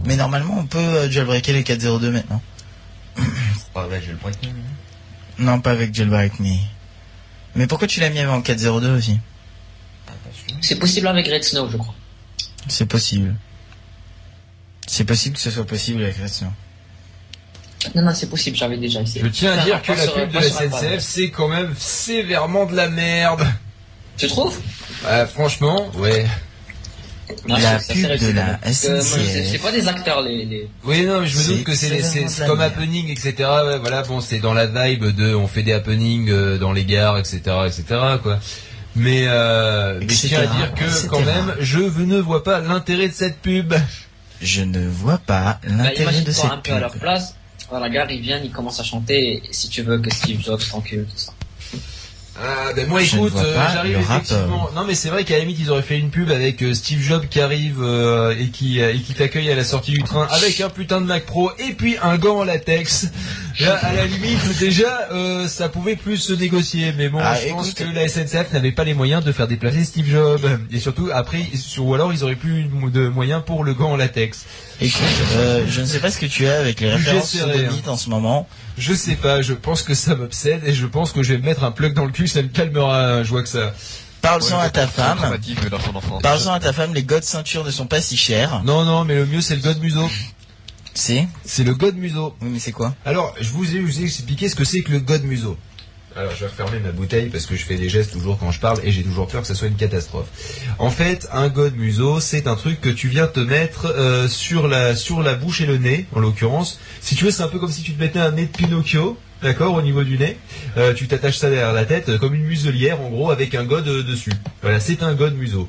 Mais 0.05 0.17
normalement 0.17 0.57
on 0.59 0.67
peut 0.67 0.79
euh, 0.79 1.11
jailbreaker 1.11 1.55
les 1.55 1.62
4.02 1.62 2.11
maintenant. 2.11 2.43
Pas 3.73 3.87
vrai, 3.87 4.02
j'ai 4.05 4.11
le 4.12 4.19
point 4.19 4.33
Non 5.38 5.61
pas 5.61 5.71
avec 5.71 5.95
jailbreak 5.95 6.41
me. 6.41 6.57
Mais 7.55 7.67
pourquoi 7.67 7.87
tu 7.87 8.00
l'as 8.00 8.11
mis 8.11 8.19
avant 8.19 8.41
4.02 8.41 8.97
aussi? 8.97 9.19
C'est 10.61 10.79
possible 10.79 11.07
avec 11.07 11.26
Red 11.29 11.45
Snow, 11.45 11.69
je 11.71 11.76
crois. 11.76 11.95
C'est 12.69 12.87
possible. 12.87 13.35
C'est 14.87 15.04
possible 15.04 15.37
que 15.37 15.42
ce 15.42 15.50
soit 15.50 15.64
possible 15.66 16.02
avec 16.02 16.16
Redstone. 16.16 16.52
Non, 17.95 18.02
non, 18.02 18.14
c'est 18.14 18.28
possible, 18.28 18.57
j'avais 18.57 18.76
déjà 18.76 19.00
essayé. 19.00 19.25
Je 19.25 19.31
tiens 19.31 19.52
à 19.52 19.57
Ça, 19.59 19.64
dire 19.64 19.83
que 19.83 19.92
la 19.92 20.07
pub 20.07 20.31
de 20.31 20.35
la. 20.38 20.42
SNCF, 20.42 21.00
c'est 21.00 21.31
quand 21.31 21.49
même 21.49 21.75
sévèrement 21.76 22.66
de 22.66 22.76
la 22.76 22.88
merde. 22.88 23.45
Tu 24.16 24.28
trouves? 24.28 24.61
Euh, 25.07 25.26
franchement, 25.26 25.90
ouais. 25.97 26.26
La 27.49 27.78
pub 27.78 27.97
de 28.19 28.33
la 28.33 28.59
SNCF. 28.73 29.02
c'est- 29.02 29.59
pas 29.59 29.73
des 29.73 29.88
acteurs, 29.88 30.23
les... 30.23 30.45
les... 30.45 30.69
Oui, 30.85 31.04
non, 31.07 31.23
mais 31.23 31.26
je 31.26 31.38
me 31.38 31.45
doute 31.57 31.64
que 31.64 31.75
c'est 31.75 31.88
la 31.88 32.47
comme 32.47 32.61
happening, 32.61 33.09
etc. 33.11 33.35
Ouais, 33.38 33.78
voilà, 33.78 34.02
bon, 34.02 34.21
c'est 34.21 34.38
dans 34.38 34.54
la 34.54 34.66
vibe 34.66 35.07
de 35.07 35.35
on 35.35 35.49
fait 35.49 35.62
des 35.62 35.73
happenings 35.73 36.31
euh, 36.31 36.59
dans 36.59 36.73
les 36.73 36.85
gares, 36.85 37.19
etc., 37.19 37.40
etc., 37.66 37.85
quoi. 38.23 38.38
Mais, 38.95 39.25
euh, 39.27 39.99
mais 40.01 40.09
je 40.13 40.27
tiens 40.29 40.41
à 40.43 40.47
dire 40.47 40.75
que 40.75 40.85
etc.. 40.85 41.07
quand 41.09 41.21
même, 41.21 41.55
je 41.61 41.79
ne 41.81 42.19
vois 42.19 42.45
pas 42.45 42.61
l'intérêt 42.61 43.09
de 43.09 43.15
cette 43.15 43.39
pub. 43.39 43.73
Je 44.41 44.63
ne 44.63 44.87
vois 44.87 45.19
pas 45.19 45.61
Bah, 45.63 45.69
l'intérêt 45.69 45.95
de 45.97 46.03
Imagine-toi 46.03 46.35
cette 46.35 46.51
un 46.51 46.59
peu 46.59 46.73
à 46.73 46.81
leur 46.81 46.93
pub. 46.93 47.01
place. 47.01 47.35
À 47.73 47.81
la 47.81 47.89
gare, 47.89 48.11
ils 48.11 48.21
viennent, 48.21 48.45
ils 48.45 48.51
commencent 48.51 48.81
à 48.81 48.85
chanter. 48.85 49.37
et 49.49 49.53
Si 49.53 49.69
tu 49.71 49.81
veux 49.83 49.99
que 49.99 50.13
Steve 50.13 50.43
Jobs 50.43 50.61
t'encule, 50.71 51.07
tout 51.07 51.17
ça. 51.17 51.33
Ah, 52.41 52.73
ben 52.75 52.89
moi 52.89 53.03
Je 53.03 53.17
écoute, 53.17 53.35
euh, 53.37 53.55
j'arrive 53.75 53.99
effectivement. 53.99 54.59
rapport. 54.61 54.73
Non 54.75 54.85
mais 54.87 54.95
c'est 54.95 55.11
vrai 55.11 55.23
qu'à 55.25 55.35
la 55.35 55.41
limite 55.41 55.59
ils 55.61 55.71
auraient 55.71 55.83
fait 55.83 55.99
une 55.99 56.09
pub 56.11 56.31
avec 56.31 56.62
euh, 56.62 56.73
Steve 56.73 57.03
Jobs 57.03 57.27
qui 57.29 57.41
arrive 57.41 57.77
euh, 57.83 58.35
et 58.39 58.49
qui 58.49 58.81
euh, 58.81 58.95
et 58.95 59.01
qui 59.01 59.12
t'accueille 59.12 59.51
à 59.51 59.55
la 59.55 59.65
sortie 59.65 59.91
du 59.93 60.03
train 60.03 60.27
avec 60.31 60.59
un 60.62 60.71
putain 60.71 61.03
de 61.03 61.07
Mac 61.07 61.27
Pro 61.27 61.51
et 61.59 61.75
puis 61.75 61.97
un 62.03 62.17
gant 62.17 62.39
en 62.39 62.45
latex. 62.45 63.09
Là 63.61 63.75
à 63.83 63.93
la 63.93 64.07
limite 64.07 64.59
déjà 64.59 65.09
euh, 65.12 65.47
ça 65.47 65.69
pouvait 65.69 65.95
plus 65.97 66.17
se 66.17 66.33
négocier 66.33 66.95
mais 66.97 67.11
bon 67.11 67.19
Ah, 67.23 67.37
je 67.39 67.51
pense 67.51 67.75
que 67.75 67.85
la 67.85 68.09
SNCF 68.09 68.51
n'avait 68.55 68.73
pas 68.73 68.85
les 68.85 68.95
moyens 68.95 69.23
de 69.23 69.31
faire 69.31 69.47
déplacer 69.47 69.85
Steve 69.85 70.09
Jobs 70.11 70.49
et 70.73 70.81
surtout 70.81 71.11
après 71.12 71.43
ou 71.79 71.95
alors 71.95 72.15
ils 72.15 72.25
auraient 72.25 72.35
plus 72.35 72.65
de 72.65 73.09
moyens 73.09 73.43
pour 73.45 73.62
le 73.62 73.75
gant 73.75 73.91
en 73.93 73.97
latex. 73.97 74.47
Écoute, 74.81 75.01
euh, 75.37 75.65
je 75.69 75.81
ne 75.83 75.87
sais 75.87 76.01
pas 76.01 76.11
ce 76.11 76.19
que 76.19 76.27
tu 76.27 76.47
as 76.49 76.59
avec 76.59 76.81
les 76.81 76.91
références 76.91 77.31
serré, 77.31 77.53
sodomites 77.67 77.87
en 77.89 77.97
ce 77.97 78.09
moment. 78.11 78.49
Je 78.79 78.95
sais 78.95 79.15
pas, 79.15 79.41
je 79.43 79.53
pense 79.53 79.83
que 79.83 79.95
ça 79.95 80.17
m'obsède 80.17 80.62
et 80.67 80.73
je 80.73 80.87
pense 80.87 81.12
que 81.12 81.23
je 81.23 81.35
vais 81.35 81.39
me 81.39 81.45
mettre 81.45 81.63
un 81.63 81.71
plug 81.71 81.93
dans 81.93 82.04
le 82.06 82.11
cul, 82.11 82.22
ça 82.28 82.43
me 82.43 82.49
calmera, 82.49 83.23
je 83.23 83.28
vois 83.30 83.43
que 83.43 83.49
ça. 83.49 83.75
Parle-en 84.21 84.58
Ouais, 84.58 84.65
à 84.65 84.71
ta 84.71 84.87
femme. 84.87 85.19
enfance. 85.97 86.23
Parle-en 86.23 86.52
à 86.52 86.61
ta 86.61 86.73
femme, 86.73 86.95
les 86.95 87.02
godes 87.02 87.25
ceintures 87.25 87.65
ne 87.65 87.71
sont 87.71 87.87
pas 87.87 88.00
si 88.00 88.17
chers. 88.17 88.63
Non 88.65 88.85
non 88.85 89.04
mais 89.04 89.17
le 89.17 89.26
mieux 89.26 89.41
c'est 89.41 89.56
le 89.56 89.63
god 89.63 89.80
museau. 89.80 90.08
C'est 90.95 91.26
C'est 91.45 91.65
le 91.65 91.75
god 91.75 91.97
museau. 91.97 92.35
Oui, 92.43 92.50
mais 92.52 92.58
c'est 92.58 92.73
quoi 92.73 92.95
Alors, 93.06 93.35
je 93.41 93.49
vous 93.49 93.65
ai, 93.65 93.76
je 93.78 93.80
vous 93.80 94.00
ai 94.00 94.04
expliqué 94.04 94.49
ce 94.49 94.54
que 94.54 94.65
c'est 94.65 94.82
que 94.82 94.93
le 94.93 94.99
god 95.00 95.25
museau. 95.25 95.56
Alors, 96.15 96.32
je 96.35 96.41
vais 96.45 96.50
refermer 96.50 96.78
ma 96.80 96.93
bouteille 96.93 97.30
parce 97.30 97.47
que 97.47 97.56
je 97.56 97.65
fais 97.65 97.76
des 97.76 97.89
gestes 97.89 98.13
toujours 98.13 98.39
quand 98.39 98.50
je 98.50 98.61
parle 98.61 98.78
et 98.85 98.93
j'ai 98.93 99.02
toujours 99.02 99.26
peur 99.26 99.41
que 99.41 99.47
ça 99.47 99.54
soit 99.54 99.69
une 99.69 99.76
catastrophe. 99.76 100.26
En 100.78 100.91
fait, 100.91 101.26
un 101.32 101.49
god 101.49 101.75
museau, 101.76 102.21
c'est 102.21 102.47
un 102.47 102.54
truc 102.54 102.82
que 102.82 102.91
tu 102.91 103.08
viens 103.08 103.26
te 103.26 103.41
mettre 103.41 103.87
euh, 103.87 104.28
sur 104.28 104.69
la 104.69 104.95
sur 104.95 105.23
la 105.23 105.32
bouche 105.35 105.63
et 105.63 105.67
le 105.67 105.78
nez, 105.78 106.06
en 106.15 106.21
l'occurrence. 106.21 106.78
Si 107.00 107.15
tu 107.15 107.25
veux, 107.25 107.30
c'est 107.30 107.43
un 107.43 107.49
peu 107.49 107.58
comme 107.58 107.73
si 107.73 107.82
tu 107.82 107.95
te 107.95 107.99
mettais 108.00 108.19
un 108.19 108.32
nez 108.32 108.45
de 108.45 108.54
Pinocchio, 108.54 109.17
d'accord, 109.43 109.75
au 109.75 109.83
niveau 109.83 110.05
du 110.05 110.19
nez. 110.19 110.37
Euh, 110.76 110.95
tu 110.95 111.09
t'attaches 111.09 111.39
ça 111.39 111.50
derrière 111.50 111.73
la 111.73 111.85
tête, 111.85 112.09
euh, 112.09 112.19
comme 112.19 112.35
une 112.35 112.45
muselière, 112.45 113.00
en 113.00 113.09
gros, 113.11 113.31
avec 113.31 113.55
un 113.55 113.65
god 113.65 113.87
euh, 113.89 114.02
dessus. 114.02 114.33
Voilà, 114.63 114.81
c'est 114.81 115.02
un 115.02 115.15
god 115.15 115.35
museau. 115.35 115.69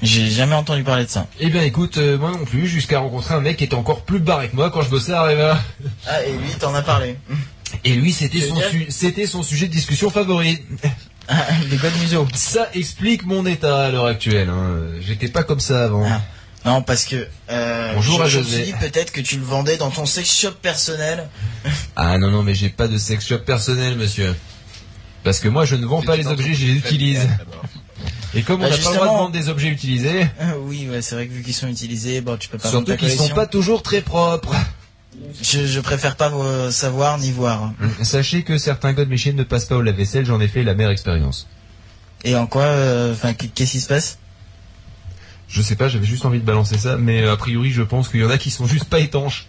J'ai 0.00 0.28
jamais 0.30 0.54
entendu 0.54 0.84
parler 0.84 1.04
de 1.04 1.10
ça. 1.10 1.26
Eh 1.40 1.50
bien, 1.50 1.62
écoute, 1.62 1.98
euh, 1.98 2.16
moi 2.18 2.30
non 2.30 2.44
plus, 2.44 2.66
jusqu'à 2.68 3.00
rencontrer 3.00 3.34
un 3.34 3.40
mec 3.40 3.56
qui 3.56 3.64
était 3.64 3.74
encore 3.74 4.02
plus 4.04 4.20
barré 4.20 4.48
que 4.48 4.54
moi 4.56 4.70
quand 4.70 4.82
je 4.82 4.88
bossais 4.90 5.12
à 5.12 5.22
Reva. 5.24 5.60
Ah, 6.06 6.22
et 6.24 6.30
lui, 6.32 6.50
t'en 6.60 6.72
as 6.74 6.82
parlé. 6.82 7.16
Et 7.84 7.94
lui, 7.94 8.12
c'était 8.12 8.40
son, 8.40 8.54
bien. 8.54 8.70
su- 8.70 8.86
c'était 8.90 9.26
son 9.26 9.42
sujet 9.42 9.66
de 9.66 9.72
discussion 9.72 10.08
favori. 10.10 10.62
Ah, 11.26 11.44
les 11.68 11.76
godes 11.76 11.98
museaux. 12.00 12.26
Ça 12.32 12.68
explique 12.74 13.26
mon 13.26 13.44
état 13.44 13.86
à 13.86 13.90
l'heure 13.90 14.06
actuelle. 14.06 14.48
Hein. 14.48 14.82
J'étais 15.00 15.28
pas 15.28 15.42
comme 15.42 15.60
ça 15.60 15.84
avant. 15.84 16.06
Ah. 16.08 16.22
Non, 16.64 16.82
parce 16.82 17.04
que 17.04 17.26
euh, 17.50 17.92
Bonjour 17.94 18.18
je, 18.18 18.22
à 18.22 18.28
je 18.28 18.38
me 18.40 18.44
suis 18.44 18.62
dit 18.64 18.72
peut-être 18.80 19.12
que 19.12 19.20
tu 19.20 19.36
le 19.38 19.44
vendais 19.44 19.76
dans 19.76 19.90
ton 19.90 20.06
sex 20.06 20.30
shop 20.40 20.52
personnel. 20.62 21.28
Ah 21.96 22.16
non, 22.18 22.30
non, 22.30 22.42
mais 22.42 22.54
j'ai 22.54 22.68
pas 22.68 22.86
de 22.88 22.96
sex 22.98 23.26
shop 23.26 23.38
personnel, 23.40 23.96
monsieur. 23.96 24.34
Parce 25.24 25.40
que 25.40 25.48
moi, 25.48 25.64
je 25.64 25.74
ne 25.76 25.84
vends 25.84 26.02
pas 26.02 26.16
les 26.16 26.26
objets, 26.28 26.54
je 26.54 26.66
les 26.66 26.74
utilise. 26.74 27.28
Et 28.34 28.42
comme 28.42 28.60
on 28.60 28.64
Bah, 28.64 28.70
n'a 28.70 28.76
pas 28.76 28.90
le 28.90 28.94
droit 28.96 29.06
de 29.06 29.12
vendre 29.12 29.32
des 29.32 29.48
objets 29.48 29.68
utilisés, 29.68 30.26
Ah 30.40 30.52
oui, 30.60 30.88
ouais, 30.88 31.02
c'est 31.02 31.14
vrai 31.14 31.26
que 31.26 31.32
vu 31.32 31.42
qu'ils 31.42 31.54
sont 31.54 31.66
utilisés, 31.68 32.20
bon, 32.20 32.36
tu 32.36 32.48
peux 32.48 32.58
pas 32.58 32.68
surtout 32.68 32.96
qu'ils 32.96 33.10
sont 33.10 33.28
pas 33.30 33.46
toujours 33.46 33.82
très 33.82 34.00
propres. 34.00 34.54
Je, 35.42 35.66
je 35.66 35.80
préfère 35.80 36.14
pas 36.16 36.30
euh, 36.32 36.70
savoir 36.70 37.18
ni 37.18 37.32
voir. 37.32 37.72
Sachez 38.02 38.42
que 38.44 38.56
certains 38.58 38.92
God 38.92 39.08
Machine 39.08 39.34
ne 39.34 39.42
passent 39.42 39.64
pas 39.64 39.76
au 39.76 39.82
lave-vaisselle, 39.82 40.24
j'en 40.26 40.40
ai 40.40 40.46
fait 40.46 40.62
la 40.62 40.74
meilleure 40.74 40.92
expérience. 40.92 41.48
Et 42.24 42.36
en 42.36 42.46
quoi, 42.46 42.62
euh, 42.62 43.12
enfin, 43.14 43.32
qu'est-ce 43.34 43.72
qui 43.72 43.80
se 43.80 43.88
passe? 43.88 44.18
Je 45.48 45.62
sais 45.62 45.76
pas, 45.76 45.88
j'avais 45.88 46.06
juste 46.06 46.24
envie 46.26 46.40
de 46.40 46.44
balancer 46.44 46.76
ça, 46.78 46.96
mais 46.98 47.22
euh, 47.22 47.32
a 47.32 47.36
priori, 47.36 47.70
je 47.70 47.82
pense 47.82 48.08
qu'il 48.08 48.20
y 48.20 48.24
en 48.24 48.30
a 48.30 48.38
qui 48.38 48.50
sont 48.50 48.66
juste 48.66 48.84
pas 48.84 48.98
étanches. 49.00 49.46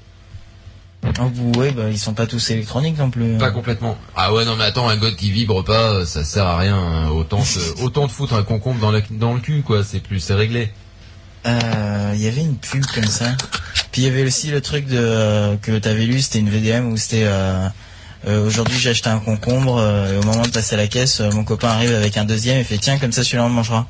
Oh, 1.19 1.57
ouais, 1.59 1.71
bah, 1.71 1.89
ils 1.89 1.97
sont 1.99 2.13
pas 2.13 2.27
tous 2.27 2.49
électroniques 2.51 2.97
non 2.97 3.09
plus. 3.09 3.37
Pas 3.37 3.51
complètement. 3.51 3.97
Ah 4.15 4.33
ouais, 4.33 4.43
non, 4.45 4.55
mais 4.57 4.65
attends, 4.65 4.89
un 4.89 4.97
God 4.97 5.15
qui 5.15 5.31
vibre 5.31 5.63
pas, 5.63 5.91
euh, 5.93 6.05
ça 6.05 6.23
sert 6.25 6.45
à 6.45 6.57
rien. 6.57 6.77
hein. 6.77 7.09
Autant, 7.09 7.43
se- 7.43 7.59
autant 7.81 8.05
de 8.07 8.11
foutre 8.11 8.33
un 8.33 8.43
concombre 8.43 8.79
dans, 8.81 8.91
la- 8.91 9.01
dans 9.11 9.33
le 9.33 9.39
cul, 9.39 9.61
quoi. 9.61 9.83
C'est 9.83 9.99
plus, 10.01 10.19
c'est 10.19 10.33
réglé. 10.33 10.71
Euh, 11.45 12.11
Il 12.15 12.21
y 12.21 12.27
avait 12.27 12.41
une 12.41 12.57
pub 12.57 12.85
comme 12.87 13.05
ça. 13.05 13.31
Puis 13.91 14.01
il 14.01 14.05
y 14.05 14.07
avait 14.07 14.23
aussi 14.23 14.51
le 14.51 14.59
truc 14.61 14.85
de 14.87 14.97
euh, 14.97 15.55
que 15.61 15.77
t'avais 15.79 16.05
lu, 16.05 16.21
c'était 16.21 16.39
une 16.39 16.49
VDM 16.49 16.87
où 16.91 16.97
c'était 16.97 17.23
euh, 17.23 17.67
euh, 18.27 18.45
aujourd'hui 18.45 18.77
j'ai 18.77 18.89
acheté 18.89 19.09
un 19.09 19.19
concombre 19.19 19.77
euh, 19.79 20.13
et 20.13 20.17
au 20.17 20.23
moment 20.23 20.41
de 20.43 20.49
passer 20.51 20.75
à 20.75 20.77
la 20.77 20.87
caisse, 20.87 21.21
euh, 21.21 21.31
mon 21.31 21.43
copain 21.45 21.69
arrive 21.69 21.93
avec 21.93 22.17
un 22.17 22.25
deuxième 22.25 22.57
et 22.57 22.63
fait 22.65 22.77
tiens 22.77 22.97
comme 22.99 23.13
ça 23.13 23.23
celui-là 23.23 23.45
on 23.45 23.47
le 23.47 23.53
mangera. 23.53 23.87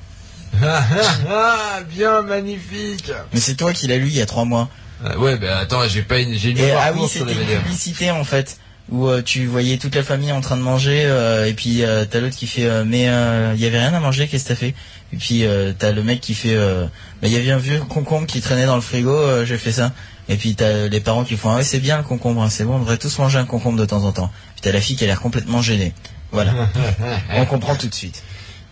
Ah, 0.62 0.84
ah, 0.92 1.26
ah, 1.30 1.82
bien 1.90 2.22
magnifique. 2.22 3.12
Mais 3.34 3.40
c'est 3.40 3.56
toi 3.56 3.74
qui 3.74 3.88
l'as 3.88 3.98
lu 3.98 4.08
il 4.08 4.16
y 4.16 4.22
a 4.22 4.26
trois 4.26 4.46
mois. 4.46 4.70
Ah, 5.04 5.18
ouais, 5.18 5.38
ben 5.38 5.56
attends, 5.58 5.88
j'ai 5.88 6.02
pas 6.02 6.20
une, 6.20 6.34
j'ai 6.34 6.54
mémoire 6.54 6.84
ah 6.86 6.92
oui 6.94 7.08
sur 7.08 7.26
c'était 7.28 7.34
les 7.34 7.54
une 7.54 7.62
publicité 7.62 8.12
en 8.12 8.24
fait 8.24 8.58
où 8.92 9.08
euh, 9.08 9.22
tu 9.22 9.46
voyais 9.46 9.78
toute 9.78 9.96
la 9.96 10.04
famille 10.04 10.32
en 10.32 10.42
train 10.42 10.58
de 10.58 10.62
manger 10.62 11.04
euh, 11.06 11.46
et 11.46 11.54
puis 11.54 11.84
euh, 11.84 12.06
t'as 12.10 12.20
l'autre 12.20 12.36
qui 12.36 12.48
fait 12.48 12.68
mais 12.86 13.04
il 13.04 13.62
y 13.62 13.66
avait 13.66 13.80
rien 13.80 13.94
à 13.94 14.00
manger 14.00 14.28
qu'est-ce 14.28 14.44
que 14.44 14.50
t'as 14.50 14.56
fait? 14.56 14.74
Et 15.14 15.18
puis 15.18 15.46
t'as 15.78 15.92
le 15.92 16.04
mec 16.04 16.20
qui 16.20 16.34
fait 16.34 16.56
euh, 16.56 16.86
bah 17.22 17.28
il 17.28 17.32
y 17.32 17.38
avait 17.38 17.52
un 17.52 17.58
vieux 17.58 17.80
concombre 17.80 18.28
qui 18.28 18.42
traînait 18.42 18.66
dans 18.66 18.76
le 18.76 18.82
frigo 18.82 19.46
j'ai 19.46 19.58
fait 19.58 19.72
ça. 19.72 19.94
Et 20.28 20.36
puis 20.36 20.56
t'as 20.56 20.88
les 20.88 21.00
parents 21.00 21.24
qui 21.24 21.38
font 21.38 21.52
ah 21.52 21.58
ouais 21.58 21.64
c'est 21.64 21.80
bien 21.80 21.98
le 21.98 22.04
concombre 22.04 22.42
hein, 22.42 22.50
c'est 22.50 22.66
bon 22.66 22.76
on 22.76 22.80
devrait 22.80 22.98
tous 22.98 23.18
manger 23.20 23.38
un 23.38 23.46
concombre 23.46 23.80
de 23.80 23.86
temps 23.86 24.04
en 24.04 24.12
temps. 24.12 24.32
Puis 24.54 24.62
t'as 24.64 24.72
la 24.72 24.82
fille 24.82 24.96
qui 24.96 25.06
a 25.06 25.08
l'air 25.08 25.22
complètement 25.22 25.62
gênée. 25.62 25.94
Voilà. 26.32 26.54
On 27.34 27.46
comprend 27.46 27.76
tout 27.76 27.88
de 27.88 27.96
suite. 27.96 28.24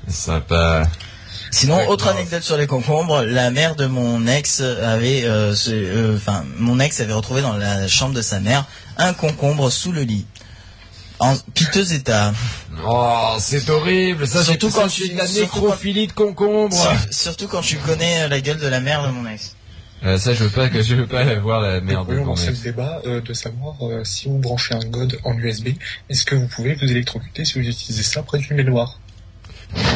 Sympa. 0.08 0.84
Sinon, 1.52 1.88
autre 1.88 2.08
anecdote 2.08 2.44
sur 2.44 2.58
les 2.58 2.68
concombres, 2.68 3.24
la 3.24 3.52
mère 3.52 3.76
de 3.76 3.86
mon 3.86 4.28
ex 4.28 4.62
avait, 4.62 5.24
euh, 5.26 5.56
ce- 5.56 5.72
euh, 5.72 6.16
enfin, 6.18 6.46
mon 6.58 6.80
ex 6.80 7.00
avait 7.00 7.14
retrouvé 7.14 7.42
dans 7.42 7.54
la 7.58 7.88
chambre 7.88 8.14
de 8.14 8.22
sa 8.22 8.40
mère 8.40 8.66
un 8.98 9.14
concombre 9.14 9.72
sous 9.72 9.92
le 9.92 10.02
lit, 10.02 10.26
en 11.20 11.36
piteux 11.54 11.94
état. 11.94 12.34
Oh, 12.86 13.36
c'est 13.40 13.70
horrible. 13.70 14.28
Ça, 14.28 14.40
c'est 14.40 14.52
Surtout 14.60 14.70
quand 14.72 14.88
tu- 14.88 15.10
de 15.10 15.18
la 15.18 15.28
nécrophilie 15.28 16.08
de 16.08 16.12
concombre. 16.14 16.76
Sur- 16.76 17.14
surtout 17.14 17.48
quand 17.48 17.62
tu 17.62 17.78
connais 17.78 18.28
la 18.28 18.40
gueule 18.42 18.60
de 18.60 18.68
la 18.68 18.80
mère 18.80 19.04
de 19.06 19.12
mon 19.12 19.28
ex. 19.30 19.54
Euh, 20.04 20.20
ça, 20.20 20.36
je 20.36 20.44
veux 20.44 20.50
pas 20.52 20.70
que 20.70 20.84
je 20.84 20.94
veux 20.94 21.08
pas 21.08 21.24
la 21.24 21.40
voir 21.40 21.60
la 21.60 21.82
merde 21.82 22.08
mon 22.12 22.24
lancer 22.26 22.52
le 22.52 22.58
débat 22.58 23.02
euh, 23.08 23.20
de 23.20 23.34
savoir 23.34 23.74
euh, 23.82 24.04
si 24.04 24.28
vous 24.30 24.38
branchez 24.38 24.76
un 24.76 24.86
God 24.86 25.18
en 25.24 25.34
USB, 25.40 25.70
est-ce 26.08 26.24
que 26.24 26.36
vous 26.36 26.46
pouvez 26.46 26.76
vous 26.76 26.92
électrocuter 26.92 27.46
si 27.46 27.54
vous 27.60 27.68
utilisez 27.68 28.04
ça 28.04 28.22
près 28.22 28.38
d'une 28.38 28.56
baignoire 28.56 29.00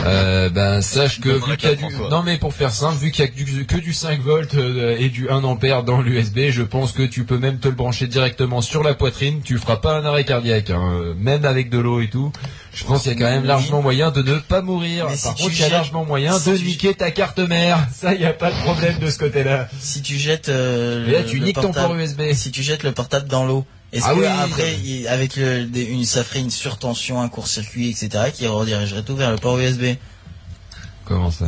Euh, 0.05 0.49
ben 0.49 0.81
sache 0.81 1.21
que 1.21 1.29
vu 1.29 1.57
qu'il 1.57 1.69
y 1.69 1.71
a 1.71 1.75
du 1.75 1.85
non 2.09 2.23
mais 2.23 2.37
pour 2.37 2.53
faire 2.53 2.73
simple 2.73 2.97
vu 2.97 3.11
qu'il 3.11 3.23
y 3.23 3.27
a 3.27 3.31
que 3.31 3.35
du, 3.35 3.65
que 3.65 3.77
du 3.77 3.93
5 3.93 4.19
volts 4.21 4.55
euh, 4.55 4.95
et 4.99 5.09
du 5.09 5.29
1 5.29 5.43
ampère 5.43 5.83
dans 5.83 6.01
l'USB 6.01 6.49
je 6.49 6.63
pense 6.63 6.91
que 6.91 7.03
tu 7.03 7.23
peux 7.23 7.37
même 7.37 7.57
te 7.59 7.67
le 7.67 7.75
brancher 7.75 8.07
directement 8.07 8.61
sur 8.61 8.83
la 8.83 8.93
poitrine. 8.95 9.41
Tu 9.43 9.57
feras 9.57 9.77
pas 9.77 9.95
un 9.95 10.03
arrêt 10.05 10.23
cardiaque 10.25 10.69
hein, 10.71 11.13
même 11.17 11.45
avec 11.45 11.69
de 11.69 11.77
l'eau 11.79 12.01
et 12.01 12.09
tout. 12.09 12.31
Je 12.73 12.83
pense 12.83 13.03
qu'il 13.03 13.11
y 13.11 13.15
a 13.15 13.17
quand 13.17 13.31
même 13.31 13.45
largement 13.45 13.81
moyen 13.81 14.11
de 14.11 14.21
ne 14.21 14.35
pas 14.39 14.61
mourir. 14.61 15.07
Mais 15.09 15.15
si 15.15 15.23
par 15.23 15.35
tu 15.35 15.43
contre 15.43 15.55
il 15.55 15.59
y 15.59 15.63
a 15.63 15.65
jettes- 15.67 15.71
largement 15.73 16.05
moyen 16.05 16.37
si 16.39 16.51
de 16.51 16.57
tu- 16.57 16.65
niquer 16.65 16.93
ta 16.95 17.11
carte 17.11 17.39
mère. 17.39 17.79
Ça 17.93 18.13
il 18.13 18.21
y 18.21 18.25
a 18.25 18.33
pas 18.33 18.49
de 18.51 18.57
problème 18.63 18.97
de 18.99 19.09
ce 19.09 19.19
côté 19.19 19.43
là 19.43 19.69
Si 19.79 20.01
tu 20.01 20.17
jettes 20.17 20.49
euh, 20.49 21.09
là 21.11 21.23
tu 21.23 21.37
le 21.37 21.45
niques 21.45 21.55
ton 21.55 21.61
portable- 21.71 21.87
port 21.87 21.95
USB 21.97 22.21
si 22.33 22.51
tu 22.51 22.63
jettes 22.63 22.83
le 22.83 22.91
portable 22.91 23.27
dans 23.27 23.45
l'eau, 23.45 23.65
est-ce 23.93 24.05
Ah 24.07 24.13
que 24.13 24.19
oui, 24.19 24.25
après, 24.25 24.71
non. 24.71 24.77
il- 24.83 25.07
avec 25.07 25.35
le, 25.35 25.67
une, 25.75 26.05
ça 26.05 26.23
ferait 26.23 26.39
une 26.39 26.49
surtension, 26.51 27.21
un 27.21 27.29
court-circuit, 27.29 27.89
etc., 27.89 28.25
qui 28.33 28.47
redirigerait 28.47 29.03
tout 29.03 29.15
vers 29.15 29.31
le 29.31 29.37
port 29.37 29.57
USB 29.59 29.95
comment 31.05 31.31
ça? 31.31 31.45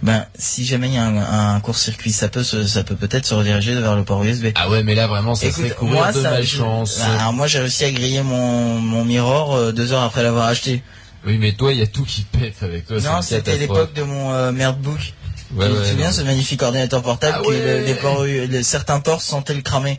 Ben, 0.00 0.26
si 0.38 0.64
jamais 0.64 0.88
il 0.88 0.94
y 0.94 0.96
a 0.96 1.04
un, 1.04 1.54
un 1.56 1.60
court-circuit, 1.60 2.12
ça 2.12 2.28
peut, 2.28 2.44
se- 2.44 2.66
ça 2.66 2.84
peut 2.84 2.94
peut-être 2.94 3.26
se 3.26 3.34
rediriger 3.34 3.74
vers 3.74 3.96
le 3.96 4.04
port 4.04 4.22
USB. 4.22 4.46
ah 4.54 4.68
ouais 4.70 4.82
mais 4.84 4.94
là 4.94 5.06
vraiment 5.08 5.34
ça 5.34 5.46
Écoute, 5.46 5.64
serait 5.64 5.74
courir 5.74 6.06
de 6.12 6.22
ça- 6.22 6.30
malchance 6.30 7.00
alors 7.00 7.32
moi, 7.32 7.46
j'ai 7.48 7.58
réussi 7.58 7.84
à 7.84 7.90
griller 7.90 8.22
mon, 8.22 8.78
mon 8.78 9.04
mirror 9.04 9.54
euh, 9.56 9.72
deux 9.72 9.92
heures 9.92 10.02
après 10.04 10.22
l'avoir 10.22 10.46
acheté. 10.46 10.82
oui 11.26 11.36
mais 11.38 11.52
toi 11.52 11.72
il 11.72 11.80
y 11.80 11.82
a 11.82 11.86
tout 11.88 12.04
qui 12.04 12.22
pète 12.22 12.62
avec 12.62 12.86
toi 12.86 13.00
non, 13.00 13.22
c'était 13.22 13.58
l'époque 13.58 13.92
de 13.94 14.02
mon 14.04 14.32
euh, 14.32 14.52
Merdbook. 14.52 15.14
Ouais, 15.54 15.66
tu 15.68 15.72
te 15.74 15.78
ouais, 15.80 15.86
souviens 15.90 16.06
non. 16.06 16.12
ce 16.12 16.22
magnifique 16.22 16.62
ordinateur 16.62 17.02
portable 17.02 17.38
Ah 17.40 17.48
ouais. 17.48 17.58
le- 17.80 17.84
les 17.86 17.94
ports, 17.94 18.24
les- 18.24 18.62
certains 18.62 19.00
ports 19.00 19.22
sentaient 19.22 19.54
le 19.54 19.62
cramer. 19.62 19.98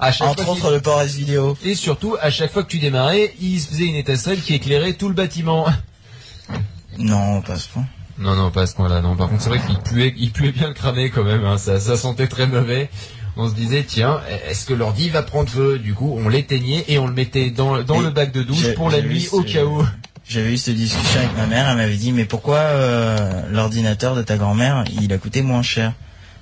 Entre 0.00 0.48
autres 0.48 0.70
le 0.70 0.80
port 0.80 1.02
S 1.02 1.14
vidéo. 1.14 1.56
Et 1.64 1.74
surtout, 1.74 2.16
à 2.20 2.30
chaque 2.30 2.52
fois 2.52 2.62
que 2.62 2.68
tu 2.68 2.78
démarrais, 2.78 3.34
il 3.40 3.60
se 3.60 3.68
faisait 3.68 3.84
une 3.86 3.96
étincelle 3.96 4.40
qui 4.40 4.54
éclairait 4.54 4.94
tout 4.94 5.08
le 5.08 5.14
bâtiment. 5.14 5.66
Non, 6.98 7.40
pas 7.40 7.54
à 7.54 7.58
ce 7.58 7.68
point. 7.68 7.86
Non, 8.18 8.34
non, 8.34 8.50
pas 8.50 8.62
à 8.62 8.66
ce 8.66 8.74
point-là. 8.74 9.00
Non, 9.00 9.16
par 9.16 9.30
contre, 9.30 9.42
c'est 9.42 9.48
vrai 9.48 9.60
qu'il 9.66 9.78
puait, 9.78 10.12
il 10.18 10.32
puait 10.32 10.52
bien 10.52 10.68
le 10.68 10.74
cramer 10.74 11.08
quand 11.08 11.22
même. 11.24 11.44
Hein. 11.44 11.56
Ça, 11.56 11.80
ça 11.80 11.96
sentait 11.96 12.26
très 12.26 12.46
mauvais. 12.46 12.90
On 13.36 13.48
se 13.48 13.54
disait, 13.54 13.84
tiens, 13.88 14.20
est-ce 14.48 14.66
que 14.66 14.74
l'ordi 14.74 15.08
va 15.08 15.22
prendre 15.22 15.48
feu? 15.48 15.78
Du 15.78 15.94
coup, 15.94 16.14
on 16.18 16.28
l'éteignait 16.28 16.84
et 16.88 16.98
on 16.98 17.06
le 17.06 17.14
mettait 17.14 17.48
dans, 17.50 17.82
dans 17.84 18.00
le 18.00 18.10
bac 18.10 18.32
de 18.32 18.42
douche 18.42 18.74
pour 18.74 18.90
la 18.90 19.00
nuit 19.00 19.28
au 19.32 19.42
cas 19.42 19.64
où. 19.64 19.82
J'avais 20.30 20.52
eu 20.52 20.56
cette 20.56 20.76
discussion 20.76 21.18
avec 21.18 21.36
ma 21.36 21.46
mère, 21.46 21.68
elle 21.68 21.76
m'avait 21.76 21.96
dit 21.96 22.12
mais 22.12 22.24
pourquoi 22.24 22.58
euh, 22.58 23.42
l'ordinateur 23.50 24.14
de 24.14 24.22
ta 24.22 24.36
grand-mère 24.36 24.84
il 25.02 25.12
a 25.12 25.18
coûté 25.18 25.42
moins 25.42 25.62
cher? 25.62 25.92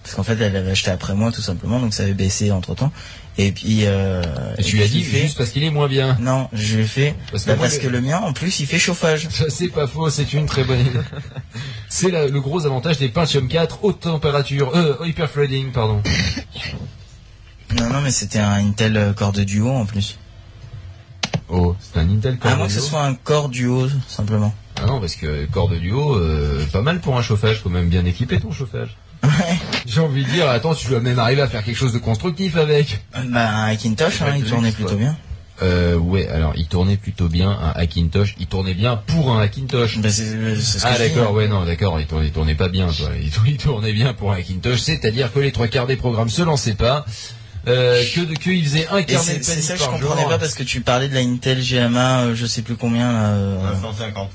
Parce 0.03 0.15
qu'en 0.15 0.23
fait 0.23 0.39
elle 0.41 0.53
l'avait 0.53 0.73
acheté 0.73 0.91
après 0.91 1.15
moi 1.15 1.33
tout 1.33 1.41
simplement 1.41 1.81
donc 1.81 1.95
ça 1.95 2.03
avait 2.03 2.13
baissé 2.13 2.53
entre 2.53 2.75
temps. 2.75 2.93
Et 3.39 3.51
puis 3.51 3.85
euh, 3.85 4.23
Et 4.59 4.63
tu 4.63 4.77
lui 4.77 4.83
as 4.83 4.89
dit 4.89 5.01
ai 5.01 5.03
fait- 5.05 5.23
juste 5.23 5.39
parce 5.39 5.49
qu'il 5.51 5.63
est 5.65 5.71
moins 5.71 5.89
bien. 5.89 6.19
Non, 6.21 6.49
je 6.53 6.77
lui 6.77 6.83
ai 6.83 6.87
fait 6.87 7.15
Parce 7.31 7.45
que 7.45 7.49
bah, 7.51 7.57
moi, 7.57 7.65
parce 7.65 7.77
le- 7.77 7.83
que 7.85 7.89
le 7.89 8.01
mien 8.03 8.19
en 8.19 8.35
plus 8.35 8.61
il 8.61 8.67
fait 8.67 8.79
chauffage. 8.79 9.27
C'est 9.49 9.69
pas 9.69 9.87
faux, 9.87 10.11
c'est 10.11 10.35
une 10.35 10.45
très 10.45 10.65
bonne 10.65 10.81
idée. 10.81 11.01
C'est 11.89 12.11
le 12.11 12.41
gros 12.43 12.67
avantage 12.67 12.99
des 12.99 13.09
Pentium 13.09 13.49
4 13.49 13.79
haute 13.85 14.01
température, 14.01 14.73
euh, 14.77 14.97
hyperthreading, 15.07 15.73
pardon. 15.73 16.03
Non 17.75 17.89
non 17.91 18.01
mais 18.03 18.11
c'était 18.11 18.39
un 18.39 18.53
Intel 18.67 19.15
Core 19.17 19.33
de 19.33 19.45
duo 19.45 19.71
en 19.71 19.87
plus. 19.87 20.19
Oh, 21.51 21.75
c'est 21.81 21.99
un 21.99 22.09
Intel 22.11 22.39
Core 22.39 22.51
À 22.53 22.57
moins 22.57 22.67
que 22.67 22.73
ce 22.73 22.81
soit 22.81 23.03
un 23.05 23.15
Core 23.15 23.49
duo 23.49 23.89
simplement. 24.07 24.55
Ah 24.81 24.87
non, 24.87 25.01
parce 25.01 25.17
que 25.17 25.47
corps 25.47 25.69
de 25.69 25.77
duo, 25.77 26.15
euh, 26.15 26.65
pas 26.73 26.83
mal 26.83 27.01
pour 27.01 27.19
un 27.19 27.23
chauffage, 27.23 27.63
quand 27.65 27.71
même 27.71 27.89
bien 27.89 28.05
équipé 28.05 28.39
ton 28.39 28.53
chauffage. 28.53 28.97
Ouais. 29.25 29.31
J'ai 29.87 30.01
envie 30.01 30.25
de 30.25 30.31
dire, 30.31 30.49
attends, 30.49 30.75
tu 30.75 30.87
dois 30.89 31.01
même 31.01 31.19
arriver 31.19 31.43
à 31.43 31.49
faire 31.49 31.65
quelque 31.65 31.77
chose 31.77 31.93
de 31.93 31.99
constructif 31.99 32.57
avec. 32.57 33.01
Bah 33.27 33.49
un 33.51 33.65
Hackintosh 33.73 34.23
hein, 34.23 34.35
il 34.37 34.45
tournait 34.45 34.71
plutôt 34.71 34.95
bien. 34.95 35.17
Euh, 35.61 35.97
ouais, 35.97 36.29
alors 36.29 36.53
il 36.57 36.67
tournait 36.69 36.97
plutôt 36.97 37.29
bien 37.29 37.51
un 37.51 37.71
Hackintosh, 37.75 38.37
il 38.39 38.47
tournait 38.47 38.75
bien 38.75 38.95
pour 38.95 39.33
un 39.33 39.41
Hackintosh. 39.41 39.99
Bah, 39.99 40.09
ce 40.11 40.23
que 40.23 40.81
Ah 40.85 40.97
d'accord, 40.97 41.31
hein. 41.31 41.35
ouais 41.35 41.49
non, 41.49 41.65
d'accord, 41.65 41.99
il 41.99 42.07
tournait, 42.07 42.27
il 42.27 42.33
tournait 42.33 42.55
pas 42.55 42.69
bien, 42.69 42.87
quoi. 42.87 43.09
Il, 43.21 43.31
tournait- 43.31 43.51
il 43.51 43.57
tournait 43.57 43.93
bien 43.93 44.15
pour 44.15 44.31
un 44.33 44.37
Hackintosh, 44.37 44.79
c'est-à-dire 44.79 45.33
que 45.33 45.41
les 45.41 45.51
trois 45.51 45.67
quarts 45.67 45.89
des 45.89 45.97
programmes 45.97 46.29
se 46.29 46.43
lançaient 46.43 46.75
pas, 46.75 47.05
euh, 47.69 48.03
que 48.15 48.21
de 48.21 48.35
que 48.35 48.51
il 48.51 48.65
faisait 48.65 48.87
un 48.89 48.99
Et 48.99 49.05
carnet 49.07 49.39
de 49.39 49.43
c'est 49.45 49.61
ça 49.63 49.75
que 49.75 49.81
je 49.81 49.85
comprenais 49.87 50.21
jour. 50.23 50.29
pas 50.29 50.39
parce 50.39 50.55
que 50.55 50.63
tu 50.63 50.81
parlais 50.81 51.09
de 51.09 51.15
la 51.15 51.21
Intel 51.21 51.61
GMA 51.63 52.21
euh, 52.23 52.35
je 52.35 52.47
sais 52.47 52.63
plus 52.63 52.77
combien 52.77 53.13
là. 53.13 53.29
euh, 53.31 53.81
150. 53.81 54.31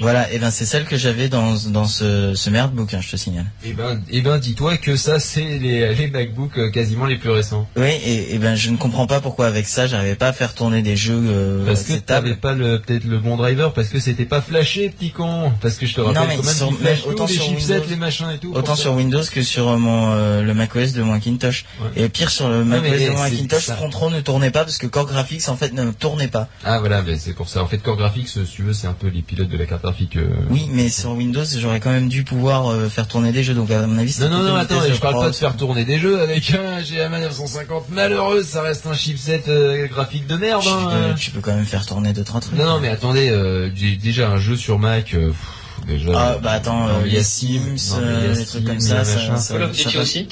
Voilà, 0.00 0.32
et 0.32 0.38
ben 0.38 0.50
c'est 0.50 0.64
celle 0.64 0.84
que 0.86 0.96
j'avais 0.96 1.28
dans, 1.28 1.54
dans 1.68 1.86
ce, 1.86 2.34
ce 2.34 2.50
merde 2.50 2.72
hein, 2.78 3.00
je 3.00 3.10
te 3.10 3.16
signale. 3.16 3.46
Eh 3.64 3.72
ben, 3.72 4.00
eh 4.10 4.20
ben, 4.22 4.38
dis-toi 4.38 4.76
que 4.78 4.96
ça, 4.96 5.20
c'est 5.20 5.58
les, 5.58 5.94
les 5.94 6.08
MacBooks 6.10 6.56
euh, 6.58 6.70
quasiment 6.70 7.06
les 7.06 7.16
plus 7.18 7.30
récents. 7.30 7.68
Oui, 7.76 7.88
et, 7.88 8.34
et 8.34 8.38
ben 8.38 8.54
je 8.54 8.70
ne 8.70 8.76
comprends 8.76 9.06
pas 9.06 9.20
pourquoi 9.20 9.46
avec 9.46 9.66
ça 9.66 9.86
j'arrivais 9.86 10.14
pas 10.14 10.28
à 10.28 10.32
faire 10.32 10.54
tourner 10.54 10.82
des 10.82 10.96
jeux 10.96 11.20
euh, 11.26 11.66
Parce 11.66 11.82
que 11.82 11.92
t'avais 11.94 12.34
pas 12.34 12.52
le 12.54 12.80
peut-être 12.80 13.04
le 13.04 13.18
bon 13.18 13.36
driver 13.36 13.72
parce 13.74 13.88
que 13.88 14.00
c'était 14.00 14.24
pas 14.24 14.40
flashé 14.40 14.88
petit 14.88 15.10
con 15.10 15.52
parce 15.60 15.76
que 15.76 15.86
je 15.86 15.94
te 15.94 16.00
rappelle 16.00 16.22
Non, 16.22 16.28
mais 16.28 16.36
quand 16.36 16.42
même 16.44 16.54
sur- 16.54 16.72
mais 16.80 16.98
autant 17.06 17.26
tout, 17.26 17.32
les 17.32 17.38
sur 17.38 17.44
chipsets 17.44 17.72
Windows- 17.74 17.86
les 17.90 17.96
machins 17.96 18.30
et 18.34 18.38
tout 18.38 18.50
Autant 18.52 18.62
pour 18.62 18.76
sur 18.78 18.90
ça. 18.92 18.96
Windows 18.96 19.22
que 19.30 19.42
sur 19.42 19.68
euh, 19.68 19.76
mon 19.76 20.12
euh, 20.12 20.42
le 20.42 20.54
macOS 20.54 20.92
de 20.92 21.02
mon 21.02 21.12
Macintosh. 21.14 21.64
Ouais. 21.82 22.04
Et 22.04 22.08
pire 22.08 22.30
sur 22.30 22.48
le 22.48 22.64
macOS 22.64 22.90
de 23.00 23.10
mon 23.10 23.18
Macintosh. 23.18 23.64
Frontron 23.70 24.10
ne 24.10 24.20
tournait 24.20 24.50
pas 24.50 24.64
parce 24.64 24.78
que 24.78 24.86
Core 24.86 25.06
Graphics 25.06 25.48
en 25.48 25.56
fait 25.56 25.72
ne 25.72 25.90
tournait 25.92 26.28
pas. 26.28 26.48
ah 26.64 26.78
voilà 26.80 27.02
mais 27.02 27.18
c'est 27.18 27.34
pour 27.34 27.48
ça 27.48 27.62
en 27.62 27.66
fait 27.66 27.78
Core 27.78 27.96
Graphics 27.96 28.28
si 28.28 28.40
tu 28.44 28.62
veux 28.62 28.72
c'est 28.72 28.86
un 28.86 28.94
peu 28.94 29.08
les 29.08 29.22
pilotes 29.22 29.49
de 29.50 29.56
la 29.58 29.66
carte 29.66 29.82
graphique 29.82 30.16
euh. 30.16 30.28
Oui, 30.50 30.68
mais 30.72 30.88
sur 30.88 31.10
Windows 31.12 31.44
j'aurais 31.58 31.80
quand 31.80 31.90
même 31.90 32.08
dû 32.08 32.24
pouvoir 32.24 32.68
euh, 32.68 32.88
faire 32.88 33.08
tourner 33.08 33.32
des 33.32 33.42
jeux. 33.42 33.54
Donc 33.54 33.70
à 33.70 33.86
mon 33.86 33.98
avis, 33.98 34.16
non 34.20 34.28
non 34.28 34.42
non 34.42 34.54
attends 34.54 34.80
vitesse 34.80 34.94
je 34.96 35.00
parle 35.00 35.16
pas 35.18 35.30
de 35.30 35.34
faire 35.34 35.56
tourner 35.56 35.84
des 35.84 35.98
jeux 35.98 36.20
avec 36.20 36.52
un 36.52 36.80
GMA 36.82 37.18
950 37.20 37.90
malheureux 37.90 38.42
ça 38.42 38.62
reste 38.62 38.86
un 38.86 38.94
chipset 38.94 39.42
euh, 39.48 39.86
graphique 39.88 40.26
de 40.26 40.36
merde 40.36 40.62
Tu 40.62 40.68
hein. 40.68 40.88
peux, 40.90 41.14
tu 41.18 41.30
peux 41.30 41.40
quand 41.40 41.54
même 41.54 41.64
faire 41.66 41.84
tourner 41.86 42.12
deux 42.12 42.24
trois 42.24 42.40
trucs. 42.40 42.56
non 42.58 42.64
non 42.64 42.80
mais 42.80 42.88
attendez 42.88 43.28
euh, 43.30 43.70
j'ai 43.74 43.96
déjà 43.96 44.30
un 44.30 44.38
jeu 44.38 44.56
sur 44.56 44.78
Mac 44.78 45.14
euh, 45.14 45.28
pff, 45.28 45.86
déjà 45.86 46.12
Ah 46.14 46.38
bah 46.42 46.52
attends, 46.52 46.88
euh, 46.88 47.02
il 47.06 47.12
y 47.12 47.18
a 47.18 47.24
Sims, 47.24 47.76
euh, 47.98 48.34
Sims, 48.34 48.44
trucs 48.46 48.64
comme 48.66 48.80
ça, 48.80 49.04
ça, 49.04 49.36
ça, 49.36 49.54
Call 49.54 49.62
of 49.64 49.76
ça 49.76 50.00
aussi. 50.00 50.28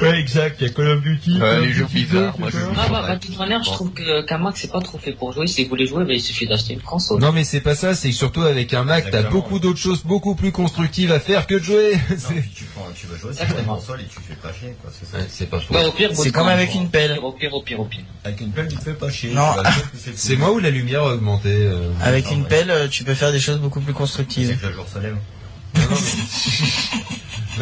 Ouais 0.00 0.18
exact 0.18 0.56
il 0.60 0.66
y 0.66 0.70
a 0.70 0.72
Call 0.72 0.88
of 0.88 1.02
Duty 1.02 1.38
Euh, 1.40 1.60
les 1.60 1.72
jeux 1.72 1.84
bizarres, 1.84 2.38
moi 2.38 2.48
je 2.50 2.58
joue 2.58 2.66
Ah 2.76 2.88
bah, 2.90 3.04
bah, 3.06 3.16
toute 3.16 3.36
manière, 3.38 3.62
je 3.62 3.70
trouve 3.70 3.92
que 3.92 4.22
qu'un 4.22 4.38
Mac 4.38 4.56
c'est 4.56 4.72
pas 4.72 4.80
trop 4.80 4.98
fait 4.98 5.12
pour 5.12 5.32
jouer. 5.32 5.46
Si 5.46 5.62
vous 5.64 5.68
voulez 5.70 5.86
jouer, 5.86 6.04
bah, 6.04 6.12
il 6.14 6.20
suffit 6.20 6.46
d'acheter 6.46 6.72
une 6.74 6.80
console. 6.80 7.20
Non 7.20 7.30
mais 7.32 7.44
c'est 7.44 7.60
pas 7.60 7.74
ça, 7.74 7.94
c'est 7.94 8.08
que 8.10 8.14
surtout 8.16 8.42
avec 8.42 8.72
un 8.74 8.84
Mac, 8.84 9.10
t'as 9.10 9.22
beaucoup 9.22 9.58
d'autres 9.58 9.78
choses 9.78 10.02
beaucoup 10.04 10.34
plus 10.34 10.50
constructives 10.52 11.12
à 11.12 11.20
faire 11.20 11.46
que 11.46 11.54
de 11.56 11.62
jouer. 11.62 11.92
Non, 11.94 12.16
C'est- 12.18 12.34
puis 12.34 12.50
tu, 12.54 12.64
prends, 12.74 12.86
tu 12.94 13.06
vas 13.06 13.16
jouer 13.18 13.32
sur 13.34 13.58
une 13.58 13.64
console 13.66 14.00
et 14.00 14.04
tu 14.04 14.18
fais 14.26 14.34
pas 14.34 14.52
chier, 14.52 14.74
quoi. 14.82 14.90
C'est 14.98 15.08
ça. 15.10 15.18
Ouais, 15.18 15.26
c'est 15.28 15.48
pas 15.50 15.60
faux. 15.60 15.74
Bah, 15.74 15.86
au 15.86 15.92
pire, 15.92 16.10
C'est 16.14 16.32
comme 16.32 16.48
avec 16.48 16.74
une 16.74 16.88
pelle. 16.88 17.18
Au 17.22 17.32
pire, 17.32 17.52
au 17.54 17.62
pire, 17.62 17.80
au 17.80 17.84
pire. 17.84 18.02
Avec 18.24 18.40
une 18.40 18.50
pelle, 18.50 18.68
tu 18.68 18.76
te 18.76 18.82
fais 18.84 18.94
pas 18.94 19.10
chier. 19.10 19.32
Non. 19.34 19.46
c'est 19.96 20.16
C'est 20.32 20.36
moi 20.36 20.52
où 20.52 20.58
la 20.58 20.70
lumière 20.70 21.02
a 21.02 21.14
augmenté. 21.14 21.50
euh. 21.52 21.90
Avec 22.00 22.26
Ah 22.28 22.32
une 22.32 22.42
ouais. 22.42 22.48
pelle, 22.48 22.70
euh, 22.70 22.88
tu 22.88 23.04
peux 23.04 23.14
faire 23.14 23.30
des 23.32 23.40
choses 23.40 23.58
beaucoup 23.58 23.80
plus 23.80 23.92
C'est 23.92 23.98
constructives. 23.98 24.58
que 24.60 24.66
le 24.66 24.72
jour 24.72 24.86
se 24.92 24.98
lève. 24.98 25.16
Non, 25.74 25.82
non, 25.82 25.88
mais... 25.90 26.98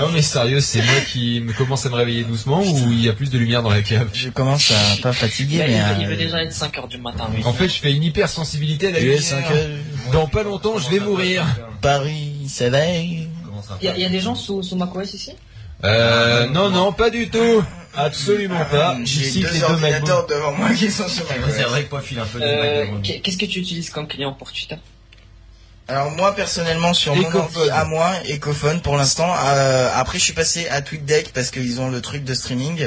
non, 0.00 0.08
mais 0.12 0.22
sérieux, 0.22 0.60
c'est 0.60 0.82
moi 0.82 0.94
qui 1.12 1.40
me 1.40 1.52
commence 1.52 1.86
à 1.86 1.88
me 1.90 1.94
réveiller 1.94 2.24
doucement 2.24 2.60
ou 2.62 2.92
il 2.92 3.04
y 3.04 3.08
a 3.08 3.12
plus 3.12 3.30
de 3.30 3.38
lumière 3.38 3.62
dans 3.62 3.70
la 3.70 3.82
cave 3.82 4.08
Je 4.12 4.28
commence 4.30 4.70
à 4.72 4.96
pas 5.02 5.12
fatiguer, 5.12 5.58
Bah, 5.58 5.64
il, 5.68 5.72
mais 5.72 5.80
veut, 5.94 6.00
il 6.02 6.06
veut 6.08 6.16
déjà 6.16 6.42
être 6.42 6.52
5 6.52 6.78
heures 6.78 6.88
du 6.88 6.98
matin, 6.98 7.28
lui. 7.34 7.44
En 7.44 7.52
fait, 7.52 7.68
je 7.68 7.74
fais 7.78 7.92
une 7.92 8.02
hypersensibilité 8.02 8.88
à 8.88 8.90
la 8.92 8.98
Tu 8.98 9.04
es 9.04 9.06
lumière. 9.08 9.22
cinq 9.22 9.50
heures, 9.50 9.68
Dans 10.12 10.26
pas 10.26 10.42
longtemps, 10.42 10.78
je 10.78 10.90
vais 10.90 11.00
mourir. 11.00 11.44
Paris 11.80 12.46
s'éveille. 12.48 13.28
Il 13.80 13.86
y, 13.86 13.88
a- 13.88 13.94
il 13.96 14.00
y 14.02 14.04
a 14.04 14.08
des 14.08 14.20
gens 14.20 14.34
sous, 14.34 14.62
sous 14.62 14.76
macOS 14.76 15.14
ici? 15.14 15.32
Euh, 15.84 16.46
non, 16.48 16.70
non, 16.70 16.92
pas 16.92 17.08
du 17.10 17.28
tout. 17.30 17.64
Absolument 17.96 18.64
pas. 18.70 18.96
J'ai 19.04 19.26
Ici, 19.26 19.40
deux 19.40 19.62
ordinateurs 19.64 20.26
devant 20.26 20.52
moi 20.52 20.70
qui 20.74 20.90
sont 20.90 21.08
sur 21.08 21.24
C'est 21.48 21.62
vrai 21.62 21.84
que 21.84 21.90
moi, 21.90 22.00
file 22.00 22.18
un 22.20 22.26
peu 22.26 22.38
de 22.38 22.44
euh, 22.44 22.86
Qu'est-ce 23.02 23.38
que 23.38 23.46
tu 23.46 23.58
utilises 23.60 23.90
comme 23.90 24.06
client 24.06 24.32
pour 24.32 24.52
Twitter? 24.52 24.76
Alors 25.90 26.12
moi 26.12 26.36
personnellement 26.36 26.94
sur 26.94 27.16
mon 27.16 27.34
ordi 27.34 27.68
à 27.72 27.84
moi, 27.84 28.12
Ecophone 28.32 28.80
pour 28.80 28.96
l'instant. 28.96 29.34
Euh, 29.44 29.90
après 29.92 30.20
je 30.20 30.24
suis 30.24 30.32
passé 30.32 30.68
à 30.68 30.82
TweetDeck 30.82 31.32
parce 31.32 31.50
qu'ils 31.50 31.80
ont 31.80 31.90
le 31.90 32.00
truc 32.00 32.22
de 32.22 32.32
streaming. 32.32 32.86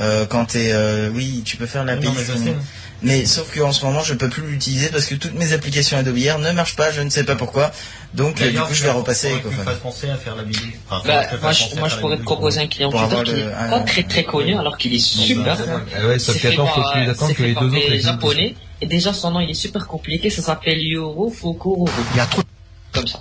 Euh, 0.00 0.26
quand 0.26 0.46
t'es, 0.46 0.72
euh, 0.72 1.08
oui, 1.12 1.42
tu 1.44 1.56
peux 1.56 1.66
faire 1.66 1.84
l'API 1.84 2.08
mais. 2.44 2.54
Mais 3.02 3.26
sauf 3.26 3.54
qu'en 3.54 3.70
ce 3.70 3.84
moment 3.84 4.02
je 4.02 4.14
peux 4.14 4.30
plus 4.30 4.46
l'utiliser 4.46 4.88
parce 4.88 5.04
que 5.04 5.14
toutes 5.14 5.34
mes 5.34 5.52
applications 5.52 5.98
Adobe 5.98 6.16
Air 6.16 6.38
ne 6.38 6.50
marchent 6.52 6.76
pas, 6.76 6.90
je 6.90 7.02
ne 7.02 7.10
sais 7.10 7.24
pas 7.24 7.34
pourquoi. 7.36 7.70
Donc 8.14 8.40
euh, 8.40 8.50
du 8.50 8.58
coup 8.58 8.72
je 8.72 8.82
vais 8.82 8.90
repasser 8.90 9.30
Ecophone. 9.34 9.64
fasses 9.64 9.78
penser 9.78 10.08
à 10.08 10.16
faire 10.16 10.36
la. 10.36 10.42
Enfin, 10.88 11.02
bah, 11.06 11.22
moi, 11.42 11.52
je, 11.52 11.78
moi, 11.78 11.88
pourrais 12.00 12.16
te 12.16 12.22
proposer 12.22 12.60
un 12.60 12.66
client 12.66 12.90
qui 12.90 12.96
le- 13.32 13.38
est 13.40 13.52
un- 13.52 13.68
pas 13.70 13.80
très 13.80 14.04
très 14.04 14.24
connu 14.24 14.56
alors 14.56 14.78
qu'il 14.78 14.94
est 14.94 14.98
super. 14.98 15.58
Ah 15.96 16.06
ouais, 16.06 16.18
sauf 16.18 16.40
qu'attends, 16.40 16.66
faut 16.66 16.80
attendes 16.80 17.28
c'est 17.28 17.34
que 17.34 17.42
les 17.42 17.54
deux 17.54 17.66
autres 17.66 17.96
japonais. 17.98 18.54
Et 18.80 18.86
déjà 18.86 19.12
son 19.12 19.32
nom 19.32 19.40
il 19.40 19.50
est 19.50 19.54
super 19.54 19.86
compliqué, 19.86 20.30
ça 20.30 20.40
s'appelle 20.42 20.78
Yoro 20.80 21.30
Fokorobo. 21.30 21.90
Il 22.14 22.16
y 22.16 22.20
a 22.20 22.26
trop 22.26 22.40
de 22.42 22.46
Comme 22.92 23.06
ça. 23.06 23.20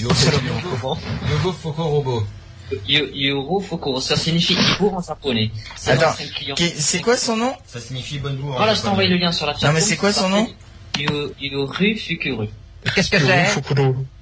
Yogo 0.00 1.52
Foko 1.52 1.84
Robo. 1.84 2.26
Fokoro, 3.68 4.00
ça 4.00 4.16
signifie 4.16 4.54
Ibour 4.74 4.94
en 4.94 5.02
japonais. 5.02 5.50
C'est 5.76 5.92
Attends, 5.92 6.14
C'est 6.78 7.00
quoi 7.00 7.16
son 7.16 7.36
nom? 7.36 7.54
Ça 7.66 7.80
signifie 7.80 8.18
bonne 8.18 8.36
bourre. 8.36 8.56
Voilà, 8.56 8.74
je 8.74 8.80
t'ai 8.82 8.88
envoyé 8.88 9.08
le 9.08 9.16
lien 9.16 9.32
sur 9.32 9.46
la 9.46 9.56
chat. 9.58 9.66
Non, 9.66 9.72
mais 9.72 9.80
c'est 9.80 9.96
quoi 9.96 10.12
son 10.12 10.28
nom? 10.28 10.48
Fukuru. 10.94 12.48
Qu'est-ce 12.94 13.10
que 13.10 13.18
c'est? 13.20 13.48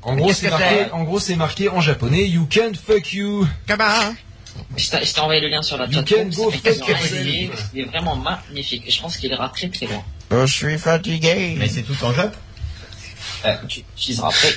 En 0.03 0.16
gros, 0.16 0.33
c'est 0.33 0.50
marqué, 0.50 0.90
en 0.92 1.03
gros, 1.05 1.18
c'est 1.20 1.37
marqué 1.37 1.68
en 1.68 1.81
japonais, 1.81 2.26
you 2.26 2.46
can 2.53 2.72
fuck 2.74 3.12
you. 3.12 3.46
Comment 3.66 4.14
Je 4.76 4.90
t'ai 4.90 5.05
je 5.05 5.20
envoyé 5.20 5.40
le 5.40 5.48
lien 5.48 5.62
sur 5.62 5.79
la 5.79 5.87
You 5.87 5.92
chat. 5.94 6.03
can 6.16 6.24
go 6.26 6.50
C'est 6.53 6.74
fuck 6.74 6.88
un 6.88 6.92
yourself. 6.92 7.70
il 7.74 7.81
est- 7.81 7.85
vraiment 7.85 8.16
magnifique. 8.16 8.85
Je 8.90 9.00
pense 9.00 9.16
qu'il 9.16 9.31
ira 9.31 9.48
très 9.48 9.68
très 9.68 9.87
loin. 9.87 10.03
Oh, 10.33 10.46
Je 10.46 10.53
suis 10.53 10.79
fatigué. 10.79 11.55
Mais 11.59 11.68
c'est 11.68 11.83
tout 11.83 11.96
en 12.05 12.12
Jap? 12.12 12.37
Euh, 13.46 13.55
tu 13.68 13.81
utiliseras 13.96 14.29
après. 14.29 14.53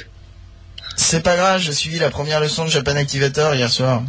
C'est 0.95 1.21
pas 1.21 1.35
grave, 1.35 1.59
j'ai 1.61 1.73
suivi 1.73 1.99
la 1.99 2.09
première 2.09 2.39
leçon 2.39 2.65
de 2.65 2.69
Japan 2.69 2.95
Activator 2.95 3.55
hier 3.55 3.69
soir. 3.71 4.03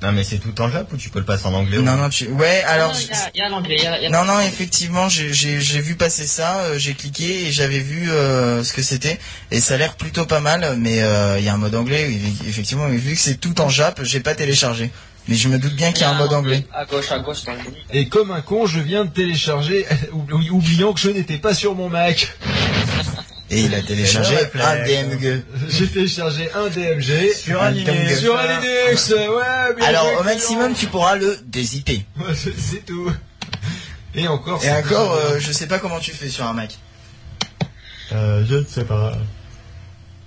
Non, 0.00 0.12
mais 0.12 0.22
c'est 0.22 0.38
tout 0.38 0.58
en 0.60 0.70
jap 0.70 0.92
ou 0.92 0.96
tu 0.96 1.10
peux 1.10 1.18
le 1.18 1.24
passer 1.24 1.46
en 1.46 1.54
anglais 1.54 1.78
Non, 1.78 1.96
non, 1.96 2.08
tu... 2.08 2.28
Ouais, 2.28 2.62
alors... 2.68 2.92
Non, 2.92 2.98
il 3.00 3.08
y 3.08 3.12
a- 3.12 3.30
il 3.34 3.38
y 3.38 3.42
a 3.42 3.48
l'anglais, 3.48 3.76
il 3.78 3.82
y 3.82 3.86
a- 3.88 3.98
il 3.98 4.02
y 4.04 4.06
a- 4.06 4.10
Non, 4.10 4.24
non, 4.24 4.38
effectivement, 4.40 5.08
j'ai 5.08 5.28
vu 5.80 5.96
passer 5.96 6.24
ça, 6.28 6.58
euh, 6.60 6.78
j'ai 6.78 6.94
cliqué 6.94 7.46
et 7.48 7.52
j'avais 7.52 7.80
vu 7.80 8.08
euh, 8.12 8.62
ce 8.62 8.72
que 8.72 8.82
c'était. 8.82 9.18
Et 9.50 9.60
ça 9.60 9.74
a 9.74 9.76
l'air 9.76 9.94
plutôt 9.96 10.24
pas 10.24 10.38
mal, 10.38 10.76
mais 10.78 11.02
euh, 11.02 11.38
il 11.40 11.44
y 11.44 11.48
a 11.48 11.54
un 11.54 11.58
mode 11.58 11.74
anglais, 11.74 12.08
eff- 12.10 12.48
effectivement, 12.48 12.86
mais 12.86 12.96
vu 12.96 13.14
que 13.14 13.20
c'est 13.20 13.40
tout 13.40 13.60
en 13.60 13.68
jap, 13.68 13.98
j'ai 14.04 14.20
pas 14.20 14.36
téléchargé. 14.36 14.90
Mais 15.26 15.34
je 15.34 15.48
me 15.48 15.58
doute 15.58 15.74
bien 15.74 15.90
qu'il 15.90 16.02
y 16.02 16.04
a 16.04 16.10
un 16.10 16.14
mode 16.18 16.32
anglais. 16.32 16.64
À 16.72 16.84
gauche, 16.84 17.10
à 17.10 17.18
gauche 17.18 17.42
dans 17.44 17.52
le 17.52 17.58
menu. 17.58 17.76
Et 17.92 18.08
comme 18.08 18.30
un 18.30 18.40
con, 18.40 18.66
je 18.66 18.78
viens 18.78 19.04
de 19.04 19.10
télécharger, 19.10 19.84
oubli- 20.12 20.50
oubliant 20.50 20.92
que 20.92 21.00
je 21.00 21.10
n'étais 21.10 21.38
pas 21.38 21.54
sur 21.54 21.74
mon 21.74 21.88
Mac. 21.88 22.28
Et 23.50 23.62
il 23.62 23.74
a 23.74 23.80
téléchargé 23.82 24.36
un. 24.54 24.84
DMG. 24.84 25.42
J'ai 25.68 25.86
téléchargé 25.88 26.50
un 26.52 26.68
DMG. 26.68 27.32
Sur 27.34 27.62
un 27.62 27.70
Linux. 27.70 28.20
Sur 28.20 28.38
un 28.38 28.60
Linux, 28.60 29.10
ouais, 29.10 29.74
bien 29.76 29.86
Alors, 29.86 30.20
au 30.20 30.22
maximum, 30.22 30.74
tu 30.74 30.86
pourras 30.86 31.16
le. 31.16 31.38
Ouais, 31.54 32.34
c'est- 32.34 32.84
tout. 32.84 33.10
Et 34.14 34.26
encore, 34.28 34.62
Et 34.64 34.70
encore, 34.72 35.12
euh, 35.14 35.38
je 35.38 35.52
sais 35.52 35.66
pas 35.66 35.78
comment 35.78 35.98
tu 36.00 36.10
fais 36.12 36.28
sur 36.28 36.44
un 36.44 36.52
Mac. 36.52 36.76
Euh, 38.12 38.44
je 38.48 38.56
ne 38.56 38.64
sais 38.64 38.84
pas. 38.84 39.16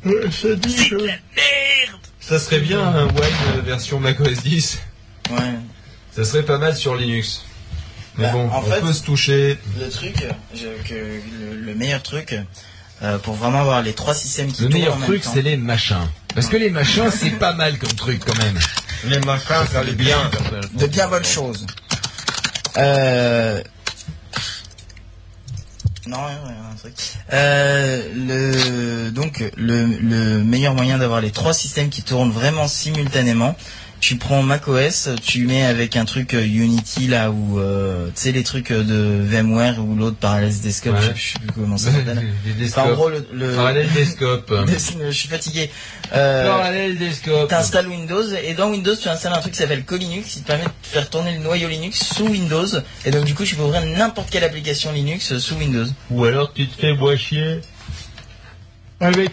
ça 0.04 0.56
dit 0.56 0.90
que- 0.90 1.08
Ça 2.20 2.40
serait 2.40 2.60
bien 2.60 2.80
un 2.82 3.06
Wine 3.08 3.18
euh, 3.58 3.62
version 3.62 4.00
macOS 4.00 4.42
10. 4.44 4.80
Ouais. 5.32 5.38
Ça 6.16 6.24
serait 6.24 6.44
pas 6.44 6.58
mal 6.58 6.76
sur 6.76 6.96
Linux. 6.96 7.44
Mais 8.18 8.26
Bah, 8.26 8.32
bon, 8.34 8.50
en 8.50 8.60
on 8.60 8.72
fait- 8.72 8.82
peut 8.82 8.94
se 8.94 9.04
toucher. 9.04 9.58
Le 9.80 9.90
truc, 9.90 10.16
je- 10.54 10.88
que 10.88 10.94
le, 10.94 11.56
le 11.56 11.76
meilleur 11.76 12.04
truc, 12.04 12.36
euh, 13.04 13.18
pour 13.18 13.36
vraiment 13.36 13.62
avoir 13.62 13.82
les 13.82 13.94
trois 13.94 14.14
systèmes 14.14 14.52
qui 14.52 14.64
Le 14.64 14.70
tournent 14.70 14.80
meilleur 14.80 14.96
en 14.96 15.00
même 15.00 15.08
truc, 15.08 15.24
c'est 15.24 15.42
les 15.42 15.58
machins. 15.58 16.08
Parce 16.36 16.48
que 16.48 16.58
les 16.58 16.70
machins, 16.70 17.10
c'est 17.12 17.32
pas 17.32 17.54
mal 17.54 17.78
comme 17.78 17.94
truc 17.94 18.22
quand 18.26 18.38
même. 18.38 18.60
Les 19.06 19.20
machins, 19.20 19.66
ça 19.72 19.80
allait 19.80 19.94
bien. 19.94 20.30
de 20.74 20.88
bien 20.88 21.08
bonnes 21.08 21.26
choses. 21.26 21.66
Euh... 22.78 23.62
Non, 26.08 26.18
ouais, 26.18 26.24
ouais, 26.24 26.56
un 26.72 26.76
truc. 26.76 26.94
Euh, 27.32 28.08
le, 28.16 29.12
donc, 29.12 29.44
le, 29.56 29.86
le 29.86 30.44
meilleur 30.44 30.74
moyen 30.74 30.98
d'avoir 30.98 31.22
les 31.22 31.32
trois 31.32 31.54
systèmes 31.54 31.90
qui 31.90 32.02
tournent 32.02 32.32
vraiment 32.32 32.68
simultanément, 32.68 33.56
tu 34.02 34.18
prends 34.18 34.42
macOS, 34.44 35.10
tu 35.24 35.46
mets 35.46 35.64
avec 35.64 35.96
un 35.96 36.04
truc 36.06 36.34
euh, 36.34 36.44
Unity 36.44 37.08
là 37.08 37.32
où, 37.32 37.60
euh, 37.60 38.08
tu 38.08 38.14
sais, 38.16 38.32
les 38.32 38.44
trucs 38.44 38.72
euh, 38.72 38.84
de 38.84 39.24
VMware 39.24 39.80
ou 39.80 39.96
l'autre 39.96 40.18
Parallels 40.18 40.60
Desktop, 40.62 40.96
Ouais. 40.96 41.02
je, 41.16 41.20
je 41.22 41.34
sais 41.34 41.40
plus 41.40 41.52
comment 41.54 41.78
ça 41.78 41.92
s'appelle. 41.92 42.18
Enfin, 42.44 42.52
en 42.56 42.60
desktop. 42.60 42.94
gros, 42.96 43.10
le, 43.10 43.26
le- 43.32 43.56
Parallèle 43.56 43.88
desktop. 43.94 44.52
je 44.68 45.12
suis 45.12 45.30
fatigué. 45.30 45.70
Euh, 46.14 46.48
Parallèle 46.48 46.98
desktop. 46.98 47.48
T'installes 47.48 47.88
Windows 47.88 48.24
et 48.44 48.54
dans 48.54 48.70
Windows 48.72 48.96
tu 48.96 49.08
installes 49.08 49.34
un 49.34 49.40
truc 49.40 49.54
qui 49.54 49.60
s'appelle 49.60 49.86
Colinux 49.86 50.28
qui 50.28 50.42
te 50.42 50.48
permet 50.48 50.66
de 50.66 50.70
faire 50.82 51.10
tourner 51.10 51.34
le 51.38 51.40
noyau 51.44 51.70
Linux 51.70 52.04
sous 52.16 52.26
Windows 52.28 52.66
et 53.06 53.12
donc 53.12 53.24
du 53.26 53.34
coup 53.36 53.46
tu 53.46 53.56
peux 53.56 53.64
ouvrir 53.64 53.86
n'importe 53.86 54.30
quelle 54.32 54.44
application 54.44 54.92
Linux 54.92 55.38
sous 55.38 55.56
Windows. 55.56 55.86
Ou 56.10 56.26
alors 56.26 56.52
tu 56.54 56.68
te 56.68 56.80
fais 56.82 56.94
bois 56.96 57.16
chier. 57.16 57.62
Avec 59.00 59.32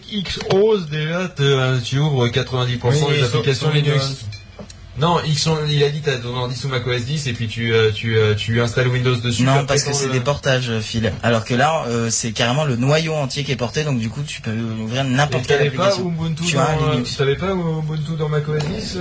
Xose 0.51 0.89
déjà, 0.89 1.29
te- 1.29 1.43
euh, 1.43 1.79
tu 1.85 1.99
ouvres 1.99 2.29
90% 2.29 3.11
des 3.13 3.23
applications 3.25 3.71
Linux. 3.71 4.17
Non, 5.01 5.19
X, 5.25 5.49
il 5.71 5.83
a 5.85 5.91
dit 5.91 6.01
t'as 6.01 6.17
ton 6.17 6.35
ordi 6.37 6.57
sous 6.57 6.69
macOS 6.69 7.05
10 7.05 7.29
et 7.29 7.33
puis 7.33 7.47
tu 7.47 7.73
euh, 7.73 7.93
tu 7.93 8.17
euh, 8.19 8.35
tu 8.35 8.61
installes 8.61 8.89
Windows 8.89 9.15
dessus. 9.17 9.45
non 9.45 9.65
parce 9.65 9.85
que 9.85 9.93
c'est 9.93 10.07
le- 10.07 10.13
des 10.13 10.21
portages 10.21 10.71
euh, 10.71 10.81
Phil. 10.81 11.13
Alors 11.23 11.45
que 11.45 11.55
là 11.55 11.85
euh, 11.87 12.11
c'est 12.11 12.33
carrément 12.33 12.65
le 12.65 12.75
noyau 12.77 13.15
entier 13.15 13.45
qui 13.45 13.53
est 13.53 13.57
porté 13.57 13.85
donc 13.85 14.01
du 14.01 14.09
coup 14.09 14.23
tu 14.27 14.41
peux 14.41 14.51
ouvrir 14.51 15.05
n'importe 15.05 15.47
quelle 15.47 15.71
pas 15.73 15.85
application. 15.87 16.09
Ubuntu 16.11 16.43
Tu 16.45 16.55
dans, 16.57 16.61
as 16.63 16.65
un 16.71 16.77
euh, 16.89 16.91
Linux. 16.93 17.17
T'avais 17.17 17.37
pas 17.37 17.53
Ubuntu 17.53 18.17
dans 18.19 18.29
macOS 18.29 18.59
10 18.59 18.99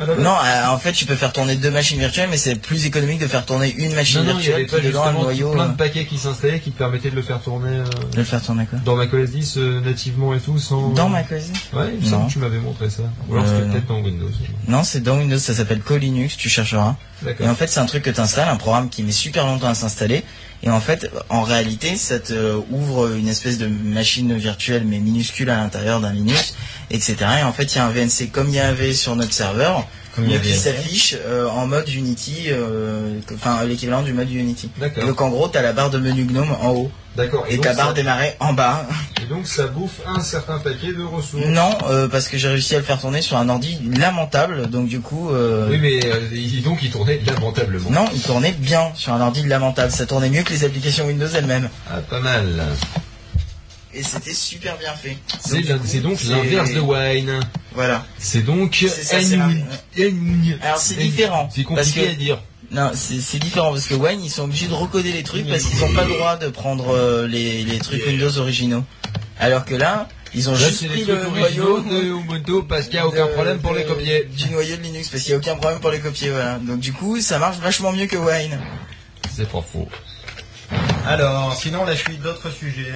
euh, 0.00 0.06
base 0.06 0.18
Non, 0.18 0.30
euh, 0.42 0.66
en 0.68 0.78
fait 0.78 0.92
tu 0.92 1.04
peux 1.06 1.16
faire 1.16 1.32
tourner 1.32 1.56
deux 1.56 1.70
machines 1.70 1.98
virtuelles 1.98 2.28
mais 2.30 2.36
c'est 2.36 2.54
plus 2.56 2.86
économique 2.86 3.18
de 3.20 3.26
faire 3.26 3.44
tourner 3.44 3.74
une 3.76 3.94
machine 3.94 4.22
non, 4.22 4.34
non, 4.34 4.40
il 4.40 4.48
y 4.48 4.52
avait 4.52 4.64
pas 4.66 4.78
dedans 4.78 5.04
justement 5.04 5.22
noyau 5.22 5.50
plein 5.52 5.64
euh, 5.64 5.68
de 5.68 5.76
paquets 5.76 6.04
qui 6.06 6.18
s'installaient 6.18 6.60
qui 6.60 6.70
te 6.72 6.78
permettaient 6.78 7.10
de 7.10 7.16
le 7.16 7.22
faire 7.22 7.40
tourner 7.40 7.70
euh, 7.78 7.84
de 8.12 8.16
le 8.16 8.24
faire 8.24 8.42
tourner 8.42 8.66
quoi. 8.66 8.78
dans 8.84 8.96
macOS 8.96 9.30
10 9.30 9.54
euh, 9.58 9.80
nativement 9.80 10.34
et 10.34 10.40
tout 10.40 10.58
sans. 10.58 10.90
Dans 10.90 11.08
macOS 11.08 11.42
Ouais, 11.72 11.92
il 11.94 12.00
me 12.00 12.04
semble 12.04 12.22
Non. 12.22 12.26
que 12.28 12.32
tu 12.32 12.38
m'avais 12.38 12.58
montré 12.58 12.88
ça. 12.90 13.02
Ou 13.28 13.34
alors 13.34 13.44
Euh, 13.44 13.48
c'était 13.48 13.66
non. 13.66 13.72
peut-être 13.72 13.86
dans 13.88 14.00
Windows. 14.00 14.30
Non, 14.68 14.84
c'est 14.84 15.00
dans 15.00 15.18
Windows, 15.18 15.38
ça 15.38 15.54
s'appelle 15.54 15.80
Colinux, 15.80 16.36
tu 16.36 16.48
chercheras. 16.48 16.96
Et 17.40 17.46
en 17.48 17.54
fait, 17.54 17.68
c'est 17.68 17.80
un 17.80 17.86
truc 17.86 18.02
que 18.02 18.10
tu 18.10 18.20
installes, 18.20 18.48
un 18.48 18.56
programme 18.56 18.88
qui 18.88 19.02
met 19.02 19.12
super 19.12 19.46
longtemps 19.46 19.68
à 19.68 19.74
s'installer. 19.74 20.24
Et 20.64 20.70
en 20.70 20.80
fait, 20.80 21.10
en 21.28 21.42
réalité, 21.42 21.96
ça 21.96 22.20
te 22.20 22.62
ouvre 22.70 23.12
une 23.14 23.28
espèce 23.28 23.58
de 23.58 23.66
machine 23.66 24.36
virtuelle, 24.36 24.84
mais 24.86 24.98
minuscule 24.98 25.50
à 25.50 25.56
l'intérieur 25.56 26.00
d'un 26.00 26.12
Linux, 26.12 26.54
etc. 26.90 27.16
Et 27.40 27.42
en 27.42 27.52
fait, 27.52 27.74
il 27.74 27.76
y 27.76 27.78
a 27.80 27.86
un 27.86 27.90
VNC 27.90 28.30
comme 28.30 28.48
il 28.48 28.54
y 28.54 28.60
avait 28.60 28.92
sur 28.92 29.16
notre 29.16 29.32
serveur, 29.32 29.88
Donc 30.18 30.42
qui 30.42 30.54
s'affiche 30.54 31.16
euh, 31.26 31.46
en 31.48 31.66
mode 31.66 31.88
Unity, 31.88 32.48
euh, 32.48 33.18
enfin 33.34 33.64
l'équivalent 33.64 34.02
du 34.02 34.12
mode 34.12 34.30
Unity. 34.30 34.70
Et 34.76 34.80
D'accord. 34.80 35.06
donc 35.06 35.20
en 35.20 35.28
gros, 35.30 35.48
tu 35.48 35.56
as 35.58 35.62
la 35.62 35.72
barre 35.72 35.90
de 35.90 35.98
menu 35.98 36.24
GNOME 36.24 36.52
en 36.60 36.70
haut 36.70 36.90
D'accord. 37.16 37.44
et 37.48 37.58
ta 37.58 37.72
barre 37.74 37.88
ça- 37.88 37.92
démarrer 37.94 38.34
en 38.40 38.52
bas. 38.52 38.86
et 39.22 39.26
donc 39.26 39.46
ça 39.46 39.66
bouffe 39.68 40.00
un 40.06 40.20
certain 40.20 40.58
paquet 40.58 40.92
de 40.92 41.02
ressources. 41.02 41.46
Non, 41.46 41.70
euh, 41.88 42.08
parce 42.08 42.28
que 42.28 42.36
j'ai 42.36 42.48
réussi 42.48 42.74
à 42.74 42.78
le 42.78 42.84
faire 42.84 43.00
tourner 43.00 43.22
sur 43.22 43.36
un 43.38 43.48
ordi 43.48 43.78
lamentable, 43.98 44.68
donc 44.68 44.88
du 44.88 45.00
coup... 45.00 45.30
euh, 45.30 45.68
Oui, 45.70 45.78
mais 45.80 46.00
euh, 46.06 46.20
donc 46.62 46.80
il 46.82 46.90
tournait 46.90 47.20
lamentablement. 47.26 47.90
Non, 47.90 48.04
il 48.14 48.20
tournait 48.20 48.52
bien 48.52 48.92
sur 48.94 49.12
un 49.14 49.20
ordi 49.20 49.42
lamentable. 49.44 49.92
Ça 49.92 50.04
tournait 50.06 50.30
mieux 50.30 50.42
que 50.42 50.52
les 50.52 50.64
applications 50.64 51.06
Windows 51.06 51.28
elles-mêmes. 51.34 51.68
Ah, 51.90 51.98
pas 52.00 52.20
mal. 52.20 52.46
Et 53.94 54.02
c'était 54.02 54.32
super 54.34 54.78
bien 54.78 54.94
fait. 54.94 55.16
C'est 55.40 56.00
donc 56.00 56.22
l'inverse 56.24 56.72
de 56.72 56.80
Wine. 56.80 57.40
Voilà. 57.74 58.06
C'est 58.18 58.42
donc. 58.42 58.84
Ça, 58.88 59.16
Alors 60.62 60.78
c'est 60.78 60.96
différent. 60.96 61.48
C'est 61.54 61.62
parce 61.64 61.88
compliqué 61.90 62.06
que 62.06 62.10
à 62.12 62.14
dire. 62.14 62.42
non, 62.70 62.90
c'est 62.94 63.38
différent 63.38 63.70
parce 63.72 63.86
que 63.86 63.94
Wine 63.94 64.20
ils 64.24 64.30
sont 64.30 64.44
obligés 64.44 64.66
de 64.68 64.74
recoder 64.74 65.12
les 65.12 65.22
trucs 65.22 65.46
parce 65.46 65.64
qu'ils 65.64 65.78
n'ont 65.80 65.92
pas 65.94 66.04
le 66.04 66.14
droit 66.14 66.36
de 66.36 66.48
prendre 66.48 66.94
euh, 66.94 67.26
les, 67.26 67.64
les 67.64 67.78
trucs 67.78 68.04
Windows 68.06 68.36
originaux. 68.38 68.84
Alors 69.38 69.64
que 69.66 69.74
là, 69.74 70.08
ils 70.34 70.48
ont 70.48 70.52
Là, 70.52 70.58
juste 70.58 70.86
pris 70.88 71.00
les 71.00 71.04
le 71.04 71.20
trucs 71.20 71.34
noyau 71.36 71.72
originaux 71.76 72.00
de 72.00 72.04
Ubuntu 72.20 72.66
parce 72.66 72.84
qu'il 72.84 72.94
n'y 72.94 72.98
a 73.00 73.06
aucun 73.06 73.26
de- 73.26 73.32
problème 73.32 73.58
pour 73.58 73.72
de- 73.72 73.78
les 73.78 73.84
copier. 73.84 74.24
Du 74.34 74.48
noyau 74.50 74.76
de 74.76 74.82
Linux 74.82 75.08
parce 75.10 75.22
qu'il 75.22 75.32
n'y 75.32 75.36
a 75.36 75.38
aucun 75.38 75.56
problème 75.56 75.80
pour 75.80 75.90
les 75.90 76.00
copier. 76.00 76.30
Voilà. 76.30 76.58
Donc 76.58 76.80
du 76.80 76.92
coup, 76.94 77.20
ça 77.20 77.38
marche 77.38 77.58
vachement 77.58 77.92
mieux 77.92 78.06
que 78.06 78.16
Wine. 78.16 78.58
C'est 79.34 79.48
pas 79.50 79.60
faux. 79.62 79.88
Alors, 81.06 81.54
sinon, 81.54 81.84
la 81.84 81.96
suite 81.96 82.22
d'autres 82.22 82.50
sujets. 82.50 82.92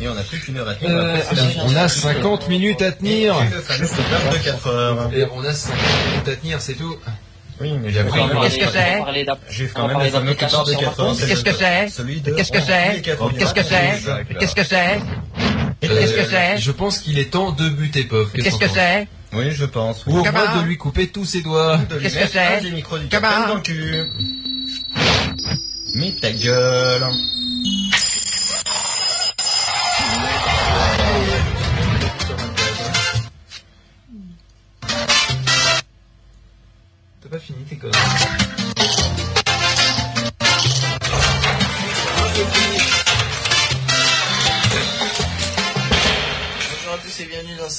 Et 0.00 0.08
on 0.08 0.16
a 0.16 0.22
plus 0.22 0.38
qu'une 0.40 0.56
heure 0.56 0.68
à 0.68 0.74
tenir. 0.74 0.96
Euh, 0.96 1.18
On 1.64 1.76
a 1.76 1.88
50 1.88 2.48
minutes 2.48 2.80
à 2.80 2.92
tenir. 2.92 3.34
Et 3.42 3.50
le 3.50 3.60
fameux 3.60 3.86
programme 3.86 4.32
de 4.32 4.38
4 4.38 4.66
heures. 4.68 5.10
Et 5.14 5.24
on 5.34 5.44
a 5.44 5.52
50 5.52 5.76
minutes 6.10 6.28
à 6.28 6.36
tenir, 6.36 6.62
c'est 6.62 6.74
tout. 6.74 6.96
Oui, 7.60 7.72
mais 7.82 7.90
j'ai 7.92 8.02
Qu'est-ce 8.02 8.58
que 8.58 8.70
c'est 8.72 9.02
j'ai 9.50 9.66
quand 9.66 9.86
même 9.88 10.00
le 10.02 10.08
fameux 10.08 10.32
quart 10.32 10.64
de 10.64 10.70
sur 10.70 10.80
4 10.80 11.00
heures. 11.00 11.10
Windows. 11.10 11.26
Qu'est-ce 11.26 11.44
que 11.44 11.52
c'est. 11.52 12.32
Qu'est-ce 12.34 12.52
que 12.52 12.60
c'est. 12.62 13.02
Qu'est-ce 13.02 13.54
que 13.54 13.62
c'est 13.62 14.38
Qu'est-ce 14.38 14.54
que 14.54 14.64
c'est 14.64 15.00
Qu'est-ce 15.80 16.14
que 16.14 16.24
c'est 16.24 16.58
Je 16.58 16.70
pense 16.72 16.98
qu'il 16.98 17.18
est 17.18 17.30
temps 17.30 17.52
de 17.52 17.68
buter 17.68 18.04
Pov. 18.04 18.30
Qu'est-ce 18.32 18.58
que 18.58 18.68
c'est 18.68 19.06
Oui, 19.34 19.50
je 19.50 19.66
pense. 19.66 20.06
Ou 20.06 20.18
au 20.20 20.22
Comment 20.22 20.38
moins 20.46 20.62
de 20.62 20.66
lui 20.66 20.78
couper 20.78 21.08
tous 21.08 21.26
ses 21.26 21.42
doigts. 21.42 21.78
Qu'est-ce 22.00 22.18
que 22.18 22.26
c'est 22.26 22.82
Comment. 23.10 23.60
Mais 25.94 26.12
ta 26.12 26.30
gueule. 26.30 27.04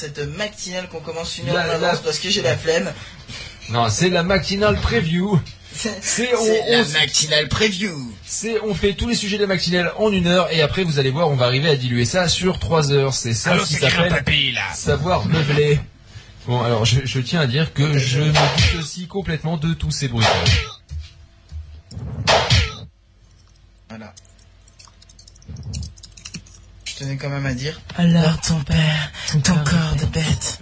Cette 0.02 0.20
matinale 0.36 0.90
qu'on 0.90 1.00
commence 1.00 1.38
une 1.38 1.48
heure 1.50 1.56
La- 1.56 1.64
en 1.64 1.68
la- 1.68 1.74
avance 1.90 2.02
parce 2.02 2.18
que 2.20 2.30
j'ai 2.30 2.42
la 2.42 2.58
flemme. 2.58 2.92
Non, 3.70 3.88
c'est 3.90 4.10
la 4.10 4.24
matinale 4.24 4.80
preview. 4.82 5.40
C'est 6.02 6.34
on- 6.36 6.72
la 6.72 6.84
matinale 7.00 7.48
preview. 7.48 8.12
C'est, 8.26 8.60
on 8.62 8.74
fait 8.74 8.94
tous 8.94 9.08
les 9.08 9.16
sujets 9.16 9.38
de 9.38 9.44
la 9.44 9.48
matinale 9.48 9.94
en 9.98 10.12
une 10.12 10.28
heure 10.28 10.52
et 10.52 10.62
après 10.62 10.84
vous 10.84 10.98
allez 11.00 11.12
voir, 11.12 11.30
on 11.30 11.36
va 11.36 11.46
arriver 11.46 11.70
à 11.70 11.76
diluer 11.76 12.04
ça 12.06 12.28
sur 12.28 12.60
trois 12.60 12.92
heures. 12.92 13.14
C'est 13.14 13.34
ça 13.36 13.58
qui 13.60 13.76
s'appelle 13.76 14.24
savoir 14.74 15.26
meubler. 15.28 15.80
Bon, 16.48 16.62
alors 16.64 16.84
je, 16.86 17.02
je 17.06 17.20
tiens 17.20 17.40
à 17.42 17.48
dire 17.48 17.72
que 17.74 17.98
je 18.00 18.20
me 18.22 18.58
dissocie 18.58 19.08
complètement 19.08 19.58
de 19.58 19.74
tous 19.76 19.92
ces 19.92 20.08
bruitages. 20.08 20.66
Voilà. 23.90 24.14
Je 27.02 27.06
tenais 27.08 27.18
quand 27.18 27.30
même 27.30 27.48
à 27.48 27.54
dire. 27.56 27.82
Alors 27.98 28.40
ton 28.42 28.60
père, 28.60 29.12
ton 29.44 29.56
corps 29.56 29.96
de 30.00 30.06
bête. 30.06 30.60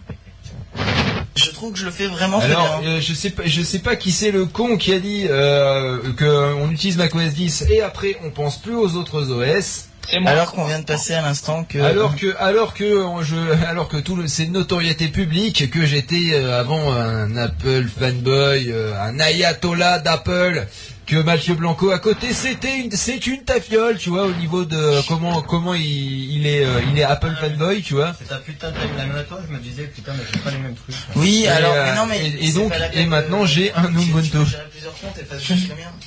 Je 1.35 1.49
trouve 1.51 1.73
que 1.73 1.79
je 1.79 1.83
le 1.85 1.91
fais 1.91 2.07
vraiment 2.07 2.39
très 2.39 2.51
Alors, 2.51 2.79
bien. 2.79 2.91
euh, 2.91 3.01
je 3.01 3.13
sais 3.13 3.31
pas, 3.31 3.43
je 3.45 3.61
sais 3.61 3.79
pas 3.79 3.97
qui 3.97 4.13
c'est 4.13 4.31
le 4.31 4.45
con 4.45 4.77
qui 4.77 4.93
a 4.93 4.99
dit 4.99 5.25
euh, 5.29 5.97
que 6.15 6.53
on 6.55 6.71
utilise 6.71 6.95
macOS 6.95 7.33
10 7.33 7.65
et 7.69 7.81
après 7.81 8.15
on 8.23 8.29
pense 8.29 8.57
plus 8.61 8.75
aux 8.75 8.95
autres 8.95 9.31
OS. 9.31 9.85
Alors 10.25 10.53
qu'on 10.53 10.65
vient 10.65 10.79
de 10.79 10.85
passer 10.85 11.13
à 11.13 11.21
l'instant 11.21 11.63
que. 11.63 11.77
Alors 11.79 12.15
que, 12.15 12.35
alors 12.39 12.73
que, 12.73 12.83
euh, 12.83 13.21
je, 13.21 13.35
alors 13.67 13.87
que 13.87 13.97
tout 13.97 14.15
le, 14.15 14.27
c'est 14.27 14.45
une 14.45 14.53
notoriété 14.53 15.09
publique 15.09 15.69
que 15.69 15.85
j'étais 15.85 16.31
euh, 16.33 16.59
avant 16.59 16.93
un 16.93 17.35
Apple 17.37 17.85
fanboy, 17.87 18.71
euh, 18.71 18.93
un 19.01 19.19
ayatollah 19.19 19.99
d'Apple, 19.99 20.65
que 21.09 21.15
Mathieu 21.23 21.55
Blanco 21.55 21.89
à 21.89 21.97
côté, 21.99 22.33
c'était 22.33 22.77
une, 22.77 22.91
c'est 22.91 23.25
une 23.25 23.43
tafiole, 23.43 23.97
tu 23.97 24.09
vois, 24.09 24.25
au 24.25 24.33
niveau 24.33 24.63
de 24.63 25.01
comment, 25.07 25.41
comment 25.41 25.73
il, 25.73 25.81
il 25.83 26.45
est, 26.45 26.63
euh, 26.63 26.81
il 26.91 26.99
est 26.99 27.03
Apple 27.03 27.35
fanboy, 27.41 27.81
tu 27.81 27.95
vois. 27.95 28.15
C'est 28.19 28.27
ta 28.27 28.37
putain 28.37 28.69
de 28.69 28.75
timeline 28.77 29.15
à 29.17 29.23
toi, 29.23 29.39
je 29.47 29.51
me 29.53 29.59
disais, 29.59 29.83
putain, 29.93 30.13
mais 30.15 30.23
j'ai 30.31 30.39
pas 30.39 30.51
les 30.51 30.59
mêmes 30.59 30.75
trucs. 30.75 30.95
Oui, 31.15 31.41
Et, 31.45 31.47
alors, 31.47 31.73
euh, 31.73 31.85
mais 31.89 31.95
non, 31.95 32.05
mais. 32.05 32.19
et- 32.29 32.47
et 32.49 32.51
donc- 32.53 32.73
et 32.93 33.05
maintenant, 33.07 33.45
j'ai 33.45 33.73
un 33.73 33.87
Tu- 33.87 33.93
tu 33.95 34.09
Ubuntu. 34.09 34.37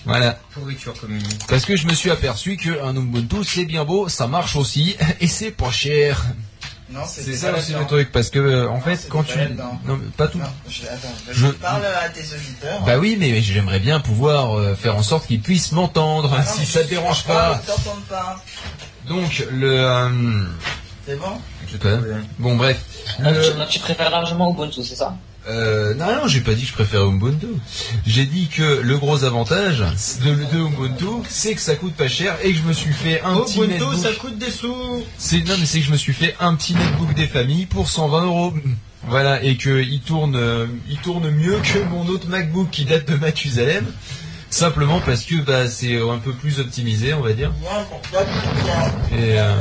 Voilà. 0.04 0.38
Pourriture 0.52 0.94
commune. 1.00 1.22
Parce 1.48 1.64
que 1.64 1.76
je 1.76 1.86
me 1.86 1.94
suis 1.94 2.10
aperçu 2.10 2.56
que 2.56 2.82
un 2.82 2.94
Ubuntu 2.96 3.44
c'est 3.44 3.64
bien 3.64 3.84
beau, 3.84 4.08
ça 4.08 4.26
marche 4.28 4.56
aussi 4.56 4.96
et 5.20 5.26
c'est 5.26 5.50
pas 5.50 5.70
cher. 5.72 6.24
Non, 6.92 7.00
C'est 7.06 7.34
ça 7.36 7.52
pas 7.52 7.58
aussi 7.58 7.72
le 7.72 7.86
truc 7.86 8.12
parce 8.12 8.28
que 8.30 8.38
euh, 8.38 8.68
en 8.68 8.74
Non, 8.74 8.80
fait 8.80 9.06
quand 9.08 9.22
tu 9.22 9.38
non 9.38 9.96
mais 9.96 10.08
pas 10.16 10.28
tout 10.28 10.38
Non, 10.38 10.44
je, 10.68 10.82
attends, 10.82 11.08
Je- 11.30 11.32
je 11.32 11.46
parle 11.48 11.84
à 11.86 12.08
tes 12.10 12.20
auditeurs. 12.20 12.82
Bah 12.84 12.98
oui, 12.98 13.16
mais 13.18 13.40
j'aimerais 13.40 13.80
bien 13.80 14.00
pouvoir 14.00 14.58
euh, 14.58 14.74
faire 14.74 14.96
en 14.96 15.02
sorte 15.02 15.26
qu'ils 15.26 15.40
puissent 15.40 15.72
m'entendre, 15.72 16.34
Ah 16.38 16.42
si 16.44 16.66
ça 16.66 16.82
te 16.84 16.88
dérange 16.88 17.24
pas. 17.24 17.60
Donc 19.08 19.44
le, 19.50 19.80
euh, 19.80 20.44
C'est 21.06 21.18
bon? 21.18 21.32
Je 21.66 21.72
sais 21.72 21.78
pas. 21.78 21.96
Bon 22.38 22.56
bref. 22.56 22.80
Donc, 23.18 23.34
Le- 23.34 23.42
tu, 23.52 23.58
donc, 23.58 23.68
tu 23.68 23.78
préfères 23.80 24.10
largement 24.10 24.52
Ubuntu, 24.52 24.82
c'est 24.84 24.94
ça? 24.94 25.16
Euh, 25.48 25.94
non, 25.94 26.06
non, 26.06 26.28
j'ai 26.28 26.40
pas 26.40 26.52
dit 26.54 26.62
que 26.62 26.68
je 26.68 26.72
préférais 26.74 27.04
Ubuntu. 27.06 27.46
J'ai 28.06 28.26
dit 28.26 28.48
que 28.48 28.80
le 28.82 28.96
gros 28.98 29.24
avantage 29.24 29.80
de, 30.24 30.34
de 30.34 30.58
Ubuntu, 30.60 31.26
c'est 31.28 31.54
que 31.54 31.60
ça 31.60 31.74
coûte 31.74 31.94
pas 31.94 32.08
cher 32.08 32.36
et 32.44 32.52
que 32.52 32.58
je 32.58 32.62
me 32.62 32.72
suis 32.72 32.92
fait 32.92 33.20
un 33.22 33.36
petit 33.40 33.58
Ubuntu, 33.58 33.72
netbook. 33.74 33.96
ça 33.96 34.12
coûte 34.12 34.38
des 34.38 34.50
sous. 34.50 35.02
C'est 35.18 35.38
non, 35.46 35.54
mais 35.58 35.66
c'est 35.66 35.80
que 35.80 35.86
je 35.86 35.92
me 35.92 35.96
suis 35.96 36.12
fait 36.12 36.36
un 36.40 36.54
petit 36.54 36.74
netbook 36.74 37.14
des 37.14 37.26
familles 37.26 37.66
pour 37.66 37.88
120 37.88 38.24
euros. 38.26 38.54
Voilà, 39.08 39.42
et 39.42 39.56
que 39.56 39.82
il 39.82 40.00
tourne, 40.00 40.36
euh, 40.36 40.66
il 40.88 40.96
tourne 40.98 41.28
mieux 41.30 41.58
que 41.58 41.80
mon 41.90 42.06
autre 42.06 42.28
MacBook 42.28 42.70
qui 42.70 42.84
date 42.84 43.08
de 43.10 43.16
Mathusalem. 43.16 43.84
Simplement 44.48 45.00
parce 45.00 45.22
que 45.24 45.36
bah, 45.40 45.68
c'est 45.68 45.96
un 46.00 46.18
peu 46.18 46.32
plus 46.34 46.60
optimisé, 46.60 47.12
on 47.14 47.20
va 47.20 47.32
dire. 47.32 47.50
Et 49.12 49.38
euh, 49.40 49.54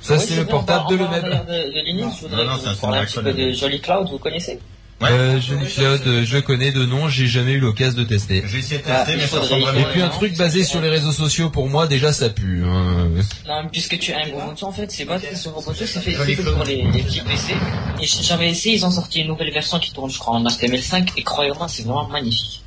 ça, 0.00 0.14
Oui, 0.16 0.24
c'est 0.28 0.36
le 0.36 0.44
portable 0.46 0.88
de 0.90 0.94
le 0.96 1.08
même. 1.08 1.20
parler 1.22 1.36
De, 1.36 1.74
de 1.74 1.84
Linux, 1.84 2.16
je 2.16 2.20
voudrais 2.28 2.44
Non, 2.44 2.50
non, 2.52 2.58
un 2.66 2.72
vous 2.74 2.80
parliez 2.80 2.98
un 3.00 3.04
petit 3.06 3.14
peu 3.16 3.22
de 3.24 3.32
Cloud. 3.32 3.54
Jolly 3.54 3.80
Cloud, 3.80 4.08
vous 4.10 4.18
connaissez 4.18 4.58
Ouais. 4.98 5.08
Euh, 5.10 5.38
Cloud, 5.74 6.24
je 6.24 6.38
connais 6.38 6.72
de 6.72 6.86
nom, 6.86 7.06
j'ai 7.10 7.26
jamais 7.26 7.52
eu 7.52 7.58
l'occasion 7.60 7.98
de 7.98 8.04
tester. 8.04 8.42
J'ai 8.46 8.58
essayé 8.60 8.78
de 8.80 8.84
Ah, 8.88 9.00
tester, 9.04 9.12
il 9.12 9.18
mais 9.18 9.26
ça 9.26 9.40
ressemble 9.40 9.62
vraiment. 9.62 9.78
Et 9.80 9.92
puis 9.92 10.00
un 10.00 10.06
non, 10.06 10.12
truc 10.12 10.36
basé 10.38 10.64
sur 10.64 10.80
les 10.80 10.88
réseaux 10.88 11.12
sociaux, 11.12 11.50
pour 11.50 11.68
moi, 11.68 11.86
déjà 11.86 12.12
ça 12.14 12.30
pue. 12.30 12.62
hein. 12.66 13.08
Non, 13.46 13.68
puisque 13.70 13.98
tu 13.98 14.12
aimes 14.12 14.30
Ubuntu, 14.30 14.64
en 14.64 14.72
fait, 14.72 14.90
c'est 14.90 15.04
pas 15.04 15.18
fait 15.18 15.36
sur 15.36 15.50
Ubuntu, 15.60 15.86
c'est 15.86 16.00
fait 16.00 16.12
fait 16.12 16.36
pour 16.42 16.64
les, 16.64 16.82
les 16.90 17.02
petits 17.02 17.20
PC. 17.20 17.52
Et 18.00 18.06
j'avais 18.06 18.48
essayé, 18.50 18.76
ils 18.76 18.86
ont 18.86 18.90
sorti 18.90 19.20
une 19.20 19.28
nouvelle 19.28 19.52
version 19.52 19.78
qui 19.78 19.92
tourne, 19.92 20.10
je 20.10 20.18
crois, 20.18 20.34
en 20.36 20.42
HTML5, 20.44 21.08
et 21.18 21.22
croyez-moi, 21.22 21.68
c'est 21.68 21.82
vraiment 21.82 22.08
magnifique. 22.08 22.62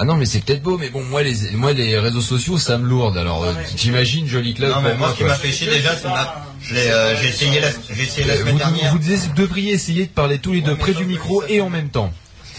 Ah 0.00 0.04
non, 0.04 0.16
mais 0.16 0.26
c'est 0.26 0.44
peut-être 0.44 0.62
beau, 0.62 0.78
mais 0.78 0.90
bon, 0.90 1.02
moi 1.02 1.22
les, 1.24 1.50
moi 1.52 1.72
les 1.72 1.98
réseaux 1.98 2.20
sociaux, 2.20 2.56
ça 2.56 2.78
me 2.78 2.86
lourde. 2.86 3.18
Alors, 3.18 3.42
euh, 3.44 3.52
t'imagines 3.76 4.28
Jolly 4.28 4.54
Cloud 4.54 4.70
Non, 4.70 4.80
mais 4.80 4.90
pour 4.90 4.98
moi, 4.98 5.08
moi, 5.08 5.10
ce 5.10 5.14
qui 5.16 5.22
quoi. 5.24 5.32
m'a 5.32 5.38
fait 5.38 5.50
chier 5.52 5.66
déjà, 5.68 5.96
c'est 5.96 6.06
ma... 6.08 6.44
euh, 6.72 7.16
j'ai 7.20 7.28
essayé 7.30 7.60
la, 7.60 7.68
j'ai 7.92 8.02
essayé 8.04 8.26
la 8.26 8.34
Euh, 8.34 8.38
semaine 8.38 8.52
Vous, 8.52 8.58
dernière. 8.58 8.92
vous 8.92 8.98
devriez 9.34 9.72
essayer 9.72 10.06
de 10.06 10.10
parler 10.12 10.38
tous 10.38 10.52
les 10.52 10.60
deux 10.60 10.72
mais 10.72 10.78
près 10.78 10.92
sauf 10.92 10.98
du 11.00 11.04
que 11.06 11.10
micro 11.10 11.42
ça 11.42 11.48
et 11.50 11.60
en 11.60 11.68
même 11.70 11.88
temps. 11.88 12.12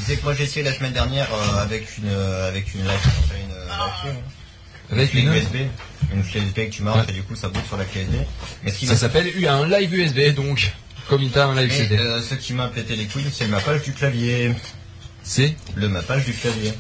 C'est 0.06 0.18
que 0.18 0.24
moi 0.24 0.34
j'ai 0.34 0.44
essayé 0.44 0.64
la 0.66 0.74
semaine 0.74 0.92
dernière 0.94 1.28
euh, 1.34 1.62
avec 1.64 1.98
une 1.98 2.10
euh, 2.10 2.48
avec 2.50 2.74
une 2.74 2.82
euh, 2.82 2.92
live, 4.04 4.14
Avec 4.92 5.14
une 5.14 5.20
une 5.28 5.34
USB, 5.34 5.56
une 6.14 6.24
clé 6.24 6.42
USB 6.42 6.56
que 6.56 6.70
tu 6.76 6.84
marches 6.84 7.08
et 7.10 7.14
du 7.14 7.24
coup 7.24 7.36
ça 7.36 7.48
boot 7.50 7.66
sur 7.68 7.78
la 7.78 7.86
clé 7.86 8.02
USB. 8.02 8.14
Mais 8.64 8.72
ce 8.72 8.80
qui 8.80 8.88
Ça 8.88 8.96
s'appelle 8.98 9.28
un 9.48 9.66
live 9.68 9.94
USB 9.94 10.34
donc. 10.36 10.72
Comme 11.10 11.24
il 11.24 11.32
t'a 11.32 11.48
un 11.48 11.56
live 11.56 11.70
mais, 11.70 11.78
CD. 11.78 11.98
euh, 11.98 12.22
ce 12.22 12.36
qui 12.36 12.54
m'a 12.54 12.68
pété 12.68 12.96
les 12.96 13.06
couilles, 13.06 13.26
c'est 13.34 13.46
le 13.46 13.50
mappage 13.52 13.82
du 13.82 13.94
clavier. 13.94 14.54
C'est 15.24 15.56
Le 15.76 15.90
mappage 15.90 16.24
du 16.26 16.34
clavier. 16.34 16.74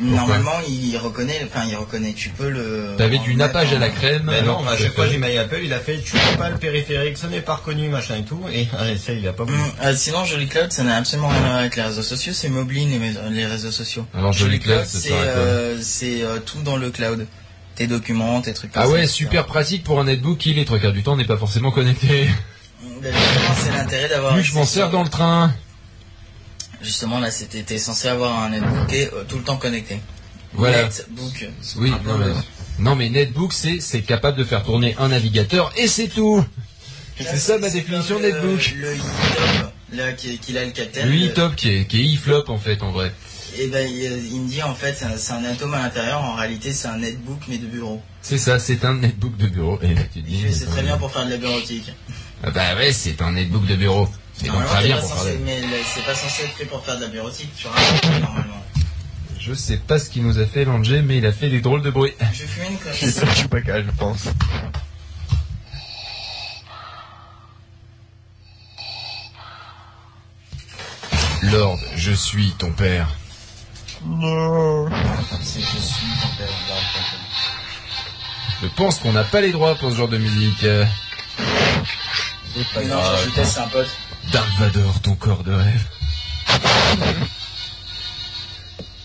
Normalement, 0.00 0.52
il 0.66 0.96
reconnaît, 0.96 1.46
enfin, 1.46 1.64
il 1.68 1.76
reconnaît, 1.76 2.12
tu 2.12 2.30
peux 2.30 2.48
le. 2.48 2.94
T'avais 2.98 3.18
du 3.18 3.34
nappage 3.34 3.72
à 3.72 3.78
la 3.78 3.88
crème. 3.90 4.24
Mais 4.26 4.42
non, 4.42 4.66
à 4.66 4.76
que 4.76 4.82
chaque 4.82 4.94
fois 4.94 5.06
j'ai 5.06 5.18
maillé 5.18 5.38
Apple, 5.38 5.60
il 5.62 5.72
a 5.72 5.78
fait 5.78 6.00
tu 6.00 6.16
n'as 6.16 6.36
pas 6.36 6.50
le 6.50 6.56
périphérique, 6.56 7.18
ce 7.18 7.26
n'est 7.26 7.40
pas 7.40 7.56
reconnu, 7.56 7.88
machin 7.88 8.16
et 8.16 8.24
tout, 8.24 8.40
et 8.52 8.66
allez, 8.78 8.96
ça 8.96 9.12
il 9.12 9.26
a 9.28 9.32
pas 9.32 9.44
voulu. 9.44 9.58
Hum, 9.58 9.70
euh, 9.84 9.94
sinon, 9.94 10.24
Jolly 10.24 10.48
Cloud, 10.48 10.72
ça 10.72 10.82
n'a 10.82 10.96
absolument 10.96 11.28
rien 11.28 11.38
à 11.38 11.46
voir 11.46 11.56
avec 11.56 11.76
les 11.76 11.82
réseaux 11.82 12.02
sociaux, 12.02 12.32
c'est 12.32 12.48
Moblin, 12.48 12.86
les, 12.86 13.30
les 13.30 13.46
réseaux 13.46 13.70
sociaux. 13.70 14.06
Alors 14.14 14.32
Jolly 14.32 14.58
Cloud, 14.58 14.84
c'est 14.86 15.12
euh, 15.12 15.78
c'est 15.80 16.22
euh, 16.22 16.38
tout 16.44 16.62
dans 16.62 16.76
le 16.76 16.90
cloud. 16.90 17.26
Tes 17.74 17.86
documents, 17.86 18.42
tes 18.42 18.52
trucs 18.52 18.72
comme 18.72 18.82
Ah 18.82 18.86
ça, 18.86 18.92
ouais, 18.92 19.00
etc. 19.00 19.14
super 19.14 19.46
pratique 19.46 19.82
pour 19.82 19.98
un 19.98 20.04
netbook 20.04 20.36
qui 20.38 20.52
les 20.52 20.64
trois 20.66 20.78
quarts 20.78 20.92
du 20.92 21.02
temps 21.02 21.16
n'est 21.16 21.24
pas 21.24 21.38
forcément 21.38 21.70
connecté. 21.70 22.28
Ben, 23.02 23.12
justement, 23.14 23.54
c'est 23.56 23.72
l'intérêt 23.72 24.08
d'avoir. 24.08 24.34
Que 24.36 24.42
je 24.42 24.54
m'en 24.54 24.64
sers 24.66 24.90
dans 24.90 25.02
le 25.02 25.08
train. 25.08 25.52
Justement, 26.82 27.20
là, 27.20 27.30
c'était, 27.30 27.62
t'es 27.62 27.78
censé 27.78 28.08
avoir 28.08 28.42
un 28.42 28.50
netbook 28.50 28.92
et, 28.92 29.06
euh, 29.06 29.24
tout 29.28 29.36
le 29.38 29.44
temps 29.44 29.56
connecté. 29.56 30.00
Voilà. 30.54 30.84
Netbook. 30.84 31.48
Oui, 31.76 31.90
non 32.04 32.18
mais, 32.18 32.26
non 32.78 32.96
mais 32.96 33.08
netbook 33.08 33.52
c'est 33.52 33.80
c'est 33.80 34.02
capable 34.02 34.36
de 34.36 34.44
faire 34.44 34.62
tourner 34.64 34.94
un 34.98 35.08
navigateur 35.08 35.72
et 35.76 35.86
c'est 35.86 36.08
tout. 36.08 36.44
C'est 37.18 37.38
ça 37.38 37.58
ma 37.58 37.70
définition 37.70 38.16
comme 38.16 38.24
netbook. 38.24 38.74
Le, 38.76 38.80
le 38.90 38.96
e-top, 38.96 39.72
là, 39.92 40.12
qui, 40.12 40.38
qui 40.38 40.58
a 40.58 40.64
le 40.64 40.72
captel. 40.72 41.08
Le 41.08 41.16
le- 41.16 41.26
e-top 41.28 41.54
qui 41.56 41.70
est 41.70 41.84
qui 41.86 42.00
est 42.02 42.16
e-flop 42.16 42.44
en 42.48 42.58
fait 42.58 42.82
en 42.82 42.90
vrai. 42.90 43.12
Et 43.58 43.68
ben, 43.68 43.86
il, 43.88 44.02
il 44.32 44.40
me 44.40 44.48
dit, 44.48 44.62
en 44.62 44.74
fait, 44.74 44.96
c'est 44.98 45.32
un, 45.34 45.44
atome 45.44 45.74
à 45.74 45.82
l'intérieur, 45.82 46.22
en 46.22 46.34
réalité, 46.34 46.72
c'est 46.72 46.88
un 46.88 46.96
netbook, 46.96 47.38
mais 47.48 47.58
de 47.58 47.66
bureau. 47.66 48.00
C'est 48.22 48.38
ça, 48.38 48.58
c'est 48.58 48.82
un 48.86 48.94
netbook 48.94 49.36
de 49.36 49.46
bureau. 49.46 49.78
Et 49.82 49.94
là 49.94 50.00
tu 50.12 50.22
dis. 50.22 50.42
c'est 50.52 50.64
très 50.66 50.82
bien 50.82 50.96
pour 50.96 51.12
faire 51.12 51.26
de 51.26 51.30
la 51.32 51.36
bureautique. 51.36 51.92
Ah 52.42 52.50
bah 52.50 52.74
ouais, 52.76 52.92
c'est 52.92 53.20
un 53.20 53.32
netbook 53.32 53.66
de 53.66 53.76
bureau. 53.76 54.08
C'est 54.42 54.48
pour 54.48 54.62
faire 54.62 55.02
mais 55.44 55.60
c'est 55.94 56.04
pas 56.04 56.14
censé 56.14 56.44
être 56.44 56.56
fait 56.56 56.64
pour 56.64 56.84
faire 56.84 56.96
de 56.96 57.02
la 57.02 57.08
bureautique, 57.08 57.50
tu 57.56 57.68
vois, 57.68 58.20
normalement. 58.20 58.62
Je 59.38 59.54
sais 59.54 59.76
pas 59.76 59.98
ce 59.98 60.10
qu'il 60.10 60.24
nous 60.24 60.38
a 60.38 60.46
fait 60.46 60.64
l'Angé, 60.64 61.02
mais 61.02 61.18
il 61.18 61.26
a 61.26 61.32
fait 61.32 61.48
des 61.48 61.60
drôles 61.60 61.82
de 61.82 61.90
bruit. 61.90 62.12
Je 62.32 62.44
fume 62.44 62.64
une 62.70 62.78
clope. 62.78 62.94
C'est 62.94 63.34
Chewbacca, 63.34 63.82
je 63.82 63.90
pense. 63.90 64.28
Lord, 71.42 71.78
je 71.96 72.12
suis 72.12 72.52
ton 72.52 72.72
père. 72.72 73.08
C'est 75.42 75.60
je 75.60 75.66
suis 75.66 76.06
ton 76.20 76.28
père. 76.38 76.48
Je 78.62 78.68
pense 78.68 78.98
qu'on 78.98 79.12
n'a 79.12 79.24
pas 79.24 79.40
les 79.40 79.50
droits 79.50 79.74
pour 79.74 79.90
ce 79.90 79.96
genre 79.96 80.08
de 80.08 80.18
musique. 80.18 80.62
Euh, 80.62 80.84
non, 82.56 83.02
j'ajoutais, 83.02 83.44
c'est 83.44 83.60
un 83.60 83.68
pote. 83.68 83.90
Dark 84.30 84.48
Vador, 84.58 85.00
ton 85.02 85.14
corps 85.14 85.42
de 85.42 85.52
rêve. 85.52 85.86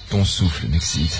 Ton 0.09 0.23
souffle 0.23 0.67
m'excite. 0.67 1.19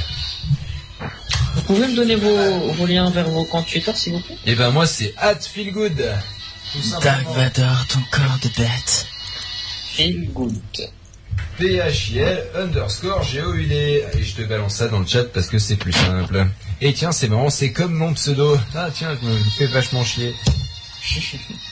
Vous 1.56 1.62
pouvez 1.64 1.88
me 1.88 1.96
donner 1.96 2.16
vos, 2.16 2.72
vos 2.74 2.86
liens 2.86 3.10
vers 3.10 3.30
vos 3.30 3.44
comptes 3.46 3.68
Twitter, 3.68 3.92
s'il 3.96 4.14
vous 4.14 4.20
plaît? 4.20 4.38
Et 4.46 4.56
ben 4.56 4.72
moi 4.72 4.86
c'est 4.86 5.14
at 5.18 5.40
feelgood. 5.40 5.98
Dark. 7.02 7.26
Vador, 7.34 7.88
ton 7.88 8.00
corps 8.12 8.38
de 8.44 8.50
bête. 8.50 9.08
Feel 9.94 10.30
good. 10.32 10.62
P-H-I-L 11.58 12.44
underscore 12.56 13.24
G-O-U-D. 13.24 14.04
Et 14.14 14.24
je 14.24 14.36
te 14.36 14.44
balance 14.44 14.76
ça 14.76 14.88
dans 14.88 15.00
le 15.00 15.08
chat 15.08 15.24
parce 15.24 15.48
que 15.48 15.58
c'est 15.58 15.76
plus 15.76 15.94
simple. 15.94 16.46
Et 16.82 16.94
tiens, 16.94 17.12
c'est 17.12 17.28
marrant, 17.28 17.50
c'est 17.50 17.72
comme 17.72 17.94
mon 17.94 18.14
pseudo. 18.14 18.58
Ah 18.76 18.90
tiens, 18.94 19.18
je 19.20 19.28
me 19.28 19.36
fais 19.58 19.66
vachement 19.66 20.04
chier. 20.04 20.36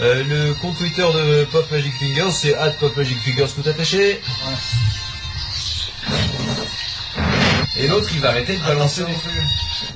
Euh, 0.00 0.24
le 0.24 0.54
compte 0.60 0.76
Twitter 0.76 1.02
de 1.02 1.44
Pop 1.44 1.70
Magic 1.70 1.92
Fingers, 1.94 2.30
c'est 2.30 2.54
at 2.54 2.70
Pop 2.72 2.94
Magic 2.96 3.18
Fingers 3.18 3.48
tout 3.54 3.66
attaché. 3.66 4.20
Et 7.78 7.88
l'autre, 7.88 8.10
il 8.12 8.20
va 8.20 8.28
arrêter 8.28 8.56
de 8.56 8.62
balancer 8.62 9.04
des 9.04 9.14
trucs. 9.14 9.94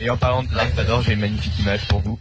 Et 0.00 0.10
en 0.10 0.16
parlant 0.16 0.42
de 0.42 0.48
Dark 0.48 0.74
Vador, 0.74 1.02
j'ai 1.02 1.12
une 1.14 1.20
magnifique 1.20 1.58
image 1.60 1.86
pour 1.88 2.00
vous. 2.00 2.18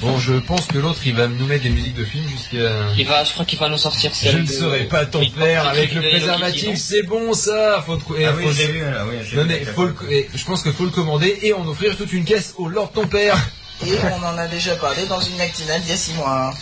Bon, 0.00 0.16
je 0.16 0.34
pense 0.34 0.66
que 0.66 0.78
l'autre, 0.78 1.00
il 1.06 1.14
va 1.14 1.26
nous 1.26 1.44
mettre 1.46 1.64
des 1.64 1.70
musiques 1.70 1.94
de 1.96 2.04
films 2.04 2.28
jusqu'à... 2.28 2.70
Il 2.96 3.04
va, 3.06 3.24
je 3.24 3.32
crois 3.32 3.44
qu'il 3.44 3.58
va 3.58 3.68
nous 3.68 3.78
sortir 3.78 4.12
Je 4.14 4.18
celle 4.28 4.42
ne 4.42 4.46
de- 4.46 4.52
serai 4.52 4.84
pas 4.84 5.04
ton 5.06 5.18
Oui, 5.18 5.30
père 5.36 5.66
avec 5.66 5.92
le 5.92 6.00
préservatif, 6.00 6.76
c'est 6.78 7.02
bon 7.02 7.32
ça 7.34 7.82
Faut 7.84 7.96
trou- 7.96 8.14
Ah 8.16 8.20
eh, 8.22 8.28
oui, 8.36 8.44
faut- 8.44 8.50
vu, 8.72 8.80
là, 8.80 9.04
oui, 9.08 9.16
j'ai 9.28 9.36
Non 9.36 9.44
mais 9.44 9.64
faut 9.64 9.86
le... 9.86 9.96
eh, 10.08 10.28
je 10.32 10.44
pense 10.44 10.62
qu'il 10.62 10.72
faut 10.72 10.84
le 10.84 10.90
commander 10.90 11.36
et 11.42 11.52
en 11.52 11.66
offrir 11.66 11.96
toute 11.96 12.12
une 12.12 12.24
caisse 12.24 12.54
au 12.58 12.68
Lord 12.68 12.92
ton 12.92 13.08
père. 13.08 13.36
Et 13.84 13.90
on 14.12 14.24
en 14.24 14.38
a 14.38 14.46
déjà 14.46 14.76
parlé 14.76 15.04
dans 15.06 15.20
une 15.20 15.36
matinale 15.36 15.80
il 15.84 15.90
y 15.90 15.92
a 15.92 15.96
6 15.96 16.14
mois. 16.14 16.54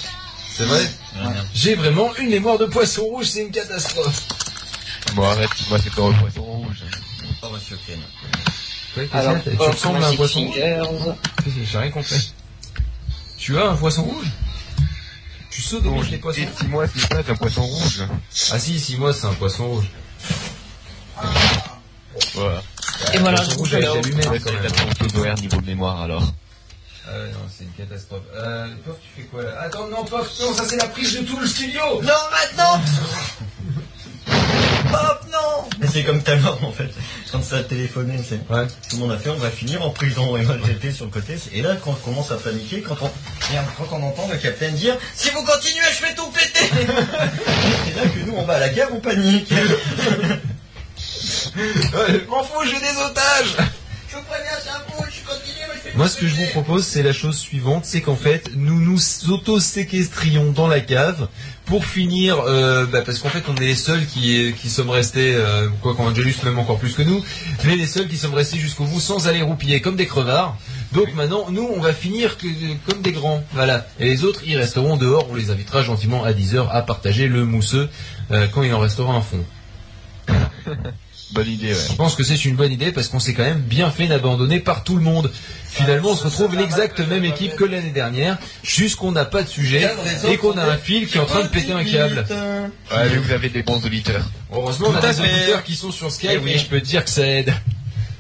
C'est 0.57 0.65
vrai 0.65 0.91
Ah. 1.23 1.29
J'ai 1.55 1.75
vraiment 1.75 2.15
une 2.17 2.31
mémoire 2.31 2.57
de 2.57 2.65
poisson 2.65 3.03
rouge, 3.05 3.27
c'est 3.27 3.43
une 3.43 3.51
catastrophe. 3.51 4.23
Bon 5.15 5.25
arrête, 5.25 5.51
moi 5.69 5.79
c'est 5.83 5.95
pas 5.95 6.03
un 6.05 6.13
poisson 6.15 6.43
rouge? 6.43 6.83
Pas 7.43 7.49
reçu, 7.49 7.75
Ken. 7.87 7.99
Ouais, 8.97 9.09
Alors, 9.13 9.35
tu 9.45 9.51
ressembles 9.59 10.03
à 10.03 10.09
un 10.09 10.17
poisson 10.17 10.41
rouge 10.47 11.15
J'ai 11.71 11.79
rien 11.79 11.91
compris. 11.91 12.33
Tu 13.39 13.59
as 13.59 13.71
un 13.71 13.77
poisson 13.77 14.05
rouge? 14.05 14.27
Tu 15.51 15.63
sodomises 15.63 16.11
les 16.11 16.19
poissons 16.19 16.41
Et 16.41 16.49
si 16.59 16.67
moi 16.69 16.87
ce 16.87 16.99
n'est 16.99 17.23
pas 17.23 17.33
un 17.33 17.37
poisson 17.37 17.63
rouge. 17.63 18.05
Ah 18.51 18.59
si, 18.59 18.79
si 18.79 18.97
moi 18.97 19.13
c'est 19.13 19.27
un 19.27 19.35
poisson 19.35 19.67
rouge. 19.69 19.87
Voilà. 22.35 22.63
Et 23.15 23.19
voilà, 23.19 23.43
je 23.43 23.51
avec 23.51 23.67
fais 23.67 23.81
la 23.81 24.01
lumière 24.01 24.33
c'est 24.35 25.43
niveau 25.43 25.61
de 25.61 25.67
mémoire 25.67 26.03
alors. 26.03 26.33
Ah 27.09 27.13
ouais, 27.13 27.31
non, 27.31 27.39
c'est 27.49 27.65
une 27.65 27.73
catastrophe. 27.73 28.23
Euh, 28.35 28.67
Pof, 28.85 28.97
tu 29.01 29.09
fais 29.23 29.29
quoi 29.29 29.45
là? 29.45 29.61
Attends, 29.61 29.87
non, 29.87 30.05
Pof, 30.05 30.29
non, 30.41 30.53
ça 30.53 30.65
c'est 30.67 30.77
la 30.77 30.89
prise 30.89 31.15
de 31.15 31.25
tout 31.25 31.39
le 31.39 31.47
studio 31.47 31.81
Non, 32.03 32.13
maintenant 32.33 32.81
Hop, 34.93 35.27
non 35.33 35.69
Mais 35.81 35.87
c'est 35.87 36.05
comme 36.05 36.23
tout 36.23 36.31
à 36.31 36.35
l'heure, 36.37 36.59
en 36.65 36.73
fait. 36.73 36.91
Quand 37.33 37.43
ça 37.43 37.57
a 37.57 37.63
téléphoné, 37.63 38.19
c'est... 38.27 38.41
Ouais. 38.53 38.67
Tout 38.89 38.97
le 38.97 39.03
monde 39.03 39.13
a 39.13 39.19
fait, 39.19 39.31
on 39.31 39.37
va 39.37 39.51
finir 39.51 39.83
en 39.83 39.91
prison. 39.91 40.37
Et 40.37 40.43
moi, 40.43 40.57
j'étais 40.65 40.93
sur 40.93 41.05
le 41.07 41.11
côté. 41.11 41.37
Et 41.53 41.63
là, 41.63 41.77
quand 41.83 41.91
on 41.91 41.95
commence 41.95 42.31
à 42.31 42.37
paniquer, 42.37 42.83
quand 42.83 42.97
on, 43.03 43.11
quand 43.79 43.97
on 43.97 44.03
entend 44.03 44.29
le 44.31 44.37
capitaine 44.37 44.75
dire 44.75 44.97
«Si 45.15 45.31
vous 45.31 45.43
continuez, 45.43 45.83
je 45.97 46.03
vais 46.07 46.15
tout 46.15 46.31
péter!» 46.31 46.71
C'est 47.85 47.97
là 47.97 48.09
que 48.09 48.19
nous, 48.27 48.35
on 48.37 48.45
va 48.45 48.55
à 48.55 48.61
la 48.61 48.69
guerre, 48.69 48.89
on 48.93 49.01
panique. 49.01 49.53
Ouais, 51.57 52.25
M'en 52.29 52.45
fous, 52.45 52.65
j'ai 52.65 52.79
des 52.79 53.01
otages 53.01 53.57
Je 54.11 54.17
vous 54.17 54.23
préviens, 54.25 54.51
c'est 54.63 54.71
un 54.71 54.81
coup, 54.91 55.03
je 55.06 55.06
moi, 55.97 56.09
ce 56.09 56.17
que 56.19 56.27
je 56.27 56.35
vous 56.35 56.47
propose, 56.53 56.85
c'est 56.85 57.03
la 57.03 57.13
chose 57.15 57.37
suivante, 57.39 57.85
c'est 57.87 58.03
qu'en 58.03 58.17
fait, 58.17 58.51
nous 58.55 58.79
nous 58.81 58.99
auto-séquestrions 59.31 60.53
dans 60.53 60.69
la 60.69 60.81
cave 60.81 61.29
pour 61.65 61.87
finir, 61.87 62.39
euh, 62.41 62.85
bah, 62.87 63.01
parce 63.01 63.19
qu'en 63.19 63.31
fait, 63.31 63.45
on 63.49 63.55
est 63.57 63.67
les 63.67 63.75
seuls 63.75 64.05
qui, 64.07 64.53
qui 64.61 64.69
sommes 64.69 64.91
restés, 64.91 65.35
euh, 65.35 65.69
quoi 65.81 65.95
qu'en 65.95 66.07
Angelus 66.09 66.35
même 66.45 66.59
encore 66.59 66.79
plus 66.79 66.93
que 66.93 67.03
nous, 67.03 67.25
mais 67.65 67.77
les 67.77 67.87
seuls 67.87 68.09
qui 68.09 68.19
sommes 68.19 68.35
restés 68.35 68.59
jusqu'au 68.59 68.85
bout 68.85 69.01
sans 69.01 69.27
aller 69.27 69.41
roupiller 69.41 69.81
comme 69.81 69.97
des 69.97 70.07
crevards. 70.07 70.57
Donc 70.93 71.13
maintenant, 71.15 71.47
nous, 71.51 71.69
on 71.75 71.81
va 71.81 71.93
finir 71.93 72.37
que- 72.37 72.47
comme 72.91 73.01
des 73.01 73.13
grands, 73.13 73.43
voilà. 73.53 73.87
Et 73.99 74.05
les 74.05 74.23
autres, 74.25 74.43
ils 74.47 74.57
resteront 74.57 74.97
dehors. 74.97 75.27
On 75.31 75.35
les 75.35 75.51
invitera 75.51 75.83
gentiment 75.83 76.25
à 76.25 76.33
10h 76.33 76.69
à 76.71 76.83
partager 76.83 77.27
le 77.27 77.45
mousseux 77.45 77.89
euh, 78.31 78.47
quand 78.53 78.63
il 78.63 78.73
en 78.75 78.81
restera 78.81 79.15
un 79.15 79.23
fond. 79.23 79.45
Bonne 81.33 81.49
idée, 81.49 81.73
ouais. 81.73 81.81
Je 81.91 81.95
pense 81.97 82.15
que 82.15 82.23
c'est 82.23 82.45
une 82.45 82.55
bonne 82.55 82.71
idée 82.73 82.93
parce 82.93 83.09
qu'on 83.09 83.19
s'est 83.19 83.35
quand 83.35 83.43
même 83.43 83.61
bien 83.61 83.91
fait 83.91 84.07
d'abandonner 84.07 84.61
par 84.61 84.85
tout 84.85 84.95
le 84.97 85.03
monde. 85.03 85.33
Finalement, 85.69 86.11
on 86.11 86.17
se 86.17 86.25
retrouve 86.25 86.55
l'exacte 86.57 87.01
même 87.01 87.25
équipe 87.25 87.57
que 87.57 87.65
l'année 87.65 87.91
dernière, 87.91 88.39
juste 88.63 88.97
qu'on 88.97 89.13
n'a 89.13 89.25
pas 89.25 89.43
de 89.43 89.49
sujet 89.49 89.91
et 90.31 90.37
qu'on 90.39 90.57
a 90.57 90.65
un 90.65 90.77
fil 90.79 91.07
qui 91.07 91.19
est 91.19 91.21
en 91.21 91.27
train 91.27 91.43
de 91.43 91.49
péter 91.49 91.73
un 91.73 91.85
câble. 91.85 92.25
Ouais, 92.31 93.09
mais 93.11 93.17
vous 93.19 93.33
avez 93.33 93.49
des 93.49 93.63
bons 93.63 93.85
auditeurs. 93.85 94.25
Heureusement, 94.53 94.89
on 94.91 94.95
a 94.97 95.01
des 95.13 95.21
auditeurs 95.21 95.65
qui 95.65 95.75
sont 95.75 95.91
sur 95.91 96.11
Skype 96.13 96.31
Eh 96.35 96.39
oui. 96.39 96.53
et 96.53 96.59
je 96.59 96.67
peux 96.67 96.81
te 96.81 96.87
dire 96.87 97.05
que 97.05 97.11
ça 97.11 97.27
aide. 97.27 97.53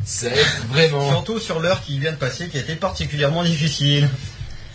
Ça 0.04 0.28
aide 0.28 0.36
vraiment. 0.70 1.08
Surtout 1.10 1.38
sur 1.40 1.60
l'heure 1.60 1.82
qui 1.82 1.98
vient 1.98 2.12
de 2.12 2.16
passer, 2.16 2.48
qui 2.48 2.58
a 2.58 2.60
été 2.60 2.74
particulièrement 2.74 3.42
difficile. 3.44 4.08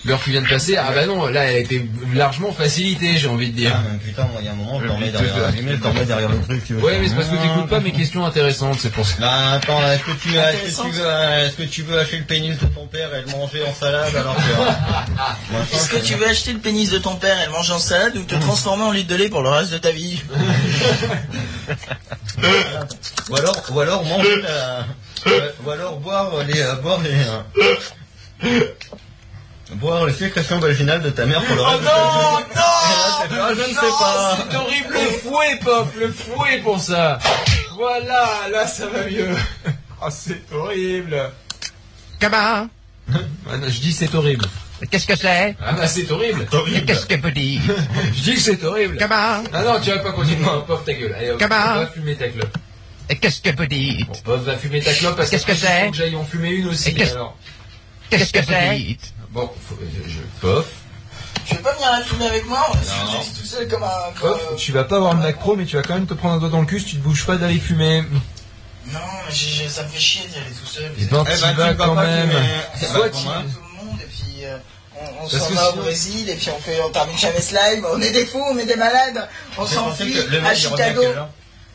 L'heure 0.04 0.24
qui 0.24 0.32
vient 0.32 0.42
de 0.42 0.48
passer, 0.48 0.78
ah 0.78 0.92
bah 0.96 1.06
non, 1.06 1.28
là 1.28 1.44
elle 1.46 1.56
a 1.56 1.60
été 1.60 1.88
largement 2.16 2.52
facilitée, 2.52 3.18
j'ai 3.18 3.28
envie 3.28 3.52
de 3.52 3.56
dire. 3.56 3.72
Ah, 3.76 3.84
mais 3.92 4.00
putain, 4.00 4.24
moi, 4.24 4.42
il 4.42 4.46
y 4.46 4.50
a 4.50 4.52
un 4.52 4.56
moment, 4.56 4.82
je 4.82 4.88
dormais 4.88 5.12
derrière 5.12 5.52
derrière 6.06 6.30
le 6.30 6.42
truc, 6.42 6.66
tu 6.66 6.74
veux. 6.74 6.82
Ouais, 6.82 6.98
mais 7.00 7.08
c'est 7.08 7.16
parce 7.16 7.28
que 7.28 7.36
t'écoutes 7.36 7.70
pas 7.70 7.80
mes 7.80 7.92
questions 7.92 8.26
intéressantes, 8.26 8.80
c'est 8.80 8.92
pour 8.92 9.06
ça. 9.06 9.16
Bah, 9.20 9.52
attends, 9.52 9.80
est-ce 9.92 10.04
que 10.04 10.12
tu, 10.12 10.36
est-ce 10.36 10.82
que 10.82 10.88
tu 10.88 10.92
veux, 10.92 11.08
est-ce 11.08 11.56
que 11.56 11.64
tu 11.64 11.84
veux 11.84 12.00
acheter 12.00 12.18
le 12.18 12.24
pénis 12.24 12.58
de 12.58 12.66
ton 12.66 12.88
père 12.88 13.14
et 13.16 13.22
le 13.22 13.28
manger 13.28 13.64
en 13.64 13.74
salade 13.74 14.16
alors 14.16 14.36
que, 14.36 14.42
Est-ce 15.76 15.90
que 15.90 15.98
tu 15.98 16.16
veux 16.16 16.28
acheter 16.28 16.54
le 16.54 16.60
pénis 16.60 16.90
de 16.90 16.98
ton 16.98 17.16
père 17.16 17.40
et 17.40 17.46
le 17.46 17.52
manger 17.52 17.74
en 17.74 17.80
salade 17.80 18.18
ou 18.18 18.24
te 18.24 18.36
transformer 18.36 18.84
en 18.84 18.92
litre 18.92 19.10
de 19.10 19.16
lait 19.16 19.30
pour 19.30 19.44
le 19.44 19.50
reste 19.50 19.72
de 19.72 19.78
ta 19.78 19.92
vie 19.92 20.22
Ou 23.30 23.36
alors, 23.36 23.56
ou 23.72 23.80
alors 23.80 24.04
manger 24.04 24.42
la, 24.42 24.86
euh, 25.28 25.52
ou 25.64 25.70
alors 25.70 26.00
boire 26.00 26.44
les, 26.48 26.62
euh, 26.62 26.76
boire 26.76 27.00
les, 27.02 27.12
euh, 28.50 28.64
boire 29.76 30.06
les 30.06 30.14
sécrétions 30.14 30.60
vaginales 30.60 31.02
de 31.02 31.10
ta 31.10 31.26
mère 31.26 31.44
pour 31.46 31.56
le 31.56 31.62
reste 31.62 31.82
de 31.82 31.86
ta 31.86 31.94
vie. 31.94 32.44
Et 32.50 32.96
là, 32.96 33.22
tu 33.24 33.34
fais, 33.34 33.40
ah, 33.42 33.54
je 33.56 33.62
ne 33.62 33.74
sais 33.74 33.74
pas. 34.00 34.38
C'est 34.50 34.58
horrible, 34.58 34.94
le 34.94 35.20
fouet, 35.20 35.60
Pop, 35.64 35.88
le 36.00 36.12
fouet 36.12 36.58
pour 36.64 36.80
ça. 36.80 37.20
Voilà, 37.76 38.28
là 38.52 38.68
ça 38.68 38.88
va 38.88 39.04
mieux. 39.06 39.30
Ah, 40.02 40.10
c'est 40.12 40.42
horrible. 40.54 41.32
Comment 42.20 42.68
Ah, 43.50 43.58
non, 43.58 43.68
je 43.68 43.80
dis 43.80 43.92
c'est 43.94 44.14
horrible. 44.14 44.46
Qu'est-ce 44.90 45.06
que 45.06 45.16
c'est? 45.16 45.56
Ah 45.64 45.74
bah 45.74 45.86
c'est 45.88 46.10
horrible. 46.10 46.48
Qu'est-ce 46.88 47.06
que 47.06 47.16
vous 47.22 47.30
dites? 47.32 47.62
Je 48.16 48.22
dis 48.22 48.34
que 48.34 48.40
c'est 48.40 48.64
horrible. 48.64 48.98
Comment 49.00 49.44
Ah 49.54 49.62
non, 49.64 49.80
tu 49.80 49.92
vas 49.92 50.00
pas 50.00 50.12
continuer. 50.12 50.44
Non, 50.44 50.62
Pop 50.64 50.84
ta 50.84 50.94
gueule. 50.94 51.14
Allez, 51.14 51.30
hop, 51.32 51.40
Comment 51.40 51.76
va 51.76 51.88
fumer 51.88 52.16
ta 52.16 52.28
clope. 52.30 52.58
Qu'est-ce 53.22 53.42
que 53.42 53.56
vous 53.56 53.66
dites? 53.68 54.08
Bon, 54.08 54.14
Pop 54.24 54.44
va 54.44 54.58
fumer 54.58 54.82
ta 54.82 54.94
clope 54.94 55.18
parce 55.18 55.30
Qu'est-ce 55.30 55.46
que 55.46 55.54
c'est? 55.54 55.92
j'aille 55.94 56.16
en 56.16 56.24
fumer 56.26 56.50
une 56.52 56.70
aussi. 56.70 56.90
Et 56.90 56.94
qu'est-ce- 56.96 57.14
que 58.34 58.76
dites? 58.76 59.14
Bon, 59.32 59.50
faut, 59.68 59.78
je, 59.82 60.10
je- 60.10 60.20
Pof. 60.42 60.66
Tu 61.48 61.56
veux 61.56 61.62
pas 61.62 61.74
venir 61.74 61.92
la 61.92 62.02
fumer 62.04 62.28
avec 62.28 62.46
moi 62.48 62.60
On 62.70 62.74
va 62.74 63.18
tout 63.18 63.46
seul 63.46 63.68
comme 63.68 63.84
un... 63.84 63.88
comme, 64.20 64.32
Pof, 64.32 64.42
euh, 64.52 64.56
tu 64.56 64.72
vas 64.72 64.84
pas 64.84 64.98
avoir 64.98 65.14
le 65.16 65.22
Mac 65.22 65.40
Pro, 65.40 65.56
mais 65.56 65.66
tu 65.66 65.76
vas 65.76 65.82
quand 65.82 65.94
même 65.96 66.06
te 66.06 66.14
prendre 66.14 66.36
un 66.36 66.38
doigt 66.40 66.50
dans 66.50 66.60
le 66.60 66.66
cul 66.66 66.80
si 66.80 66.86
tu 66.86 66.96
te 66.98 67.02
bouges 67.02 67.26
pas 67.26 67.38
d'aller 67.38 67.60
fumer. 67.60 68.02
Non, 68.88 69.00
mais 69.28 69.34
j'ai- 69.34 69.50
j'ai- 69.50 69.70
ça 69.70 69.84
me 69.84 69.90
fait 69.90 70.00
chier 70.00 70.28
d'y 70.28 70.38
aller 70.38 70.50
tout 70.52 70.66
seul. 70.66 70.92
Et 70.98 71.06
ben, 71.06 71.24
Eh 71.28 71.30
ben, 71.30 71.36
tu 71.36 71.56
vas 71.56 71.74
quand 71.76 71.96
pas 71.96 72.06
même. 72.06 72.30
fumer. 72.30 72.88
Soit 72.88 73.08
Eh 73.08 73.10
ben, 73.10 73.18
tu- 73.18 73.24
quand 73.26 73.36
même. 73.36 73.52
tout 73.52 73.60
le 73.80 73.86
monde 73.86 74.00
et 74.02 74.06
puis 74.06 74.46
euh, 74.46 74.58
on, 75.00 75.06
on 75.06 75.30
Parce 75.30 75.38
s'en 75.38 75.48
que 75.48 75.54
va 75.54 75.68
au 75.68 75.72
sinon- 75.72 75.84
Brésil 75.84 76.30
et 76.30 76.36
puis 76.36 76.50
on 76.50 76.60
fait 76.60 76.82
on 76.82 76.90
termine 76.90 77.18
jamais 77.18 77.42
ce 77.42 77.54
live. 77.54 77.86
On 77.94 78.02
est 78.02 78.12
des 78.12 78.26
fous, 78.26 78.44
on 78.52 78.58
est 78.58 78.66
des 78.66 78.76
malades. 78.76 79.30
On 79.58 79.66
J'ai 79.66 79.76
pensé 79.76 79.76
s'enfuit 79.76 80.14
que 80.14 80.20
le 80.32 80.38
à 80.40 80.42
mec, 80.42 80.60
il 80.62 80.68
revient 80.68 80.82
à 80.82 80.86
Chicago. 80.88 81.02
quelle 81.02 81.18
heure 81.18 81.30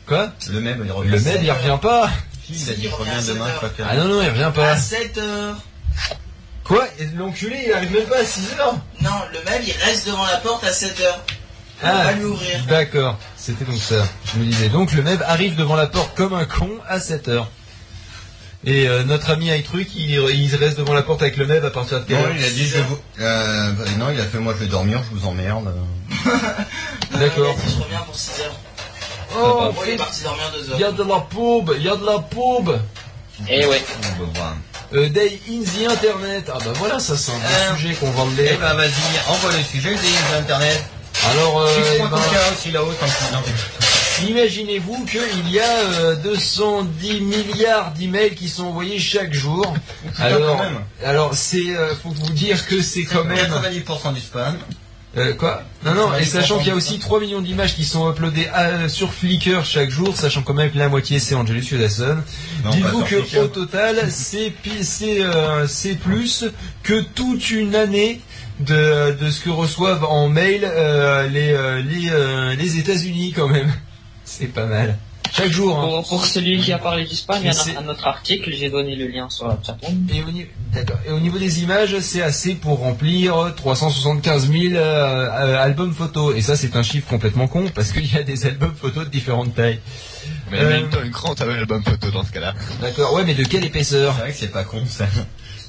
Quoi 0.07 0.31
Le 0.49 0.59
même, 0.61 0.81
il 0.85 0.91
revient. 0.91 1.09
Le 1.11 1.19
MEB, 1.19 1.43
il 1.43 1.51
revient 1.51 1.79
pas. 1.81 2.09
Si, 2.45 2.53
il 2.53 2.69
a 2.69 2.73
dit 2.73 2.81
qu'il 2.81 2.89
revient 2.93 3.27
demain, 3.27 3.47
je 3.61 3.67
pas 3.67 3.73
Ah 3.89 3.95
non, 3.97 4.05
non, 4.05 4.21
il 4.21 4.29
revient 4.29 4.51
pas. 4.55 4.71
À 4.71 4.77
7 4.77 5.17
heures. 5.17 5.55
Quoi 6.67 6.85
L'enculé, 7.15 7.63
il 7.67 7.73
arrive 7.73 7.93
même 7.93 8.05
pas 8.05 8.19
à 8.19 8.25
6 8.25 8.41
heures 8.59 8.75
Non, 9.01 9.11
le 9.31 9.41
même 9.49 9.61
il 9.65 9.73
reste 9.85 10.05
devant 10.07 10.25
la 10.25 10.37
porte 10.37 10.63
à 10.65 10.73
7 10.73 10.99
heures. 11.01 11.19
On 11.83 11.87
Ah, 11.87 12.03
va 12.05 12.11
lui 12.13 12.25
ouvrir. 12.25 12.63
D'accord, 12.67 13.17
c'était 13.37 13.63
donc 13.65 13.77
ça. 13.79 14.03
Je 14.33 14.39
me 14.39 14.45
disais 14.45 14.67
donc 14.69 14.91
le 14.93 15.01
MEB 15.03 15.21
arrive 15.25 15.55
devant 15.55 15.75
la 15.75 15.87
porte 15.87 16.15
comme 16.15 16.33
un 16.33 16.45
con 16.45 16.69
à 16.87 16.99
7 16.99 17.27
heures. 17.29 17.47
Et 18.65 18.87
euh, 18.89 19.03
notre 19.03 19.29
ami 19.29 19.47
iTruc, 19.55 19.87
il, 19.95 20.09
il 20.11 20.55
reste 20.55 20.77
devant 20.79 20.93
la 20.93 21.03
porte 21.03 21.21
avec 21.21 21.37
le 21.37 21.45
MEB 21.45 21.63
à 21.63 21.69
partir 21.69 21.99
de 22.01 22.05
quelle 22.05 22.17
Non, 22.17 22.23
heure 22.25 22.35
il 22.35 22.43
a 22.43 22.49
dit 22.49 22.67
je 22.67 22.79
vous. 22.79 22.97
Euh, 23.21 23.71
non, 23.97 24.09
il 24.11 24.19
a 24.19 24.23
fait 24.25 24.39
moi 24.39 24.53
je 24.57 24.63
vais 24.63 24.69
dormir, 24.69 25.01
je 25.09 25.15
vous 25.17 25.25
emmerde. 25.27 25.73
Non, 27.11 27.19
D'accord. 27.19 27.55
il 27.57 27.61
a 27.61 27.65
dit, 27.69 27.75
je 27.77 27.83
reviens 27.83 27.99
pour 28.01 28.15
6 28.15 28.41
heures. 28.41 28.55
Oh, 29.39 29.71
Bon, 29.73 29.81
il 29.85 29.91
est 29.93 29.95
parti 29.97 30.23
dormir 30.23 30.51
2 30.53 30.73
il 30.73 30.79
y 30.79 30.83
a 30.83 30.87
heures. 30.87 30.93
de 30.93 31.03
la 31.03 31.19
pub, 31.21 31.73
il 31.77 31.83
y 31.83 31.89
a 31.89 31.95
de 31.95 32.05
la 32.05 32.19
pub. 32.19 32.77
Eh 33.47 33.65
ouais. 33.65 33.81
On 34.19 34.25
va 34.25 34.31
voir. 34.33 34.55
Euh, 34.93 35.09
Day 35.09 35.39
in 35.49 35.63
the 35.63 35.91
Internet. 35.91 36.49
Ah 36.53 36.57
bah 36.63 36.71
voilà, 36.75 36.99
ça 36.99 37.17
c'est 37.17 37.31
un 37.31 37.35
bon 37.35 37.41
Euh, 37.45 37.75
sujet 37.75 37.93
qu'on 37.95 38.11
va 38.11 38.23
Eh 38.39 38.55
ben 38.55 38.73
vas-y, 38.73 39.29
envoie 39.29 39.51
le 39.51 39.63
sujet 39.63 39.91
des 39.91 40.37
internet. 40.37 40.83
Alors, 41.31 41.59
euh, 41.59 41.67
eh 41.77 41.99
ben, 41.99 42.09
ton 42.09 42.15
cas 42.15 42.51
aussi 42.53 42.71
là-haut, 42.71 42.93
tant 42.93 43.05
que 43.05 43.33
non, 43.33 44.29
Imaginez-vous 44.29 45.05
qu'il 45.05 45.49
y 45.49 45.59
a 45.59 45.77
euh, 45.99 46.15
210 46.15 47.21
milliards 47.21 47.91
d'emails 47.91 48.33
qui 48.35 48.47
sont 48.47 48.65
envoyés 48.65 48.97
chaque 48.97 49.33
jour. 49.33 49.73
Alors, 50.19 50.57
même. 50.57 50.79
alors 51.03 51.33
c'est, 51.33 51.75
euh, 51.75 51.93
faut 51.95 52.09
vous 52.09 52.29
dire 52.31 52.65
que 52.65 52.81
c'est 52.81 53.03
quand 53.03 53.25
même. 53.25 53.37
90% 53.37 54.13
du 54.13 54.21
spam. 54.21 54.57
Euh, 55.17 55.33
quoi 55.33 55.63
Non, 55.85 55.93
non. 55.95 56.13
Et 56.15 56.21
90% 56.21 56.25
sachant 56.25 56.57
qu'il 56.59 56.67
y 56.67 56.71
a 56.71 56.75
aussi 56.75 56.95
spam. 56.95 56.99
3 56.99 57.19
millions 57.21 57.41
d'images 57.41 57.75
qui 57.75 57.85
sont 57.85 58.09
uploadées 58.11 58.47
à- 58.53 58.87
sur 58.89 59.13
Flickr 59.13 59.65
chaque 59.65 59.89
jour, 59.89 60.15
sachant 60.15 60.43
quand 60.43 60.53
même 60.53 60.71
que 60.71 60.77
la 60.77 60.89
moitié 60.89 61.19
c'est 61.19 61.33
Angelus 61.35 61.65
Yodasson. 61.71 62.17
Non, 62.63 62.69
Dites-vous 62.71 63.01
pas 63.01 63.07
sur 63.07 63.17
que 63.19 63.23
Flickr. 63.23 63.43
au 63.43 63.47
total, 63.47 64.11
c'est 64.11 64.51
pi- 64.51 64.83
c'est 64.83 65.21
euh, 65.23 65.67
c'est 65.67 65.95
plus 65.95 66.45
que 66.83 67.01
toute 67.01 67.49
une 67.51 67.73
année 67.75 68.21
de, 68.59 69.15
de 69.19 69.29
ce 69.31 69.39
que 69.41 69.49
reçoivent 69.49 70.03
en 70.05 70.29
mail 70.29 70.61
euh, 70.63 71.27
les 71.27 71.51
euh, 71.51 71.81
les, 71.81 72.09
euh, 72.09 72.55
les 72.55 72.77
États-Unis 72.77 73.33
quand 73.35 73.47
même. 73.47 73.71
C'est 74.25 74.47
pas 74.53 74.65
mal. 74.65 74.97
Chaque 75.33 75.51
jour. 75.51 75.77
hein. 75.79 75.87
Pour, 75.87 76.07
pour 76.07 76.25
celui 76.25 76.59
qui 76.59 76.71
a 76.73 76.77
parlé 76.77 77.05
du 77.05 77.15
spam, 77.15 77.37
il 77.41 77.45
y 77.45 77.49
a 77.49 77.79
un 77.79 77.87
autre 77.87 78.07
article, 78.07 78.51
j'ai 78.53 78.69
donné 78.69 78.95
le 78.95 79.07
lien 79.07 79.29
sur 79.29 79.47
la 79.47 79.57
chatroom. 79.65 80.07
Et 80.13 80.21
au, 80.23 80.31
niveau, 80.31 80.49
d'accord. 80.73 80.97
Et 81.07 81.11
au 81.11 81.19
niveau 81.19 81.37
des 81.37 81.61
images, 81.63 81.97
c'est 81.99 82.21
assez 82.21 82.55
pour 82.55 82.79
remplir 82.79 83.53
375 83.55 84.49
000 84.51 84.73
euh, 84.75 84.77
euh, 84.77 85.61
albums 85.63 85.93
photos. 85.93 86.35
Et 86.35 86.41
ça, 86.41 86.55
c'est 86.55 86.75
un 86.75 86.83
chiffre 86.83 87.07
complètement 87.07 87.47
con 87.47 87.65
parce 87.73 87.91
qu'il 87.91 88.11
y 88.11 88.17
a 88.17 88.23
des 88.23 88.45
albums 88.45 88.73
photos 88.75 89.05
de 89.05 89.09
différentes 89.09 89.53
tailles. 89.55 89.79
Mais 90.51 90.59
Euh, 90.61 90.69
même 90.69 90.89
toi, 90.89 91.01
un 91.03 91.09
grand 91.09 91.39
album 91.41 91.83
photo 91.83 92.11
dans 92.11 92.23
ce 92.23 92.31
cas-là. 92.31 92.53
D'accord. 92.81 93.13
Ouais, 93.13 93.23
mais 93.25 93.33
de 93.33 93.43
quelle 93.43 93.63
épaisseur 93.65 94.13
C'est 94.15 94.21
vrai 94.21 94.31
que 94.31 94.37
c'est 94.37 94.51
pas 94.51 94.63
con 94.63 94.81
ça. 94.87 95.05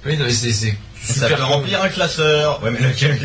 Oui, 0.06 0.16
non, 0.16 0.24
mais 0.26 0.32
c'est 0.32 0.52
c'est 0.52 0.76
Ça 1.02 1.14
super 1.26 1.36
peut 1.38 1.44
remplir 1.44 1.82
un 1.82 1.88
classeur. 1.88 2.62
Ouais, 2.62 2.70
mais 2.70 2.80
lequel 2.80 3.18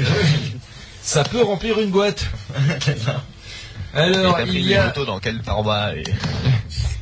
Ça 1.02 1.24
peut 1.24 1.44
remplir 1.44 1.80
une 1.80 1.90
boîte. 1.92 2.26
Alors, 3.94 4.40
et 4.40 4.42
t'as 4.44 4.48
pris 4.48 4.58
il 4.60 4.66
y 4.66 4.70
les 4.70 4.76
a, 4.76 4.84
photos 4.90 5.06
dans 5.08 5.20
quel 5.20 5.42
format 5.44 5.94
et... 5.96 6.04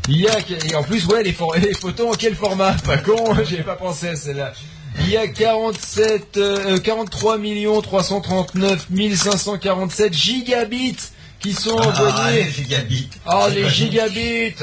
il 0.09 0.17
y 0.21 0.27
a, 0.27 0.37
et 0.69 0.75
en 0.75 0.83
plus, 0.83 1.05
ouais, 1.07 1.23
les, 1.23 1.31
for- 1.33 1.55
les 1.61 1.73
photos 1.73 2.13
en 2.13 2.17
quel 2.17 2.35
format? 2.35 2.73
Pas 2.85 2.97
con, 2.97 3.33
j'avais 3.49 3.63
pas 3.63 3.75
pensé 3.75 4.09
à 4.09 4.15
celle-là. 4.15 4.51
Il 4.99 5.09
y 5.09 5.15
a 5.17 5.27
47, 5.27 6.35
euh, 6.37 6.77
43 6.79 7.37
339 7.81 8.87
547 9.15 10.13
gigabits 10.13 10.97
qui 11.39 11.53
sont 11.53 11.77
Ah, 11.79 11.87
envoyés. 11.87 12.43
les 12.43 12.51
gigabits. 12.51 13.09
Oh 13.25 13.45
les 13.53 13.69
gigabits 13.69 14.53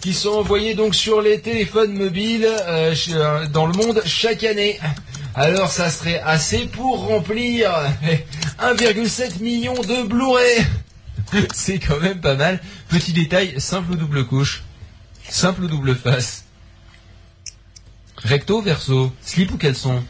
qui 0.00 0.14
sont 0.14 0.30
envoyés 0.30 0.74
donc 0.74 0.94
sur 0.94 1.20
les 1.20 1.40
téléphones 1.40 1.92
mobiles 1.92 2.48
euh, 2.66 2.94
euh, 3.10 3.46
dans 3.48 3.66
le 3.66 3.74
monde 3.74 4.02
chaque 4.06 4.42
année. 4.42 4.80
Alors 5.34 5.70
ça 5.70 5.90
serait 5.90 6.20
assez 6.24 6.66
pour 6.66 7.06
remplir 7.06 7.70
1,7 8.62 9.42
million 9.42 9.74
de 9.74 10.02
Blu-ray. 10.06 10.64
C'est 11.54 11.78
quand 11.78 12.00
même 12.00 12.20
pas 12.20 12.34
mal. 12.34 12.60
Petit 12.88 13.12
détail, 13.12 13.54
simple 13.58 13.92
ou 13.92 13.96
double 13.96 14.26
couche, 14.26 14.62
simple 15.28 15.64
ou 15.64 15.68
double 15.68 15.94
face. 15.94 16.44
Recto, 18.18 18.62
verso, 18.62 19.12
slip 19.22 19.52
ou 19.52 19.56
caleçon 19.56 20.02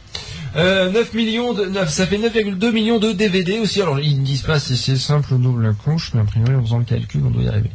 euh, 0.57 0.91
9 0.91 1.15
millions 1.15 1.53
de, 1.53 1.65
9, 1.65 1.89
ça 1.91 2.07
fait 2.07 2.17
9,2 2.17 2.71
millions 2.71 2.99
de 3.01 3.11
DVD 3.11 3.59
aussi. 3.59 3.83
Alors 3.83 3.99
ils 3.99 4.21
ne 4.21 4.25
disent 4.25 4.43
pas 4.43 4.61
si 4.61 4.77
c'est 4.77 4.97
simple 4.97 5.35
ou 5.35 5.39
double 5.39 5.75
couche, 5.75 6.13
mais 6.15 6.21
a 6.21 6.25
priori 6.25 6.55
en 6.55 6.63
faisant 6.63 6.79
le 6.79 6.85
calcul, 6.85 7.23
on 7.27 7.31
doit 7.31 7.43
y 7.43 7.49
arriver. 7.49 7.71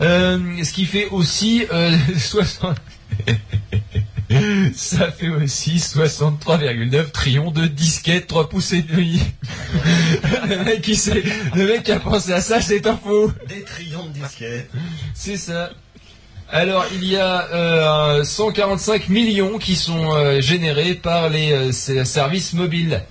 Euh, 0.00 0.38
ce 0.62 0.72
qui 0.72 0.84
fait 0.84 1.08
aussi 1.08 1.64
euh, 1.72 1.96
60. 2.18 2.76
Ça 4.76 5.10
fait 5.12 5.28
aussi 5.28 5.76
63,9 5.76 7.10
trillions 7.10 7.50
de 7.50 7.66
disquettes 7.66 8.26
3 8.26 8.48
pouces 8.48 8.72
et 8.72 8.82
demi. 8.82 9.20
le 10.48 10.64
mec 10.64 10.82
qui 10.82 10.96
sait, 10.96 11.22
le 11.54 11.66
mec 11.66 11.82
qui 11.84 11.92
a 11.92 12.00
pensé 12.00 12.32
à 12.32 12.40
ça, 12.40 12.60
c'est 12.60 12.86
un 12.86 12.96
faux. 12.96 13.32
Des 13.48 13.62
trillions 13.62 14.06
de 14.06 14.12
disquettes. 14.12 14.70
C'est 15.14 15.36
ça. 15.36 15.70
Alors, 16.50 16.84
il 16.94 17.04
y 17.04 17.16
a 17.16 17.48
euh, 17.54 18.24
145 18.24 19.08
millions 19.08 19.58
qui 19.58 19.74
sont 19.74 20.12
euh, 20.14 20.40
générés 20.42 20.94
par 20.94 21.30
les 21.30 21.52
euh, 21.52 21.72
ser- 21.72 22.04
services 22.04 22.52
mobiles. 22.52 23.02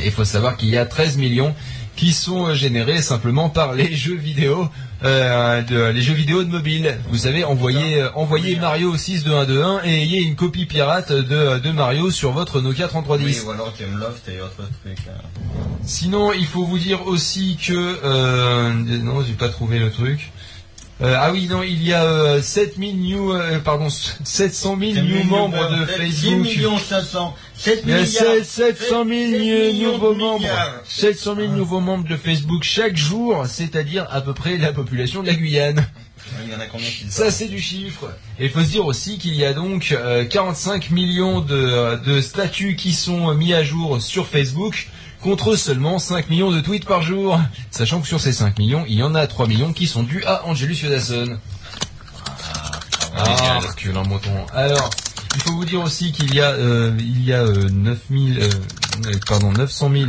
Et 0.00 0.06
il 0.06 0.12
faut 0.12 0.24
savoir 0.24 0.56
qu'il 0.56 0.70
y 0.70 0.78
a 0.78 0.86
13 0.86 1.18
millions 1.18 1.54
qui 1.94 2.12
sont 2.12 2.46
euh, 2.48 2.54
générés 2.54 3.02
simplement 3.02 3.50
par 3.50 3.74
les 3.74 3.94
jeux 3.94 4.16
vidéo, 4.16 4.68
euh, 5.04 5.62
de, 5.62 5.90
les 5.90 6.00
jeux 6.00 6.14
vidéo 6.14 6.44
de 6.44 6.50
mobile. 6.50 6.98
Vous 7.10 7.18
savez, 7.18 7.44
envoyer, 7.44 8.02
euh, 8.02 8.08
envoyer 8.14 8.56
Mario 8.56 8.96
6 8.96 9.24
de 9.24 9.32
1 9.32 9.44
de 9.44 9.60
1 9.60 9.80
et 9.84 10.02
ayez 10.02 10.22
une 10.22 10.34
copie 10.34 10.64
pirate 10.64 11.12
de, 11.12 11.58
de 11.58 11.70
Mario 11.70 12.10
sur 12.10 12.32
votre 12.32 12.60
Nokia 12.60 12.88
3310. 12.88 13.40
Oui, 13.40 13.46
ou 13.46 13.50
alors 13.50 13.72
Game 13.78 13.98
Loft 13.98 14.28
et 14.28 14.40
autres 14.40 14.68
trucs. 14.82 15.06
là. 15.06 15.12
Sinon, 15.84 16.32
il 16.32 16.46
faut 16.46 16.64
vous 16.64 16.78
dire 16.78 17.06
aussi 17.06 17.58
que 17.62 17.74
euh, 18.04 18.72
non, 18.72 19.22
j'ai 19.22 19.34
pas 19.34 19.48
trouvé 19.48 19.78
le 19.78 19.90
truc. 19.90 20.30
Euh, 21.02 21.16
ah 21.18 21.32
oui, 21.32 21.48
non, 21.48 21.62
il 21.64 21.82
y 21.82 21.92
a 21.92 22.04
euh, 22.04 22.40
7000 22.40 23.00
new, 23.00 23.32
euh, 23.32 23.58
pardon, 23.58 23.88
700 23.90 24.78
000 24.78 24.92
new 25.04 25.24
membres 25.24 25.68
de 25.70 25.86
6 25.86 25.92
Facebook. 25.92 26.40
millions 26.46 26.78
500, 26.78 27.34
7 27.56 27.82
Il 27.84 27.90
y 27.90 27.92
a 27.94 27.96
milliards. 28.02 28.24
7- 28.36 28.44
700 28.44 28.88
000 28.88 29.04
millions 29.08 29.92
nouveaux 29.92 30.14
membres. 30.14 30.38
milliards. 30.38 30.80
700 30.86 31.34
000 31.36 31.48
nouveaux 31.52 31.80
membres 31.80 32.08
de 32.08 32.16
Facebook 32.16 32.62
chaque 32.62 32.96
jour, 32.96 33.44
c'est-à-dire 33.48 34.06
à 34.12 34.20
peu 34.20 34.34
près 34.34 34.56
la 34.56 34.72
population 34.72 35.22
de 35.22 35.26
la 35.26 35.34
Guyane. 35.34 35.84
Il 36.46 36.52
y 36.52 36.54
en 36.54 36.60
a 36.60 36.66
combien 36.66 36.88
qui 36.88 37.06
Ça, 37.10 37.30
c'est 37.32 37.48
du 37.48 37.60
chiffre. 37.60 38.10
Et 38.38 38.44
il 38.46 38.50
faut 38.50 38.60
se 38.62 38.70
dire 38.70 38.86
aussi 38.86 39.18
qu'il 39.18 39.34
y 39.34 39.44
a 39.44 39.52
donc 39.52 39.90
euh, 39.92 40.24
45 40.24 40.90
millions 40.92 41.40
de, 41.40 41.96
de 42.04 42.20
statuts 42.20 42.76
qui 42.76 42.92
sont 42.92 43.34
mis 43.34 43.52
à 43.52 43.62
jour 43.64 44.00
sur 44.00 44.26
Facebook 44.28 44.88
contre 45.24 45.56
seulement 45.56 45.98
5 45.98 46.28
millions 46.28 46.50
de 46.50 46.60
tweets 46.60 46.84
par 46.84 47.00
jour. 47.00 47.40
Sachant 47.70 48.02
que 48.02 48.06
sur 48.06 48.20
ces 48.20 48.34
5 48.34 48.58
millions, 48.58 48.84
il 48.86 48.96
y 48.96 49.02
en 49.02 49.14
a 49.14 49.26
3 49.26 49.48
millions 49.48 49.72
qui 49.72 49.86
sont 49.86 50.02
dus 50.02 50.22
à 50.26 50.44
Angelus 50.44 50.76
Yodasson. 50.82 51.38
Ah, 53.16 53.58
recule 53.60 53.96
un 53.96 54.02
mouton. 54.02 54.46
Alors, 54.52 54.90
il 55.34 55.40
faut 55.40 55.52
vous 55.52 55.64
dire 55.64 55.80
aussi 55.80 56.12
qu'il 56.12 56.34
y 56.34 56.42
a, 56.42 56.50
euh, 56.50 56.92
il 56.98 57.24
y 57.24 57.32
a 57.32 57.40
euh, 57.40 57.70
9000, 57.70 58.38
euh, 58.38 58.50
euh, 59.06 59.12
pardon, 59.26 59.50
900 59.52 59.90
000 59.90 60.04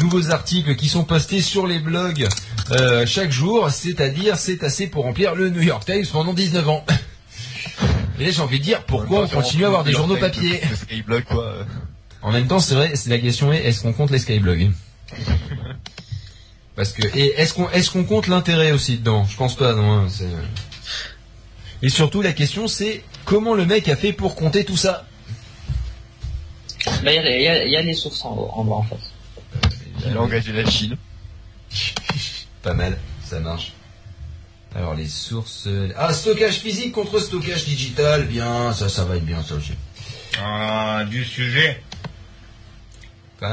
nouveaux 0.00 0.32
articles 0.32 0.76
qui 0.76 0.88
sont 0.88 1.04
postés 1.04 1.40
sur 1.40 1.66
les 1.66 1.78
blogs 1.78 2.28
euh, 2.70 3.06
chaque 3.06 3.32
jour, 3.32 3.70
c'est-à-dire 3.70 4.36
c'est 4.36 4.62
assez 4.62 4.86
pour 4.86 5.04
remplir 5.04 5.34
le 5.34 5.48
New 5.48 5.62
York 5.62 5.86
Times 5.86 6.04
pendant 6.12 6.34
19 6.34 6.68
ans. 6.68 6.84
Et 8.18 8.26
là, 8.26 8.30
j'ai 8.32 8.42
envie 8.42 8.58
de 8.58 8.64
dire, 8.64 8.82
pourquoi 8.84 9.22
on 9.22 9.28
continue 9.28 9.64
à 9.64 9.68
avoir 9.68 9.84
des 9.84 9.92
journaux 9.92 10.16
papier 10.16 10.60
quoi. 11.26 11.54
Euh. 12.22 12.26
En 12.26 12.32
même 12.32 12.46
temps, 12.46 12.60
c'est 12.60 12.74
vrai, 12.74 12.92
c'est 12.96 13.10
la 13.10 13.18
question 13.18 13.52
est, 13.52 13.58
est-ce 13.64 13.82
qu'on 13.82 13.92
compte 13.92 14.10
les 14.10 14.18
skyblogs? 14.18 14.70
Parce 16.76 16.92
que, 16.92 17.02
et 17.16 17.34
est-ce 17.40 17.54
qu'on, 17.54 17.68
est-ce 17.70 17.90
qu'on 17.90 18.04
compte 18.04 18.28
l'intérêt 18.28 18.70
aussi 18.72 18.98
dedans? 18.98 19.26
Je 19.28 19.36
pense 19.36 19.56
pas, 19.56 19.74
non. 19.74 19.90
hein, 20.04 20.06
c'est- 20.08 20.28
Et 21.82 21.88
surtout, 21.88 22.22
la 22.22 22.32
question 22.32 22.68
c'est, 22.68 23.02
comment 23.24 23.54
le 23.54 23.66
mec 23.66 23.88
a 23.88 23.96
fait 23.96 24.12
pour 24.12 24.34
compter 24.36 24.64
tout 24.64 24.76
ça? 24.76 25.06
Là, 27.02 27.12
il 27.12 27.16
y, 27.42 27.46
a- 27.48 27.64
il 27.64 27.68
y 27.68 27.72
y 27.72 27.76
a 27.76 27.82
les 27.82 27.94
sources 27.94 28.24
en, 28.24 28.50
en 28.54 28.64
bas, 28.64 28.74
en 28.76 28.82
fait. 28.84 28.96
Il 30.06 30.16
a 30.16 30.22
engagé 30.22 30.52
la 30.52 30.68
Chine. 30.70 30.96
Pas 32.62 32.74
mal, 32.74 32.96
ça 33.24 33.40
marche. 33.40 33.72
Alors 34.74 34.94
les 34.94 35.08
sources... 35.08 35.64
euh, 35.66 35.88
Ah, 35.96 36.12
stockage 36.12 36.56
physique 36.58 36.92
contre 36.92 37.18
stockage 37.18 37.64
digital, 37.64 38.26
bien, 38.26 38.72
ça, 38.72 38.88
ça 38.88 39.04
va 39.04 39.16
être 39.16 39.24
bien 39.24 39.42
ça 39.42 39.54
aussi. 39.56 39.72
Ah, 40.40 41.04
du 41.08 41.24
sujet. 41.24 41.82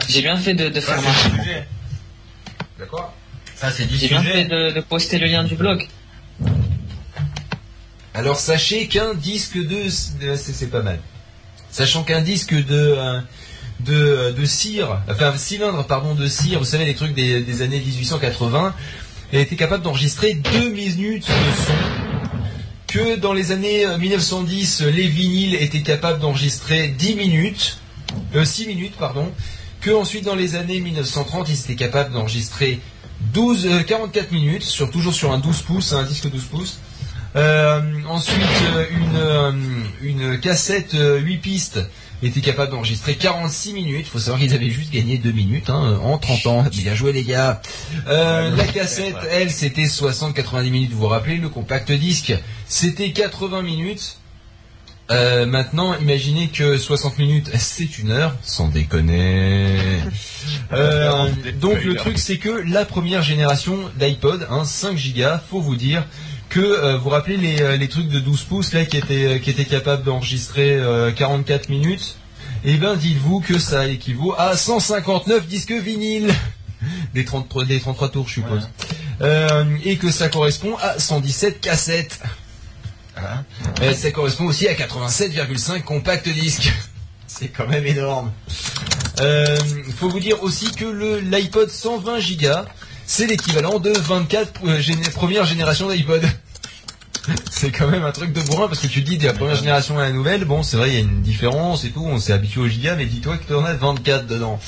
J'ai 0.08 0.22
bien 0.22 0.38
fait 0.38 0.54
de, 0.54 0.70
de 0.70 0.80
Ça, 0.80 0.98
faire 0.98 1.32
ma... 1.34 1.44
D'accord 2.80 3.14
Ça, 3.56 3.72
c'est 3.72 3.86
du 3.86 3.98
J'ai 3.98 4.08
bien 4.08 4.22
fait 4.24 4.46
de, 4.46 4.72
de 4.72 4.82
poster 4.82 5.18
le 5.20 5.28
lien 5.28 5.44
du 5.44 5.56
blog. 5.56 5.88
Alors 8.14 8.40
sachez 8.40 8.88
qu'un 8.88 9.14
disque 9.14 9.58
de... 9.58 9.90
C'est 9.90 10.72
pas 10.72 10.82
mal. 10.82 11.00
Sachant 11.72 12.04
qu'un 12.04 12.22
disque 12.22 12.54
de... 12.54 12.66
euh, 12.72 13.20
De, 13.82 14.32
de 14.32 14.46
cire, 14.46 15.02
enfin 15.10 15.34
un 15.34 15.38
cylindre 15.38 15.86
pardon 15.86 16.16
de 16.16 16.28
cire, 16.30 16.60
vous 16.60 16.66
savez 16.66 16.86
les 16.86 16.96
trucs 16.96 17.14
des, 17.14 17.42
des 17.42 17.62
années 17.62 17.82
1880, 17.82 18.74
a 19.34 19.38
été 19.38 19.58
capable 19.58 19.84
d'enregistrer 19.84 20.34
2 20.34 20.70
minutes 20.70 21.28
de 21.28 21.52
son. 21.66 21.74
Que 22.88 23.18
dans 23.18 23.34
les 23.34 23.52
années 23.52 23.86
euh, 23.86 23.98
1910, 23.98 24.82
les 24.84 25.08
vinyles 25.08 25.56
étaient 25.56 25.82
capables 25.84 26.20
d'enregistrer 26.22 26.88
10 26.88 27.16
minutes, 27.16 27.78
euh, 28.34 28.46
6 28.46 28.68
minutes 28.68 28.96
pardon. 28.98 29.30
Que 29.86 29.92
ensuite 29.92 30.26
dans 30.26 30.34
les 30.34 30.56
années 30.56 30.80
1930, 30.80 31.48
ils 31.48 31.60
étaient 31.60 31.76
capables 31.76 32.12
d'enregistrer 32.12 32.80
12, 33.36 33.68
euh, 33.68 33.84
44 33.84 34.32
minutes, 34.32 34.64
sur, 34.64 34.90
toujours 34.90 35.14
sur 35.14 35.32
un 35.32 35.38
12 35.38 35.62
pouces, 35.62 35.94
un 35.94 36.02
disque 36.02 36.28
12 36.28 36.44
pouces. 36.46 36.80
Euh, 37.36 37.82
ensuite, 38.10 38.42
euh, 38.64 38.86
une, 38.90 39.16
euh, 39.16 39.52
une 40.02 40.40
cassette 40.40 40.96
euh, 40.96 41.20
8 41.20 41.38
pistes 41.38 41.80
était 42.24 42.42
capable 42.42 42.72
d'enregistrer 42.72 43.14
46 43.14 43.74
minutes. 43.74 44.08
faut 44.08 44.18
savoir 44.18 44.40
qu'ils 44.40 44.56
avaient 44.56 44.72
juste 44.72 44.92
gagné 44.92 45.20
2 45.20 45.32
minutes 45.32 45.70
hein, 45.70 46.00
en 46.02 46.18
30 46.18 46.48
ans. 46.48 46.66
Bien 46.72 46.96
joué 46.96 47.14
les 47.14 47.24
gars. 47.24 47.62
Euh, 48.08 48.56
la 48.56 48.66
cassette, 48.66 49.18
elle, 49.30 49.52
c'était 49.52 49.84
60-90 49.84 50.72
minutes. 50.72 50.94
Vous 50.94 51.02
vous 51.02 51.08
rappelez, 51.10 51.38
le 51.38 51.50
compact 51.50 51.92
disque, 51.92 52.34
c'était 52.68 53.12
80 53.12 53.62
minutes. 53.62 54.18
Euh, 55.12 55.46
maintenant, 55.46 55.96
imaginez 56.00 56.48
que 56.48 56.78
60 56.78 57.20
minutes, 57.20 57.52
c'est 57.58 58.00
une 58.00 58.12
heure, 58.12 58.36
sans 58.42 58.68
déconner. 58.70 59.78
Euh, 60.74 61.28
donc 61.60 61.84
le 61.84 61.96
truc, 61.96 62.20
c'est 62.20 62.38
que 62.38 62.50
la 62.50 62.86
première 62.86 63.24
génération 63.24 63.78
d'iPod, 63.98 64.48
hein, 64.50 64.64
5 64.64 64.96
Go, 65.16 65.24
faut 65.50 65.60
vous 65.60 65.76
dire 65.76 66.04
que 66.50 66.60
euh, 66.60 66.98
vous 66.98 67.10
rappelez 67.10 67.38
les, 67.38 67.62
euh, 67.62 67.78
les 67.78 67.88
trucs 67.88 68.10
de 68.10 68.20
12 68.20 68.44
pouces 68.44 68.74
là 68.74 68.86
qui 68.86 68.98
étaient 68.98 69.40
qui 69.40 69.50
étaient 69.50 69.66
capables 69.66 70.04
d'enregistrer 70.04 70.76
euh, 70.76 71.12
44 71.12 71.70
minutes? 71.70 72.18
Eh 72.64 72.78
bien, 72.78 72.96
dites-vous 72.96 73.42
que 73.42 73.60
ça 73.60 73.88
équivaut 73.88 74.34
à 74.38 74.56
159 74.56 75.48
disques 75.48 75.72
vinyles 75.72 76.34
des 77.14 77.26
33 77.26 77.66
des 77.66 77.80
33 77.80 78.10
tours, 78.10 78.28
je 78.28 78.34
suppose. 78.34 78.70
Euh, 79.22 79.66
et 79.84 79.98
que 79.98 80.12
ça 80.12 80.30
correspond 80.30 80.76
à 80.82 81.00
117 81.00 81.62
cassettes. 81.62 82.20
Hein 83.18 83.44
Euh, 83.82 83.94
ça 83.94 84.12
correspond 84.12 84.46
aussi 84.46 84.68
à 84.68 84.74
87,5 84.74 85.82
compact 85.84 86.28
disques. 86.30 86.72
C'est 87.28 87.48
quand 87.50 87.68
même 87.68 87.86
énorme. 87.86 88.32
Euh, 89.22 89.58
Il 89.88 89.94
faut 89.94 90.10
vous 90.10 90.20
dire 90.20 90.42
aussi 90.44 90.72
que 90.72 90.86
le 90.86 91.20
l'iPod 91.20 91.70
120 91.70 92.20
Go, 92.40 92.48
c'est 93.06 93.28
l'équivalent 93.28 93.80
de 93.80 93.92
24 93.92 94.52
euh, 94.66 94.80
géné- 94.80 95.46
générations 95.46 95.90
d'iPod. 95.90 96.24
C'est 97.52 97.72
quand 97.72 97.88
même 97.88 98.04
un 98.04 98.12
truc 98.12 98.32
de 98.34 98.42
bourrin 98.42 98.68
parce 98.68 98.80
que 98.80 98.88
tu 98.88 99.02
dis 99.02 99.18
de 99.18 99.26
la 99.26 99.34
première 99.34 99.56
génération 99.56 99.98
à 99.98 100.04
la 100.04 100.12
nouvelle, 100.12 100.46
bon 100.46 100.62
c'est 100.62 100.78
vrai 100.78 100.90
il 100.90 100.94
y 100.94 100.98
a 100.98 101.00
une 101.00 101.24
différence 101.24 101.84
et 101.84 101.90
tout, 101.90 102.06
on 102.06 102.20
s'est 102.20 102.34
habitué 102.34 102.62
au 102.62 102.68
giga, 102.68 102.96
mais 102.96 103.06
dis-toi 103.08 103.38
que 103.38 103.46
tu 103.48 103.54
en 103.56 103.66
as 103.66 103.74
24 103.74 104.28
dedans. 104.28 104.60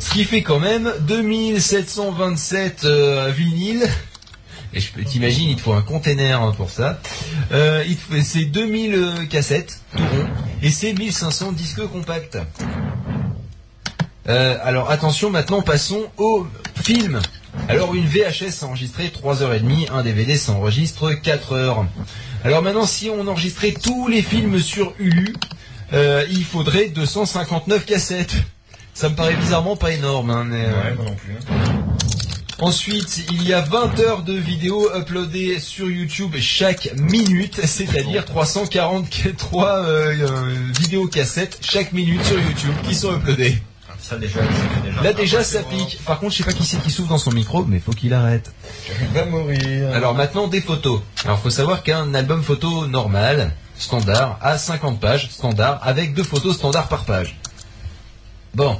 Ce 0.00 0.10
qui 0.10 0.24
fait 0.24 0.42
quand 0.42 0.58
même 0.60 0.90
2727 1.00 2.84
euh, 2.84 3.30
vinyles. 3.36 3.86
Et 4.74 4.80
je 4.80 4.92
peux 4.92 5.02
t'imaginer, 5.02 5.52
il 5.52 5.56
te 5.56 5.62
faut 5.62 5.72
un 5.72 5.82
container 5.82 6.42
hein, 6.42 6.52
pour 6.56 6.68
ça. 6.68 7.00
Euh, 7.52 7.84
c'est 8.22 8.44
2000 8.44 8.94
euh, 8.94 9.24
cassettes, 9.26 9.80
tout 9.96 10.02
rond, 10.02 10.26
et 10.62 10.70
c'est 10.70 10.92
1500 10.92 11.52
disques 11.52 11.86
compacts. 11.86 12.38
Euh, 14.28 14.56
alors 14.62 14.90
attention, 14.90 15.30
maintenant 15.30 15.62
passons 15.62 16.04
au 16.16 16.46
film. 16.82 17.20
Alors 17.68 17.94
une 17.94 18.06
VHS 18.06 18.50
s'enregistrait 18.50 19.08
3h30, 19.08 19.92
un 19.92 20.02
DVD 20.02 20.36
s'enregistre 20.36 21.12
4 21.12 21.52
heures. 21.52 21.86
Alors 22.42 22.62
maintenant, 22.62 22.86
si 22.86 23.08
on 23.08 23.26
enregistrait 23.28 23.72
tous 23.72 24.08
les 24.08 24.22
films 24.22 24.58
sur 24.60 24.92
Hulu, 24.98 25.34
euh, 25.92 26.26
il 26.30 26.44
faudrait 26.44 26.88
259 26.88 27.86
cassettes. 27.86 28.34
Ça 28.92 29.08
me 29.08 29.14
paraît 29.14 29.36
bizarrement 29.36 29.76
pas 29.76 29.92
énorme, 29.92 30.30
hein, 30.30 30.44
mais, 30.44 30.66
Ouais, 30.66 30.94
moi 30.96 31.04
non 31.04 31.14
plus. 31.14 31.34
Ensuite, 32.60 33.24
il 33.32 33.46
y 33.46 33.52
a 33.52 33.62
20 33.62 33.98
heures 33.98 34.22
de 34.22 34.32
vidéos 34.32 34.88
uploadées 34.96 35.58
sur 35.58 35.90
YouTube 35.90 36.36
chaque 36.38 36.94
minute, 36.96 37.60
c'est-à-dire 37.66 38.24
343 38.24 39.78
euh, 39.78 40.28
euh, 40.28 40.54
vidéos 40.78 41.08
cassettes 41.08 41.58
chaque 41.60 41.92
minute 41.92 42.24
sur 42.24 42.38
YouTube 42.38 42.74
qui 42.84 42.94
sont 42.94 43.16
uploadées. 43.16 43.58
Ça 44.00 44.16
déjà, 44.16 44.40
ça 44.40 44.46
fait 44.46 44.88
déjà. 44.88 45.02
Là 45.02 45.12
déjà 45.14 45.42
ça 45.42 45.62
pique. 45.62 45.98
Par 46.06 46.20
contre, 46.20 46.32
je 46.32 46.38
sais 46.38 46.44
pas 46.44 46.52
qui 46.52 46.64
c'est 46.64 46.80
qui 46.80 46.90
souffle 46.90 47.08
dans 47.08 47.18
son 47.18 47.32
micro, 47.32 47.64
mais 47.64 47.80
faut 47.80 47.92
qu'il 47.92 48.12
arrête. 48.14 48.52
Il 49.00 49.08
va 49.08 49.24
mourir. 49.24 49.90
Alors 49.92 50.14
maintenant 50.14 50.46
des 50.46 50.60
photos. 50.60 51.00
Alors 51.24 51.40
faut 51.40 51.50
savoir 51.50 51.82
qu'un 51.82 52.14
album 52.14 52.42
photo 52.42 52.86
normal, 52.86 53.52
standard 53.78 54.38
à 54.42 54.58
50 54.58 55.00
pages 55.00 55.30
standard 55.30 55.80
avec 55.82 56.14
deux 56.14 56.22
photos 56.22 56.56
standard 56.56 56.88
par 56.88 57.04
page. 57.04 57.36
Bon. 58.54 58.78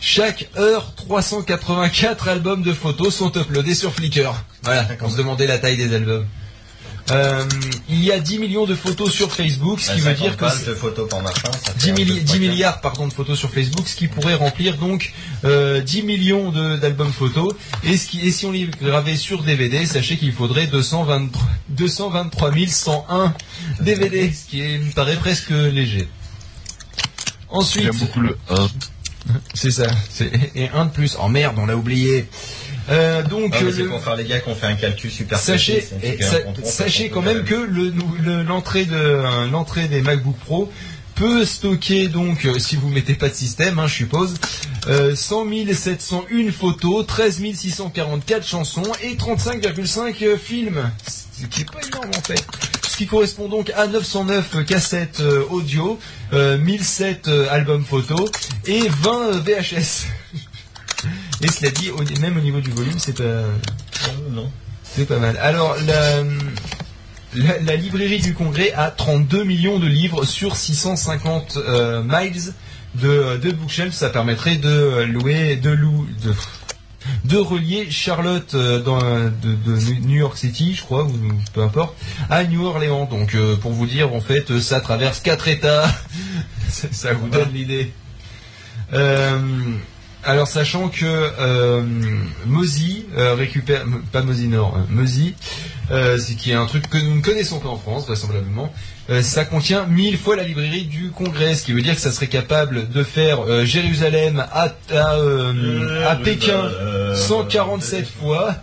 Chaque 0.00 0.48
heure, 0.56 0.94
384 0.94 2.28
albums 2.28 2.62
de 2.62 2.72
photos 2.72 3.14
sont 3.14 3.32
uploadés 3.36 3.74
sur 3.74 3.92
Flickr. 3.92 4.32
Voilà, 4.62 4.88
on 5.02 5.10
se 5.10 5.16
demandait 5.16 5.46
la 5.46 5.58
taille 5.58 5.76
des 5.76 5.94
albums. 5.94 6.26
Euh, 7.10 7.44
il 7.88 8.04
y 8.04 8.12
a 8.12 8.20
10 8.20 8.38
millions 8.38 8.66
de 8.66 8.74
photos 8.76 9.10
sur 9.12 9.32
Facebook, 9.32 9.80
ce 9.80 9.92
qui 9.92 10.00
veut 10.00 10.14
dire 10.14 10.36
que 10.36 10.66
de 10.70 10.74
photos 10.74 11.08
par 11.08 11.20
machin. 11.22 11.50
ça 11.50 11.72
fait 11.72 11.78
10, 11.78 11.90
un, 11.90 11.94
milli- 11.94 12.06
deux, 12.06 12.20
10 12.20 12.24
trois, 12.24 12.38
milliards 12.38 12.80
pardon, 12.80 13.08
de 13.08 13.12
photos 13.12 13.36
sur 13.36 13.50
Facebook, 13.50 13.88
ce 13.88 13.96
qui 13.96 14.06
pourrait 14.06 14.36
remplir 14.36 14.76
donc 14.76 15.12
euh, 15.44 15.80
10 15.80 16.02
millions 16.04 16.52
de- 16.52 16.76
d'albums 16.76 17.12
photos. 17.12 17.52
Et, 17.82 17.96
ce 17.96 18.06
qui, 18.06 18.20
et 18.20 18.30
si 18.30 18.46
on 18.46 18.52
les 18.52 18.66
gravait 18.80 19.16
sur 19.16 19.42
DVD, 19.42 19.84
sachez 19.86 20.16
qu'il 20.18 20.32
faudrait 20.32 20.68
223, 20.68 21.42
223 21.70 22.52
101 22.68 23.34
DVD, 23.80 24.32
ce 24.32 24.48
qui 24.48 24.60
est- 24.60 24.78
me 24.78 24.92
paraît 24.92 25.16
presque 25.16 25.50
léger. 25.50 26.08
Ensuite, 27.48 27.82
J'aime 27.84 27.96
beaucoup 27.98 28.20
le 28.20 28.38
1. 28.50 28.68
C'est 29.54 29.70
ça, 29.70 29.86
et 30.54 30.68
un 30.70 30.86
de 30.86 30.90
plus. 30.90 31.16
Oh 31.22 31.28
merde, 31.28 31.56
on 31.58 31.66
l'a 31.66 31.76
oublié. 31.76 32.26
Euh, 32.88 33.22
donc, 33.22 33.52
Ah, 33.54 33.62
euh, 33.62 33.72
c'est 33.72 33.82
le- 33.82 33.88
pour 33.88 34.02
faire 34.02 34.16
les 34.16 34.24
gars 34.24 34.40
qui 34.40 34.48
ont 34.48 34.54
fait 34.54 34.66
un 34.66 34.74
calcul 34.74 35.10
super 35.10 35.38
Sachez, 35.38 35.86
et 36.02 36.20
sa- 36.22 36.38
on 36.46 36.54
sachez 36.64 37.08
on 37.10 37.14
quand 37.14 37.22
même 37.22 37.44
que 37.44 37.54
le 37.54 37.90
nou- 37.90 38.16
le- 38.24 38.42
l'entrée 38.42 38.84
de 38.86 38.94
euh, 38.96 39.46
l'entrée 39.50 39.86
des 39.86 40.00
MacBook 40.00 40.36
Pro 40.44 40.72
peut 41.14 41.44
stocker 41.44 42.08
donc 42.08 42.48
si 42.58 42.76
vous 42.76 42.88
mettez 42.88 43.14
pas 43.14 43.28
de 43.28 43.34
système, 43.34 43.78
hein, 43.78 43.86
je 43.86 43.94
suppose, 43.94 44.34
euh, 44.88 45.14
100 45.14 45.44
701 45.74 46.50
photos, 46.50 47.06
13 47.06 47.40
644 47.54 48.46
chansons 48.46 48.82
et 49.02 49.14
35,5 49.16 50.22
euh, 50.24 50.36
films, 50.38 50.90
ce 51.40 51.46
qui 51.46 51.60
est 51.60 51.70
pas 51.70 51.80
énorme 51.86 52.10
en 52.16 52.22
fait. 52.22 52.42
Qui 53.00 53.06
correspond 53.06 53.48
donc 53.48 53.72
à 53.78 53.86
909 53.86 54.66
cassettes 54.66 55.20
euh, 55.20 55.42
audio, 55.48 55.98
euh, 56.34 56.58
1007 56.58 57.28
euh, 57.28 57.46
albums 57.50 57.82
photos 57.82 58.30
et 58.66 58.82
20 58.90 59.10
euh, 59.10 59.40
VHS. 59.40 60.04
Et 61.42 61.48
cela 61.48 61.70
dit, 61.70 61.90
même 62.20 62.36
au 62.36 62.42
niveau 62.42 62.60
du 62.60 62.68
volume, 62.68 62.98
c'est 62.98 63.16
pas, 63.16 63.22
Euh, 63.22 63.56
non. 64.32 64.52
c'est 64.82 65.06
pas 65.08 65.16
mal. 65.18 65.38
Alors, 65.38 65.76
la, 65.86 66.22
la, 67.34 67.58
la 67.60 67.76
librairie 67.76 68.20
du 68.20 68.34
Congrès 68.34 68.70
a 68.74 68.90
32 68.90 69.44
millions 69.44 69.78
de 69.78 69.86
livres 69.86 70.26
sur 70.26 70.54
650 70.54 71.56
euh, 71.56 72.02
miles 72.02 72.52
de, 72.96 73.38
de 73.38 73.50
bookshelf. 73.52 73.94
Ça 73.94 74.10
permettrait 74.10 74.56
de 74.56 75.06
louer, 75.10 75.56
de 75.56 75.70
louer, 75.70 76.06
de, 76.22 76.34
de 77.24 77.36
relier 77.36 77.90
Charlotte 77.90 78.54
euh, 78.54 79.30
de, 79.42 80.00
New 80.06 80.18
York 80.18 80.36
City, 80.36 80.74
je 80.74 80.82
crois, 80.82 81.04
ou 81.04 81.12
peu 81.52 81.62
importe, 81.62 81.96
à 82.28 82.44
New 82.44 82.64
Orleans. 82.64 83.06
Donc, 83.06 83.34
euh, 83.34 83.56
pour 83.56 83.72
vous 83.72 83.86
dire, 83.86 84.14
en 84.14 84.20
fait, 84.20 84.58
ça 84.60 84.80
traverse 84.80 85.20
quatre 85.20 85.48
États. 85.48 85.88
ça, 86.68 86.88
ça 86.90 87.12
vous 87.12 87.28
donne 87.28 87.52
l'idée. 87.52 87.92
Euh, 88.92 89.38
alors 90.24 90.46
sachant 90.46 90.88
que 90.88 91.04
euh, 91.04 91.82
Mozy 92.46 93.06
euh, 93.16 93.34
récupère, 93.34 93.84
pas 94.12 94.22
Mozy 94.22 94.48
Nord, 94.48 94.76
euh, 94.76 94.80
Mozy, 94.90 95.34
euh, 95.90 96.18
c'est 96.18 96.34
qui 96.34 96.50
est 96.50 96.54
un 96.54 96.66
truc 96.66 96.88
que 96.88 96.98
nous 96.98 97.16
ne 97.16 97.20
connaissons 97.22 97.58
pas 97.58 97.68
en 97.68 97.76
France 97.78 98.06
vraisemblablement, 98.06 98.72
euh, 99.08 99.22
ça 99.22 99.44
contient 99.44 99.86
mille 99.86 100.18
fois 100.18 100.36
la 100.36 100.44
librairie 100.44 100.84
du 100.84 101.10
Congrès, 101.10 101.54
ce 101.54 101.64
qui 101.64 101.72
veut 101.72 101.82
dire 101.82 101.94
que 101.94 102.00
ça 102.00 102.12
serait 102.12 102.28
capable 102.28 102.90
de 102.90 103.02
faire 103.02 103.64
Jérusalem 103.64 104.44
à, 104.52 104.74
à, 104.92 105.16
à 106.10 106.16
Pékin 106.16 106.70
147 107.14 108.06
fois, 108.20 108.54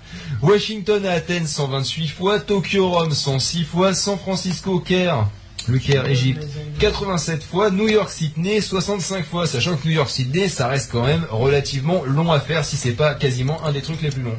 Washington 0.42 1.06
à 1.06 1.14
Athènes 1.14 1.48
128 1.48 2.08
fois, 2.10 2.40
Tokyo 2.40 2.90
Rome 2.90 3.12
106 3.12 3.64
fois, 3.66 3.94
San 3.94 4.18
Francisco 4.18 4.80
Caire, 4.80 5.28
le 5.68 5.80
Caire 5.80 6.06
Égypte 6.08 6.44
87 6.80 7.44
fois, 7.44 7.70
New 7.72 7.88
York 7.90 8.10
Sydney 8.10 8.62
65 8.62 9.26
fois, 9.26 9.48
sachant 9.48 9.76
que 9.76 9.86
New 9.88 9.94
York 9.94 10.10
Sydney 10.10 10.50
ça 10.50 10.68
reste 10.68 10.92
quand 10.92 11.06
même 11.06 11.26
relativement 11.30 12.04
long 12.06 12.32
à 12.32 12.40
faire 12.40 12.64
si 12.66 12.78
c'est 12.78 12.92
pas 12.92 13.14
quasiment 13.16 13.64
un 13.66 13.72
des 13.72 13.82
trucs 13.82 14.02
les 14.02 14.10
plus 14.10 14.22
longs. 14.22 14.38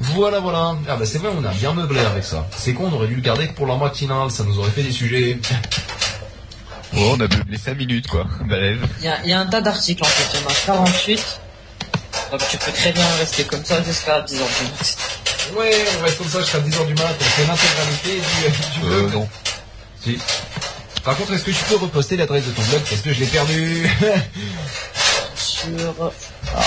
Voilà 0.00 0.40
voilà. 0.40 0.76
Ah 0.88 0.96
bah 0.96 1.04
c'est 1.06 1.18
vrai 1.18 1.30
on 1.36 1.44
a 1.44 1.52
bien 1.52 1.72
meublé 1.74 2.00
avec 2.00 2.24
ça. 2.24 2.48
C'est 2.56 2.74
con 2.74 2.88
on 2.90 2.94
aurait 2.94 3.06
dû 3.08 3.14
le 3.16 3.20
garder 3.22 3.46
pour 3.48 3.66
la 3.66 3.76
matinale, 3.76 4.30
ça 4.30 4.44
nous 4.44 4.58
aurait 4.58 4.70
fait 4.70 4.82
des 4.82 4.92
sujets. 4.92 5.38
Oh, 6.96 7.14
on 7.16 7.20
a 7.20 7.26
meublé 7.26 7.58
5 7.58 7.76
minutes, 7.76 8.06
quoi. 8.06 8.24
Il 8.46 9.04
y 9.04 9.08
a, 9.08 9.20
il 9.24 9.28
y 9.30 9.32
a 9.32 9.40
un 9.40 9.46
tas 9.46 9.60
d'articles 9.60 10.04
en 10.04 10.06
fait, 10.06 10.38
il 10.38 10.42
y 10.42 10.46
en 10.46 10.48
a 10.48 10.54
48. 10.84 11.40
Donc 12.30 12.40
tu 12.48 12.56
peux 12.56 12.70
très 12.70 12.92
bien 12.92 13.04
rester 13.18 13.42
comme 13.42 13.64
ça 13.64 13.82
jusqu'à 13.82 14.20
10 14.20 14.40
heures 14.40 14.46
du 14.46 14.64
mat. 14.64 14.96
Ouais, 15.58 15.84
on 15.98 16.04
reste 16.04 16.18
comme 16.18 16.28
ça 16.28 16.40
jusqu'à 16.40 16.58
10h 16.60 16.86
du 16.86 16.94
mat, 16.94 17.16
on 17.18 17.24
fait 17.24 17.46
l'intégralité 17.46 18.20
du, 18.20 18.80
du 18.80 18.86
Euh, 18.94 19.10
non. 19.10 19.28
Si. 20.04 20.18
Par 21.02 21.16
contre, 21.16 21.32
est-ce 21.32 21.44
que 21.44 21.50
tu 21.50 21.64
peux 21.64 21.76
reposter 21.76 22.16
l'adresse 22.16 22.46
de 22.46 22.50
ton 22.50 22.62
blog 22.62 22.82
parce 22.88 23.00
que 23.00 23.12
je 23.12 23.20
l'ai 23.20 23.26
perdu 23.26 23.88
Sur... 25.34 26.12
Ah, 26.54 26.60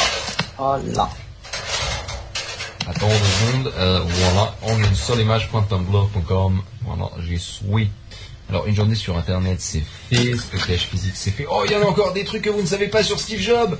voilà. 0.57 1.09
Attends 2.87 3.07
deux 3.07 3.13
secondes, 3.13 3.73
euh, 3.77 4.01
voilà, 4.03 4.55
en 4.63 4.79
une 4.79 4.95
seule 4.95 5.19
image.tumblr.com, 5.21 6.61
voilà, 6.83 7.11
j'y 7.19 7.37
suis. 7.37 7.91
Alors, 8.49 8.65
une 8.65 8.75
journée 8.75 8.95
sur 8.95 9.17
Internet, 9.17 9.57
c'est 9.59 9.83
fait, 10.09 10.37
stockage 10.37 10.87
physique, 10.89 11.13
c'est 11.15 11.31
fait? 11.31 11.45
Oh, 11.49 11.63
il 11.65 11.73
y 11.73 11.75
en 11.75 11.81
a 11.81 11.85
encore 11.85 12.13
des 12.13 12.23
trucs 12.23 12.43
que 12.43 12.49
vous 12.49 12.61
ne 12.61 12.67
savez 12.67 12.87
pas 12.87 13.03
sur 13.03 13.19
Steve 13.19 13.41
Jobs 13.41 13.77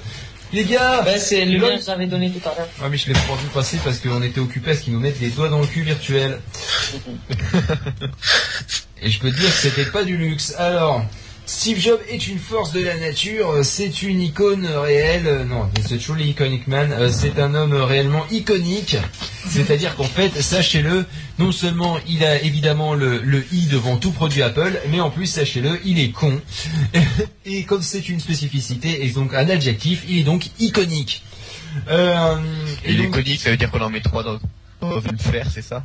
Les 0.51 0.65
gars 0.65 1.01
Ben, 1.03 1.17
c'est 1.17 1.45
le 1.45 1.59
que 1.59 1.81
j'avais 1.83 2.05
donné 2.05 2.31
tout 2.31 2.47
à 2.47 2.53
l'heure. 2.53 2.67
Ah, 2.83 2.89
mais 2.89 2.97
je 2.97 3.07
l'ai 3.07 3.13
pas 3.13 3.35
vu 3.41 3.47
passer 3.53 3.79
parce 3.83 3.99
qu'on 3.99 4.21
était 4.21 4.41
occupés 4.41 4.71
à 4.71 4.75
ce 4.75 4.81
qu'ils 4.81 4.93
nous 4.93 4.99
mettent 4.99 5.21
les 5.21 5.29
doigts 5.29 5.49
dans 5.49 5.59
le 5.61 5.67
cul 5.67 5.83
virtuel. 5.83 6.41
Et 9.01 9.09
je 9.09 9.19
peux 9.19 9.31
te 9.31 9.35
dire 9.39 9.49
que 9.49 9.55
c'était 9.57 9.85
pas 9.85 10.03
du 10.03 10.17
luxe. 10.17 10.53
Alors, 10.57 11.05
Steve 11.45 11.79
Jobs 11.79 12.01
est 12.09 12.27
une 12.27 12.39
force 12.39 12.73
de 12.73 12.81
la 12.81 12.97
nature, 12.97 13.51
euh, 13.51 13.63
c'est 13.63 14.01
une 14.01 14.19
icône 14.19 14.65
réelle, 14.65 15.27
euh, 15.27 15.43
non, 15.45 15.69
c'est 15.87 15.95
a 15.95 15.97
truly 15.97 16.31
iconic 16.31 16.67
man, 16.67 16.91
euh, 16.91 17.09
c'est 17.09 17.39
un 17.39 17.55
homme 17.55 17.73
réellement 17.73 18.25
iconique, 18.31 18.97
c'est-à-dire 19.49 19.95
qu'en 19.95 20.03
fait, 20.03 20.41
sachez-le, 20.41 21.05
non 21.39 21.53
seulement 21.53 21.99
il 22.05 22.25
a 22.25 22.41
évidemment 22.41 22.95
le, 22.95 23.19
le 23.19 23.45
i 23.53 23.67
devant 23.67 23.95
tout 23.95 24.11
produit 24.11 24.41
Apple, 24.41 24.77
mais 24.89 24.99
en 24.99 25.09
plus, 25.09 25.25
sachez-le, 25.27 25.79
il 25.85 25.99
est 25.99 26.11
con. 26.11 26.41
Et 27.45 27.63
comme 27.63 27.81
c'est 27.81 28.09
une 28.09 28.19
spécificité 28.19 29.05
et 29.05 29.09
donc 29.11 29.33
un 29.33 29.47
adjectif, 29.47 30.03
il 30.09 30.17
est 30.19 30.23
donc 30.23 30.47
iconique. 30.59 31.23
Euh, 31.89 32.35
et 32.83 32.91
Et 32.91 32.95
donc- 32.95 33.05
l'iconique, 33.05 33.39
ça 33.39 33.51
veut 33.51 33.57
dire 33.57 33.71
qu'on 33.71 33.79
en 33.79 33.89
met 33.89 34.01
3 34.01 34.23
dans, 34.23 34.37
dans 34.81 35.01
une 35.01 35.19
sphère, 35.19 35.49
c'est 35.49 35.61
ça? 35.61 35.83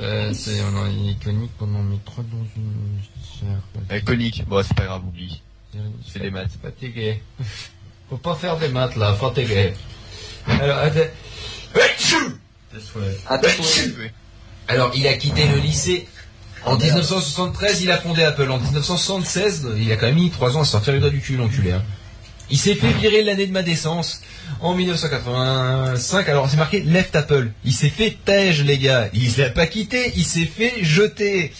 Euh, 0.00 0.32
c'est 0.34 0.60
on 0.62 0.86
une 0.86 1.06
iconique 1.06 1.52
pendant 1.58 1.82
mes 1.82 1.98
trois 2.04 2.24
dans 2.24 2.46
une. 2.56 3.96
Iconique, 3.96 4.44
bon, 4.46 4.62
c'est 4.62 4.74
pas 4.74 4.84
grave, 4.84 5.02
oublie. 5.06 5.42
C'est 6.06 6.20
des 6.20 6.30
maths. 6.30 6.50
Fatigué. 6.62 7.22
Faut 8.08 8.16
pas 8.16 8.34
faire 8.34 8.56
des 8.58 8.68
maths 8.68 8.96
là, 8.96 9.14
fatigué. 9.14 9.74
Alors, 10.46 10.78
attends. 10.78 11.00
Alors, 14.68 14.92
il 14.94 15.06
a 15.06 15.14
quitté 15.14 15.46
le 15.46 15.58
lycée. 15.58 16.06
En 16.64 16.76
1973, 16.76 17.82
il 17.82 17.90
a 17.90 17.98
fondé 17.98 18.22
Apple. 18.22 18.50
En 18.50 18.58
1976, 18.58 19.68
il 19.76 19.92
a 19.92 19.96
quand 19.96 20.06
même 20.06 20.14
mis 20.14 20.30
trois 20.30 20.56
ans 20.56 20.62
à 20.62 20.64
sortir 20.64 20.94
le 20.94 21.00
doigt 21.00 21.10
du 21.10 21.20
cul, 21.20 21.36
l'enculé. 21.36 21.72
Hein. 21.72 21.82
Il 22.50 22.58
s'est 22.58 22.74
fait 22.74 22.92
virer 22.92 23.22
l'année 23.22 23.46
de 23.46 23.52
ma 23.52 23.62
décence. 23.62 24.22
En 24.64 24.72
1985, 24.74 26.26
alors 26.28 26.48
c'est 26.48 26.56
marqué 26.56 26.80
Left 26.80 27.14
Apple. 27.16 27.50
Il 27.66 27.72
s'est 27.74 27.90
fait 27.90 28.16
tège, 28.24 28.62
les 28.64 28.78
gars. 28.78 29.08
Il 29.12 29.30
l'a 29.36 29.50
pas 29.50 29.66
quitté, 29.66 30.12
il 30.16 30.24
s'est 30.24 30.46
fait 30.46 30.82
jeter. 30.82 31.52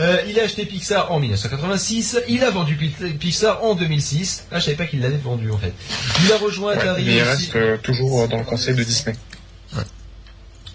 Euh, 0.00 0.16
il 0.28 0.38
a 0.40 0.44
acheté 0.44 0.66
Pixar 0.66 1.12
en 1.12 1.20
1986. 1.20 2.18
Il 2.28 2.42
a 2.42 2.50
vendu 2.50 2.74
Pi- 2.74 2.88
Pixar 3.18 3.62
en 3.62 3.74
2006. 3.76 4.46
Ah, 4.50 4.58
je 4.58 4.64
savais 4.64 4.76
pas 4.76 4.86
qu'il 4.86 5.00
l'avait 5.00 5.16
vendu 5.16 5.50
en 5.52 5.58
fait. 5.58 5.72
Il 6.24 6.32
a 6.32 6.38
rejoint 6.38 6.72
Ouais, 6.72 6.78
Atari. 6.82 7.04
mais 7.04 7.14
il 7.16 7.22
reste 7.22 7.54
euh, 7.54 7.76
toujours 7.76 8.26
dans 8.26 8.38
le 8.38 8.44
conseil 8.44 8.74
de 8.74 8.82
Disney. 8.82 9.14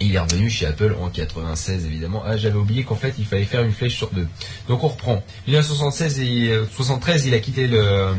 Il 0.02 0.16
est 0.16 0.20
revenu 0.20 0.50
chez 0.50 0.66
Apple 0.66 0.96
en 1.02 1.10
96 1.10 1.86
évidemment. 1.86 2.24
Ah 2.26 2.38
j'avais 2.38 2.58
oublié 2.58 2.84
qu'en 2.84 2.96
fait 2.96 3.14
il 3.18 3.26
fallait 3.26 3.46
faire 3.46 3.64
une 3.64 3.72
flèche 3.72 3.96
sur 3.96 4.10
deux. 4.10 4.28
Donc 4.68 4.84
on 4.84 4.88
reprend. 4.88 5.24
1976 5.48 6.20
et 6.20 6.50
euh, 6.50 6.66
73 6.72 7.26
il 7.26 7.34
a 7.34 7.40
quitté 7.40 7.68
le, 7.68 8.10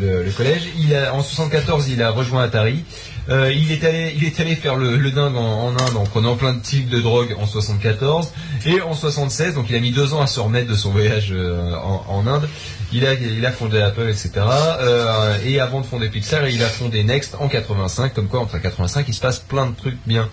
le 0.00 0.30
collège. 0.30 0.62
Il 0.78 0.96
en 1.12 1.22
74 1.22 1.88
il 1.88 2.02
a 2.02 2.10
rejoint 2.10 2.42
Atari. 2.42 2.84
Euh, 3.30 3.50
il 3.52 3.72
est 3.72 3.82
allé 3.84 4.12
il 4.16 4.24
est 4.24 4.38
allé 4.38 4.54
faire 4.54 4.76
le, 4.76 4.98
dingue 5.10 5.36
en, 5.36 5.70
Inde 5.70 5.96
en 5.96 6.04
prenant 6.04 6.36
plein 6.36 6.52
de 6.52 6.60
types 6.60 6.90
de 6.90 7.00
drogue 7.00 7.34
en 7.38 7.46
74 7.46 8.28
et 8.66 8.82
en 8.82 8.92
76 8.92 9.54
donc 9.54 9.70
il 9.70 9.76
a 9.76 9.80
mis 9.80 9.92
deux 9.92 10.12
ans 10.12 10.20
à 10.20 10.26
se 10.26 10.40
remettre 10.40 10.68
de 10.68 10.76
son 10.76 10.90
voyage 10.90 11.28
euh, 11.32 11.74
en, 11.76 12.04
en 12.08 12.26
Inde. 12.26 12.46
Il 12.92 13.06
a 13.06 13.14
il 13.14 13.44
a 13.46 13.50
fondé 13.50 13.80
Apple 13.80 14.08
etc. 14.10 14.30
Euh, 14.36 15.38
et 15.46 15.58
avant 15.58 15.80
de 15.80 15.86
fonder 15.86 16.10
Pixar 16.10 16.46
il 16.48 16.62
a 16.62 16.68
fondé 16.68 17.02
Next 17.02 17.34
en 17.40 17.48
85 17.48 18.12
comme 18.12 18.28
quoi 18.28 18.40
entre 18.40 18.58
85 18.58 19.06
il 19.08 19.14
se 19.14 19.20
passe 19.20 19.38
plein 19.38 19.66
de 19.66 19.74
trucs 19.74 19.96
bien. 20.06 20.28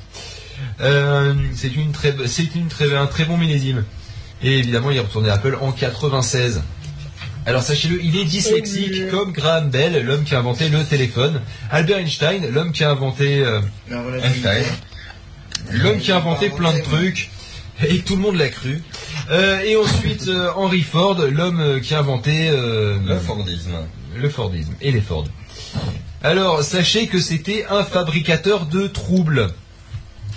Euh, 0.80 1.34
c'est 1.56 1.76
une 1.76 1.92
très, 1.92 2.16
c'est 2.26 2.56
une 2.56 2.68
très, 2.68 2.96
un 2.96 3.08
très 3.08 3.26
bon 3.26 3.38
millésime. 3.38 3.84
Et 4.44 4.58
évidemment, 4.58 4.92
il 4.92 4.98
est 4.98 5.02
retourné 5.02 5.30
à 5.30 5.34
Apple 5.34 5.58
en 5.62 5.72
96. 5.72 6.62
Alors 7.46 7.64
sachez-le, 7.64 8.04
il 8.04 8.18
est 8.18 8.26
dyslexique 8.26 9.10
comme 9.10 9.32
Graham 9.32 9.70
Bell, 9.70 10.06
l'homme 10.06 10.24
qui 10.24 10.36
a 10.36 10.40
inventé 10.40 10.70
le 10.70 10.84
téléphone, 10.84 11.42
Albert 11.72 11.98
Einstein, 11.98 12.48
l'homme 12.52 12.72
qui 12.72 12.84
a 12.84 12.92
inventé, 12.92 13.40
euh. 13.40 13.62
Einstein. 13.90 14.64
l'homme 15.72 15.98
qui 16.00 16.12
a 16.12 16.18
inventé 16.18 16.50
plein 16.50 16.74
de 16.74 16.82
trucs, 16.82 17.32
et 17.88 18.00
tout 18.00 18.16
le 18.16 18.22
monde 18.22 18.36
l'a 18.36 18.50
cru. 18.50 18.84
Euh, 19.32 19.60
et 19.62 19.76
ensuite, 19.76 20.28
euh, 20.28 20.52
Henry 20.56 20.82
Ford, 20.82 21.18
l'homme 21.32 21.82
qui 21.82 21.96
a 21.96 22.00
inventé 22.00 22.50
euh, 22.50 23.00
Le 23.06 23.20
Fordisme. 23.20 23.76
le 24.16 24.30
Fordisme 24.30 24.74
et 24.82 24.92
les 24.92 25.02
Ford. 25.02 25.26
Alors, 26.22 26.62
sachez 26.62 27.08
que 27.08 27.20
c'était 27.20 27.66
un 27.70 27.84
fabricateur 27.84 28.68
de 28.68 28.86
troubles, 28.86 29.48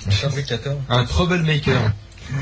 Un 0.06 0.10
fabricateur. 0.10 0.76
un 0.88 1.04
troublemaker. 1.04 1.92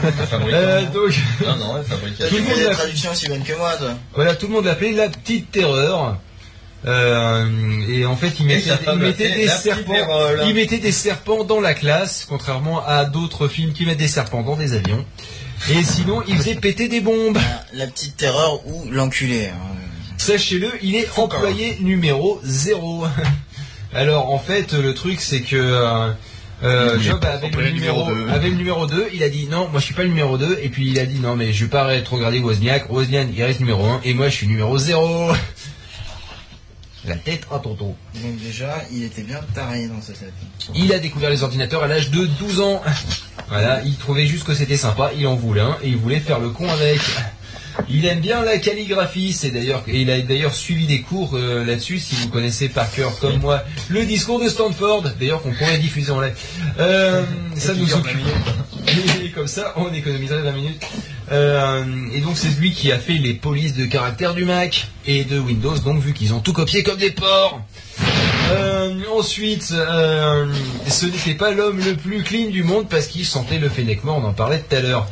Euh, 0.01 0.83
donc, 0.93 1.13
Non, 1.45 1.57
non, 1.57 1.75
un 1.77 1.83
fabricateur. 1.83 2.29
Tout 2.29 2.37
le 2.37 2.43
monde 2.43 2.55
des 2.59 2.65
l'a- 2.65 2.71
traductions 2.75 3.11
aussi 3.13 3.29
bonnes 3.29 3.43
que 3.43 3.57
moi, 3.57 3.73
toi. 3.77 3.95
voilà, 4.15 4.35
tout 4.35 4.47
le 4.47 4.53
monde 4.53 4.65
l'appelait 4.65 4.93
la 4.93 5.09
petite 5.09 5.51
terreur. 5.51 6.19
Euh, 6.85 7.47
et 7.89 8.05
en 8.07 8.17
fait, 8.17 8.33
il 8.41 8.51
Et 8.51 8.57
mettait, 8.97 9.31
il 9.31 9.35
des 9.37 9.49
serpents. 9.49 9.93
terreur. 9.93 10.49
Il 10.49 10.55
mettait 10.55 10.79
des 10.79 10.93
serpents 10.93 11.45
dans 11.45 11.61
la 11.61 11.75
classe, 11.75 12.27
contrairement 12.29 12.85
à 12.85 13.05
d'autres 13.05 13.47
films 13.49 13.73
qui 13.73 13.87
mettent 13.87 13.99
des 13.99 14.09
serpents 14.09 14.43
dans 14.43 14.57
des 14.57 14.73
avions. 14.75 15.05
Et 15.71 15.85
sinon, 15.85 16.23
il 16.27 16.37
faisait 16.39 16.57
péter 16.57 16.89
des 16.89 17.01
bombes. 17.01 17.39
La 17.73 17.87
petite 17.87 18.17
terreur 18.17 18.67
ou 18.67 18.89
l'enculé. 18.91 19.47
hein. 19.49 19.57
Sachez-le, 20.19 20.71
il 20.83 20.97
est 20.97 21.09
employé 21.19 21.77
numéro 21.81 22.41
0. 22.45 23.07
Alors 23.95 24.31
en 24.33 24.39
fait, 24.39 24.73
le 24.73 24.95
truc 24.95 25.21
c'est 25.21 25.41
que 25.43 25.57
euh, 26.63 26.99
Job 27.01 27.25
avait 27.25 27.41
le, 27.41 27.47
employé 27.47 27.73
numéro, 27.73 28.05
numéro 28.07 28.27
deux. 28.27 28.31
avait 28.33 28.49
le 28.49 28.55
numéro 28.55 28.87
2, 28.87 29.09
il 29.15 29.23
a 29.23 29.29
dit 29.29 29.47
non, 29.49 29.69
moi 29.69 29.81
je 29.81 29.85
suis 29.85 29.95
pas 29.95 30.03
le 30.03 30.09
numéro 30.09 30.39
2, 30.39 30.61
et 30.63 30.69
puis 30.69 30.89
il 30.91 30.99
a 30.99 31.07
dit 31.07 31.19
non 31.19 31.37
mais 31.37 31.53
je 31.53 31.65
vais 31.65 31.71
pas 31.71 31.85
rétrograder 31.85 32.39
Wozniak, 32.39 32.91
Wozniak 32.91 33.29
il 33.35 33.43
reste 33.43 33.61
numéro 33.61 33.85
1, 33.85 34.01
et 34.05 34.15
moi 34.15 34.29
je 34.29 34.35
suis 34.35 34.47
numéro 34.47 34.79
0. 34.79 35.33
La 37.05 37.17
tête 37.17 37.49
à 37.51 37.59
tonton. 37.59 37.97
Donc 38.15 38.39
déjà, 38.41 38.77
il 38.93 39.03
était 39.03 39.23
bien 39.23 39.41
taré 39.55 39.89
dans 39.89 40.01
cette 40.01 40.21
tête. 40.21 40.33
Il 40.77 40.93
a 40.93 41.01
découvert 41.01 41.31
les 41.31 41.43
ordinateurs 41.43 41.83
à 41.83 41.89
l'âge 41.89 42.13
de 42.13 42.27
12 42.27 42.61
ans. 42.61 42.81
Voilà, 43.49 43.83
il 43.83 43.97
trouvait 43.97 44.27
juste 44.27 44.45
que 44.45 44.55
c'était 44.55 44.77
sympa, 44.77 45.11
il 45.19 45.27
en 45.27 45.35
voulait 45.35 45.63
un, 45.63 45.77
et 45.83 45.89
il 45.89 45.97
voulait 45.97 46.21
faire 46.21 46.39
le 46.39 46.51
con 46.51 46.69
avec. 46.69 47.01
Il 47.95 48.07
aime 48.07 48.21
bien 48.21 48.43
la 48.43 48.59
calligraphie, 48.59 49.33
c'est 49.33 49.51
d'ailleurs, 49.51 49.83
et 49.87 50.01
il 50.01 50.11
a 50.11 50.19
d'ailleurs 50.21 50.55
suivi 50.55 50.87
des 50.87 51.03
cours 51.03 51.35
euh, 51.35 51.63
là-dessus, 51.65 51.99
si 51.99 52.15
vous 52.15 52.29
connaissez 52.29 52.71
par 52.71 52.91
cœur 52.91 53.19
comme 53.19 53.39
moi 53.39 53.65
le 53.91 54.05
discours 54.07 54.43
de 54.43 54.49
Stanford, 54.49 55.05
d'ailleurs 55.21 55.43
qu'on 55.43 55.53
pourrait 55.53 55.79
diffuser 55.79 56.11
en 56.11 56.21
live. 56.21 56.33
Euh, 56.79 57.23
ça 57.55 57.75
nous 57.75 57.95
occupe. 57.95 58.19
Et 59.23 59.31
comme 59.31 59.47
ça, 59.47 59.75
on 59.77 59.93
économiserait 59.93 60.43
20 60.43 60.53
minutes. 60.53 60.83
Euh, 61.31 61.85
et 62.15 62.21
donc 62.21 62.37
c'est 62.37 62.59
lui 62.59 62.73
qui 62.73 62.93
a 62.93 62.99
fait 62.99 63.15
les 63.15 63.35
polices 63.35 63.75
de 63.75 63.85
caractère 63.87 64.35
du 64.35 64.45
Mac 64.45 64.89
et 65.07 65.25
de 65.25 65.39
Windows, 65.39 65.79
donc 65.79 66.01
vu 66.01 66.13
qu'ils 66.13 66.35
ont 66.35 66.41
tout 66.41 66.53
copié 66.53 66.83
comme 66.83 66.99
des 66.99 67.11
porcs. 67.11 67.61
Euh, 68.51 68.95
ensuite, 69.17 69.73
euh, 69.73 70.47
ce 70.89 71.07
n'était 71.07 71.35
pas 71.35 71.53
l'homme 71.53 71.79
le 71.79 71.95
plus 71.95 72.23
clean 72.23 72.51
du 72.51 72.63
monde 72.63 72.89
parce 72.89 73.07
qu'il 73.07 73.25
sentait 73.25 73.59
le 73.59 73.69
fennec 73.69 74.05
mort, 74.05 74.21
on 74.23 74.27
en 74.27 74.33
parlait 74.33 74.59
tout 74.59 74.77
à 74.77 74.81
l'heure. 74.81 75.09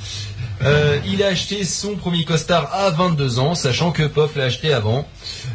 Euh, 0.62 0.98
il 1.06 1.22
a 1.22 1.28
acheté 1.28 1.64
son 1.64 1.96
premier 1.96 2.24
costard 2.24 2.68
à 2.74 2.90
22 2.90 3.38
ans, 3.38 3.54
sachant 3.54 3.92
que 3.92 4.02
Poff 4.02 4.36
l'a 4.36 4.44
acheté 4.44 4.72
avant. 4.74 5.08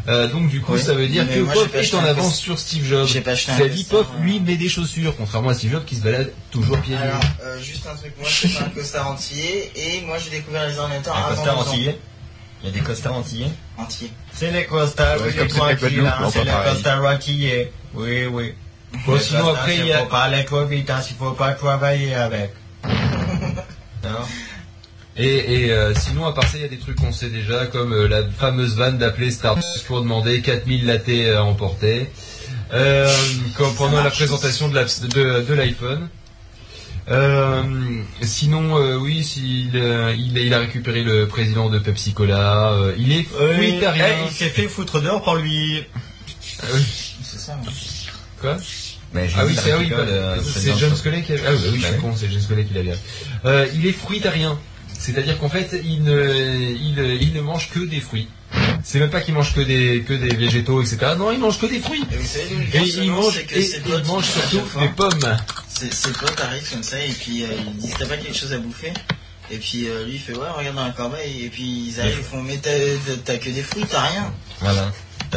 Euh, 0.08 0.28
donc 0.28 0.50
du 0.50 0.62
coup, 0.62 0.74
Oui, 0.74 0.82
ça 0.82 0.94
veut 0.96 1.08
dire 1.08 1.26
mais 1.28 1.36
que 1.36 1.40
moi, 1.42 1.54
j'ai 1.54 1.60
Poff 1.62 1.76
est 1.76 1.80
acheté 1.80 1.96
en 1.98 2.04
avance 2.06 2.26
cost- 2.28 2.40
sur 2.42 2.58
Steve 2.60 2.86
Jobs. 2.86 3.08
J'ai 3.08 3.22
pas 3.22 3.32
acheté 3.32 3.52
un 3.52 3.58
Cela 3.58 3.70
dit, 3.70 3.84
Poff, 3.84 4.08
lui, 4.22 4.40
met 4.40 4.56
des 4.58 4.68
chaussures, 4.70 5.16
contrairement 5.16 5.50
à 5.50 5.54
Steve 5.54 5.72
Jobs 5.74 5.86
qui 5.86 5.96
se 5.96 6.02
balade 6.02 6.32
toujours 6.50 6.80
pieds 6.82 6.96
nus. 6.96 7.02
Alors, 7.02 7.20
euh, 7.44 7.60
juste 7.62 7.86
un 7.86 7.96
truc, 7.96 8.14
moi 8.20 8.28
je 8.28 8.48
fais 8.48 8.64
un 8.64 8.70
costard 8.70 9.12
entier 9.12 9.72
et 9.76 10.02
moi 10.02 10.18
j'ai 10.18 10.32
découvert 10.32 10.68
les 10.68 10.78
ordinateurs 10.80 11.16
Un 11.16 11.20
avant 11.22 11.36
costard 11.36 11.56
12 11.58 11.68
ans. 11.68 11.70
antillais. 11.72 12.00
Il 12.64 12.66
y 12.66 12.70
a 12.70 12.74
des 12.74 12.80
costards 12.80 13.14
antillais. 13.14 13.52
Entier. 13.78 14.12
C'est 14.34 14.50
les 14.52 14.66
costards, 14.66 15.18
oui, 15.24 15.36
comme 15.36 15.48
les 15.48 15.54
c'est 16.32 16.40
hein, 16.40 16.44
les 16.66 16.72
costards 16.72 17.06
antillais. 17.06 17.72
Oui, 17.94 18.26
oui. 18.26 18.54
Bon, 19.06 19.14
Les 19.14 19.20
sinon 19.22 19.40
costards, 19.42 19.56
après, 19.62 19.78
il 19.78 19.86
y 19.86 19.92
a... 19.92 20.00
faut 20.00 20.06
pas 20.06 20.24
aller 20.24 20.46
trop 20.46 20.66
vite, 20.66 20.90
hein, 20.90 21.00
s'il 21.02 21.16
faut 21.16 21.32
pas 21.34 21.52
travailler 21.52 22.16
avec. 22.16 22.54
non? 22.86 24.10
Et, 25.18 25.64
et 25.66 25.72
euh, 25.72 25.94
sinon, 25.96 26.26
à 26.26 26.34
part 26.34 26.44
ça, 26.44 26.58
il 26.58 26.62
y 26.62 26.66
a 26.66 26.68
des 26.68 26.78
trucs 26.78 26.98
qu'on 26.98 27.14
sait 27.14 27.30
déjà, 27.30 27.68
comme 27.68 27.94
euh, 27.94 28.08
la 28.08 28.24
fameuse 28.28 28.76
vanne 28.76 28.98
d'appeler 28.98 29.32
Stardust 29.32 29.86
pour 29.88 30.02
demander 30.02 30.42
4000 30.42 30.86
lattés 30.86 31.32
à 31.32 31.44
emporter, 31.46 32.10
euh, 32.74 33.10
comme 33.58 33.74
pendant 33.76 34.04
la 34.04 34.10
présentation 34.10 34.68
de 34.68 34.76
l'app- 34.76 35.00
de, 35.14 35.42
de 35.42 35.54
l'iPhone. 35.54 36.10
Euh, 37.08 37.62
sinon, 38.24 38.78
euh, 38.78 38.96
oui, 38.98 39.26
euh, 39.76 40.14
il, 40.18 40.38
il 40.38 40.54
a 40.54 40.60
récupéré 40.60 41.04
le 41.04 41.28
président 41.28 41.70
de 41.70 41.78
Pepsi 41.80 42.14
Cola. 42.14 42.72
euh, 42.74 42.94
il 42.98 43.12
est 43.14 43.24
fruitarien. 43.24 44.06
Eh, 44.24 44.26
il 44.28 44.32
s'est 44.34 44.50
fait 44.50 44.68
foutre 44.68 45.00
dehors 45.02 45.24
par 45.24 45.36
lui. 45.36 45.84
Oui. 46.74 46.82
C'est 47.24 47.40
ça. 47.40 47.54
ouais. 47.54 47.72
Quoi? 48.42 48.58
Mais 49.14 49.30
Ah 49.38 49.46
oui, 49.46 49.56
c'est 49.56 49.72
ah 49.72 49.78
oui, 49.78 49.84
rigole, 49.86 50.08
euh, 50.10 50.36
c'est 50.44 50.52
président. 50.52 50.78
John 50.78 50.96
Scully 50.96 51.22
qui 51.22 51.34
a... 51.34 51.36
Ah 51.48 51.52
oui, 51.54 51.58
bah 51.64 51.70
oui, 51.72 51.78
je 51.78 51.82
Bah 51.84 51.88
suis 51.88 51.96
oui. 51.96 52.02
con, 52.02 52.14
c'est 52.18 52.30
John 52.32 52.42
Scully 52.42 52.66
qui 52.66 52.74
l'a 52.74 52.82
bien. 52.82 52.96
Euh, 53.46 53.68
il 53.76 53.86
est 53.88 53.94
fruitarien. 53.94 54.60
C'est-à-dire 55.06 55.38
qu'en 55.38 55.50
fait, 55.50 55.80
il 55.84 56.02
ne, 56.04 56.34
il, 56.74 56.98
il 57.22 57.34
ne 57.34 57.42
mange 57.42 57.70
que 57.70 57.80
des 57.80 58.00
fruits. 58.02 58.28
C'est 58.84 59.00
même 59.00 59.12
pas 59.12 59.22
qu'il 59.22 59.34
mange 59.36 59.54
que 59.54 59.62
des, 59.62 60.04
que 60.08 60.14
des 60.14 60.36
végétaux, 60.36 60.82
etc. 60.82 60.98
Non, 61.18 61.32
il 61.32 61.38
mange 61.40 61.60
que 61.60 61.68
des 61.68 61.80
fruits. 61.80 62.04
Et 62.12 62.18
vous 62.18 62.26
savez 62.28 62.46
Et 62.74 63.04
il 63.06 63.12
mange, 63.12 63.34
c'est 63.36 63.44
que 63.44 63.56
et 63.56 63.82
il 64.00 64.04
mange 64.06 64.26
surtout 64.26 64.80
des 64.80 64.88
pommes. 64.90 65.38
Ses, 65.68 65.92
ses 65.92 66.12
potes 66.12 66.40
arrivent 66.42 66.70
comme 66.72 66.84
ça 66.84 66.98
et 67.00 67.10
puis 67.12 67.44
euh, 67.44 67.48
ils 67.68 67.78
disent 67.78 67.94
t'as 68.00 68.08
pas 68.08 68.18
quelque 68.18 68.36
chose 68.38 68.54
à 68.54 68.58
bouffer? 68.58 68.94
Et 69.52 69.58
puis 69.58 69.88
euh, 69.88 70.06
lui 70.06 70.14
il 70.14 70.20
fait 70.20 70.34
ouais 70.34 70.50
regarde 70.56 70.76
dans 70.76 70.86
la 70.86 70.92
corbeille 70.92 71.44
et 71.46 71.50
puis 71.50 71.90
ils 71.90 72.00
arrivent 72.00 72.16
ils 72.20 72.24
font 72.24 72.42
mais 72.42 72.58
t'as 72.58 73.38
que 73.38 73.50
des 73.50 73.62
fruits 73.62 73.86
t'as 73.90 74.02
rien 74.08 74.34
Voilà. 74.62 74.92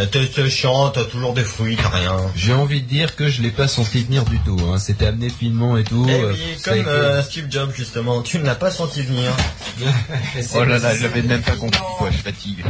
T'es 0.06 0.50
chiant, 0.50 0.90
t'as 0.90 1.04
toujours 1.04 1.32
des 1.34 1.44
fruits, 1.44 1.76
t'as 1.76 1.88
rien. 1.88 2.16
J'ai 2.36 2.52
envie 2.52 2.82
de 2.82 2.86
dire 2.88 3.16
que 3.16 3.28
je 3.28 3.42
l'ai 3.42 3.50
pas 3.50 3.68
senti 3.68 4.02
venir 4.02 4.24
du 4.24 4.38
tout. 4.40 4.58
Hein. 4.70 4.78
C'était 4.78 5.06
amené 5.06 5.28
finement 5.30 5.76
et 5.76 5.84
tout. 5.84 6.06
Eh 6.08 6.12
euh, 6.12 6.32
oui, 6.32 6.38
ça 6.58 6.70
a 6.70 6.74
comme 6.74 6.82
été- 6.82 6.90
euh, 6.90 7.22
Steve 7.22 7.46
Jobs 7.50 7.72
justement, 7.74 8.22
tu 8.22 8.38
ne 8.38 8.44
l'as 8.44 8.54
pas 8.54 8.70
senti 8.70 9.02
venir. 9.02 9.32
Oh 10.54 10.64
là 10.64 10.78
là, 10.78 10.94
je 10.96 11.02
l'avais 11.02 11.22
même 11.22 11.42
pas 11.42 11.56
compris, 11.56 11.80
quoi, 11.98 12.10
je 12.10 12.16
fatigue. 12.18 12.64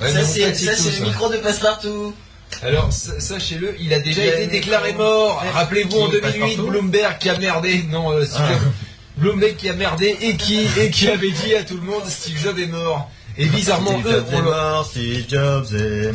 Ouais, 0.00 0.12
ça 0.12 0.22
c'est 0.24 1.00
le 1.00 1.04
micro 1.06 1.28
de 1.28 1.36
passe-partout 1.38 2.14
Alors, 2.62 2.92
sa- 2.92 3.18
sachez-le, 3.20 3.74
il 3.80 3.92
a 3.92 4.00
déjà 4.00 4.24
été 4.24 4.46
déclaré 4.46 4.92
mort. 4.92 5.42
Rappelez-vous 5.54 5.98
en 6.00 6.08
Qui 6.08 6.18
passe 6.18 6.32
2008, 6.34 6.56
partout 6.56 6.70
Bloomberg 6.70 7.18
qui 7.18 7.28
a 7.30 7.38
merdé. 7.38 7.82
Non, 7.90 8.12
euh, 8.12 8.24
Steve 8.24 8.40
Ah. 8.44 8.52
Jobs. 8.52 8.72
Bloomberg 9.16 9.56
qui 9.56 9.68
a 9.68 9.72
merdé 9.72 10.16
et 10.20 10.36
qui, 10.36 10.60
et 10.78 10.90
qui 10.90 11.08
avait 11.08 11.32
dit 11.32 11.54
à 11.56 11.64
tout 11.64 11.74
le 11.74 11.82
monde 11.82 12.02
Steve 12.08 12.40
Jobs 12.40 12.58
est 12.58 12.66
mort. 12.66 13.10
Et 13.40 13.46
bizarrement, 13.46 13.92
eux, 14.04 14.24
on 14.32 14.40
leur, 14.40 14.84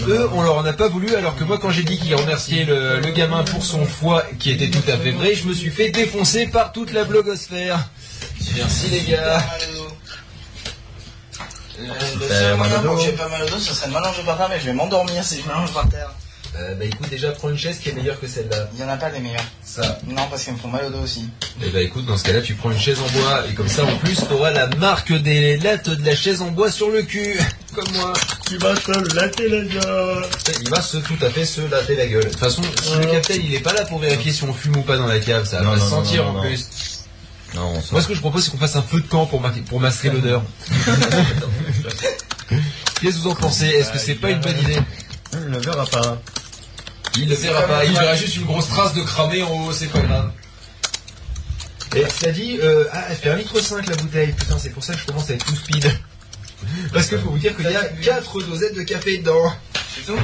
eux, 0.07 0.29
on 0.33 0.41
leur 0.41 0.57
en 0.57 0.65
a 0.65 0.73
pas 0.73 0.89
voulu, 0.89 1.15
alors 1.15 1.35
que 1.37 1.45
moi, 1.45 1.57
quand 1.57 1.71
j'ai 1.71 1.83
dit 1.83 1.97
qu'il 1.97 2.13
remerciait 2.15 2.65
le, 2.65 2.99
le 2.99 3.11
gamin 3.11 3.43
pour 3.45 3.63
son 3.63 3.85
foie, 3.85 4.23
qui 4.39 4.51
était 4.51 4.69
tout 4.69 4.83
à 4.91 4.97
fait 4.97 5.11
vrai, 5.11 5.33
je 5.33 5.47
me 5.47 5.53
suis 5.53 5.69
fait 5.71 5.89
défoncer 5.89 6.47
par 6.47 6.73
toute 6.73 6.91
la 6.91 7.05
blogosphère. 7.05 7.79
Merci 8.57 8.89
les 8.89 9.01
gars. 9.03 9.41
Pour 11.77 12.81
dos 12.81 12.95
que 12.97 13.01
j'ai 13.03 13.11
pas 13.13 13.29
mal 13.29 13.43
au 13.43 13.49
dos, 13.49 13.57
ce 13.57 13.73
serait 13.73 13.87
de 13.87 13.93
m'allonger 13.93 14.23
par 14.23 14.37
terre, 14.37 14.49
mais 14.49 14.59
je 14.59 14.65
vais 14.65 14.73
m'endormir 14.73 15.23
si 15.23 15.41
je 15.41 15.47
m'allonge 15.47 15.71
par 15.73 15.87
terre. 15.89 16.11
Euh, 16.55 16.75
bah 16.75 16.85
écoute, 16.85 17.09
déjà 17.09 17.31
prends 17.31 17.49
une 17.49 17.57
chaise 17.57 17.79
qui 17.79 17.89
est 17.89 17.93
meilleure 17.93 18.19
que 18.19 18.27
celle-là. 18.27 18.69
Il 18.73 18.79
y 18.79 18.83
en 18.83 18.89
a 18.89 18.97
pas 18.97 19.09
des 19.09 19.19
meilleurs. 19.19 19.43
Ça. 19.63 19.99
Non, 20.07 20.27
parce 20.29 20.43
qu'elles 20.43 20.53
me 20.53 20.59
font 20.59 20.67
mal 20.67 20.85
au 20.85 20.89
dos 20.91 20.99
aussi. 20.99 21.27
Et 21.63 21.69
bah 21.69 21.81
écoute, 21.81 22.05
dans 22.05 22.15
ce 22.15 22.23
cas-là, 22.25 22.41
tu 22.41 22.53
prends 22.53 22.69
une 22.69 22.77
chaise 22.77 22.99
en 22.99 23.09
bois, 23.09 23.47
et 23.49 23.53
comme 23.53 23.67
ça, 23.67 23.83
en 23.83 23.97
plus, 23.97 24.15
t'auras 24.29 24.51
la 24.51 24.67
marque 24.67 25.13
des 25.13 25.57
lattes 25.57 25.89
de 25.89 26.05
la 26.05 26.15
chaise 26.15 26.43
en 26.43 26.51
bois 26.51 26.69
sur 26.71 26.89
le 26.91 27.01
cul. 27.01 27.39
Comme 27.73 27.91
moi. 27.93 28.13
Tu 28.47 28.57
vas 28.57 28.75
te 28.75 29.15
latter 29.15 29.49
la 29.49 29.61
gueule. 29.61 30.25
Il 30.61 30.69
va 30.69 30.81
se 30.81 30.97
tout 30.97 31.17
à 31.21 31.29
fait 31.29 31.45
se 31.45 31.61
latter 31.61 31.95
la 31.95 32.05
gueule. 32.05 32.25
De 32.25 32.29
toute 32.29 32.39
façon, 32.39 32.61
si 32.83 32.95
le 32.97 33.05
capitaine 33.05 33.41
il 33.43 33.55
est 33.55 33.59
pas 33.59 33.73
là 33.73 33.85
pour 33.85 33.97
vérifier 33.97 34.31
si 34.31 34.43
on 34.43 34.53
fume 34.53 34.77
ou 34.77 34.83
pas 34.83 34.97
dans 34.97 35.07
la 35.07 35.19
cave, 35.19 35.47
ça 35.47 35.61
va 35.61 35.71
pas 35.71 35.79
se 35.79 35.89
sentir 35.89 36.25
non, 36.25 36.29
en 36.29 36.33
non. 36.33 36.41
plus. 36.41 36.67
Non, 37.55 37.73
on 37.73 37.81
Moi 37.91 38.01
ce 38.01 38.07
que 38.07 38.13
je 38.13 38.19
propose 38.19 38.43
c'est 38.43 38.51
qu'on 38.51 38.57
fasse 38.57 38.75
un 38.75 38.83
feu 38.83 39.01
de 39.01 39.07
camp 39.07 39.25
pour, 39.25 39.41
pour 39.69 39.79
masquer 39.79 40.11
l'odeur. 40.11 40.43
Qu'est-ce 43.01 43.17
que 43.17 43.21
vous 43.21 43.27
en 43.29 43.35
pensez? 43.35 43.67
Est-ce 43.67 43.91
que 43.91 43.97
c'est 43.97 44.15
pas 44.15 44.29
une 44.29 44.39
bonne 44.39 44.59
idée? 44.59 44.79
Il 45.33 45.49
ne 45.49 45.57
verra 45.59 45.85
pas. 45.85 46.21
Il 47.17 47.29
le 47.29 47.35
verra 47.35 47.61
pas, 47.63 47.85
il 47.85 47.91
verra 47.93 48.15
juste 48.15 48.35
une 48.37 48.45
grosse 48.45 48.67
trace 48.67 48.93
de 48.93 49.01
cramé 49.01 49.43
en 49.43 49.51
haut, 49.51 49.71
c'est 49.71 49.87
pas 49.87 49.99
grave. 49.99 50.31
Et 51.95 52.03
t'as 52.19 52.31
dit, 52.31 52.57
euh, 52.61 52.85
ah, 52.91 53.05
elle 53.09 53.15
fait 53.15 53.29
1 53.29 53.35
litre 53.35 53.59
5 53.59 53.87
la 53.87 53.95
bouteille, 53.95 54.31
putain 54.31 54.57
c'est 54.57 54.71
pour 54.71 54.83
ça 54.83 54.93
que 54.93 54.99
je 54.99 55.05
commence 55.05 55.29
à 55.29 55.33
être 55.33 55.45
tout 55.45 55.55
speed. 55.55 55.91
Parce 56.91 57.07
qu'il 57.07 57.19
faut 57.19 57.29
vous 57.29 57.37
dire 57.37 57.55
qu'il 57.55 57.69
y 57.69 57.75
a 57.75 57.83
4 57.83 58.41
dosettes 58.43 58.75
de 58.75 58.81
café 58.83 59.19
dedans. 59.19 59.53
C'est 59.95 60.05
tout? 60.05 60.19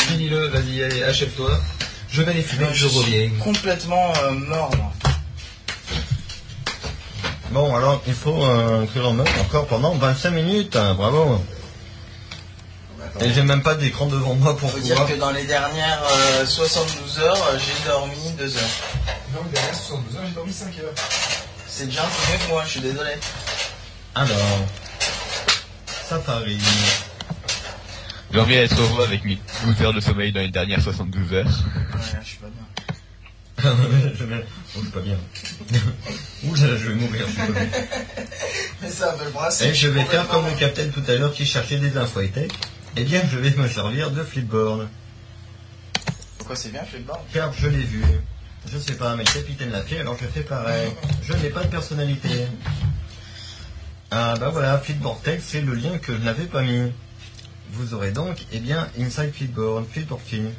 Finis-le, 0.00 0.46
vas-y, 0.48 0.82
allez, 0.84 1.02
achève-toi. 1.02 1.60
Je 2.08 2.22
vais 2.22 2.30
aller 2.30 2.42
fumer, 2.42 2.68
je 2.72 2.86
reviens. 2.86 3.30
Complètement 3.40 4.12
euh, 4.22 4.30
mort, 4.32 4.70
moi. 4.76 4.92
Bon, 7.50 7.74
alors, 7.74 8.02
il 8.06 8.14
faut 8.14 8.44
euh, 8.44 8.86
que 8.94 8.98
l'on 8.98 9.12
meure 9.12 9.26
encore 9.40 9.66
pendant 9.66 9.94
25 9.94 10.30
minutes. 10.30 10.76
hein, 10.76 10.94
bravo. 10.94 11.42
Et 13.20 13.32
j'ai 13.32 13.42
même 13.42 13.62
pas 13.62 13.74
d'écran 13.74 14.06
devant 14.06 14.34
moi 14.34 14.56
pour 14.56 14.70
Faut 14.70 14.78
dire 14.78 15.04
que 15.06 15.14
dans 15.14 15.30
les 15.30 15.44
dernières 15.44 16.02
euh, 16.40 16.46
72 16.46 17.18
heures, 17.20 17.48
euh, 17.48 17.58
j'ai 17.58 17.88
dormi 17.88 18.16
2 18.38 18.56
heures. 18.56 18.62
Non, 19.34 19.40
derrière 19.52 19.74
72 19.74 20.16
heures, 20.16 20.22
j'ai 20.26 20.34
dormi 20.34 20.52
5 20.52 20.66
heures. 20.78 20.94
C'est 21.68 21.86
déjà 21.86 22.02
un 22.02 22.06
peu 22.06 22.32
mieux 22.32 22.38
que 22.38 22.48
moi, 22.50 22.62
je 22.64 22.70
suis 22.70 22.80
désolé. 22.80 23.10
Alors... 24.14 24.36
Safari... 26.08 26.58
J'ai 28.32 28.40
envie 28.40 28.54
d'être 28.54 28.80
heureux 28.80 29.04
avec 29.04 29.24
mes 29.24 29.38
12 29.66 29.82
heures 29.82 29.92
de 29.92 30.00
sommeil 30.00 30.32
dans 30.32 30.40
les 30.40 30.50
dernières 30.50 30.80
72 30.80 31.34
heures. 31.34 31.44
Ouais, 31.44 32.00
je 32.22 32.26
suis 32.26 32.38
pas 32.38 32.46
bien. 32.46 33.76
je 34.18 34.24
vais... 34.24 34.44
Oh, 34.74 34.78
je 34.78 34.80
suis 34.80 34.90
pas 34.90 35.00
bien. 35.00 35.16
Ouh 36.44 36.54
là 36.54 36.66
là, 36.66 36.76
je 36.78 36.88
vais 36.88 36.94
mourir. 36.94 37.26
je 37.26 37.32
suis 37.32 37.52
pas 37.52 37.60
bien. 37.60 37.68
Mais 38.82 38.88
peu 38.88 39.24
le 39.26 39.30
principe. 39.30 39.66
Et 39.66 39.74
je 39.74 39.88
vais 39.88 40.04
faire 40.04 40.26
comme 40.28 40.46
le 40.46 40.54
capitaine 40.54 40.90
tout 40.90 41.02
à 41.08 41.14
l'heure 41.14 41.34
qui 41.34 41.44
cherchait 41.44 41.76
des 41.76 41.94
infos 41.98 42.22
high-tech. 42.22 42.50
Eh 42.94 43.04
bien, 43.04 43.22
je 43.30 43.38
vais 43.38 43.50
me 43.50 43.68
servir 43.68 44.10
de 44.10 44.22
Flipboard. 44.22 44.88
Pourquoi 46.36 46.56
c'est 46.56 46.70
bien, 46.70 46.84
Flipboard? 46.84 47.20
Car 47.32 47.52
je 47.52 47.66
l'ai 47.68 47.82
vu. 47.82 48.04
Je 48.70 48.78
sais 48.78 48.94
pas, 48.94 49.16
mais 49.16 49.24
le 49.24 49.32
capitaine 49.32 49.70
l'a 49.70 49.82
fait, 49.82 50.00
alors 50.00 50.16
je 50.20 50.26
fais 50.26 50.42
pareil. 50.42 50.92
Je 51.22 51.32
n'ai 51.32 51.48
pas 51.48 51.64
de 51.64 51.68
personnalité. 51.68 52.46
Ah 54.10 54.34
bah 54.38 54.50
voilà, 54.50 54.78
Flipboard 54.78 55.22
Tech, 55.22 55.40
c'est 55.42 55.62
le 55.62 55.74
lien 55.74 55.96
que 55.98 56.12
je 56.12 56.20
n'avais 56.22 56.44
pas 56.44 56.60
mis. 56.62 56.92
Vous 57.70 57.94
aurez 57.94 58.12
donc, 58.12 58.44
eh 58.52 58.60
bien, 58.60 58.86
Inside 58.98 59.32
Flipboard, 59.32 59.86
Flipboard 59.90 60.20
Film. 60.20 60.52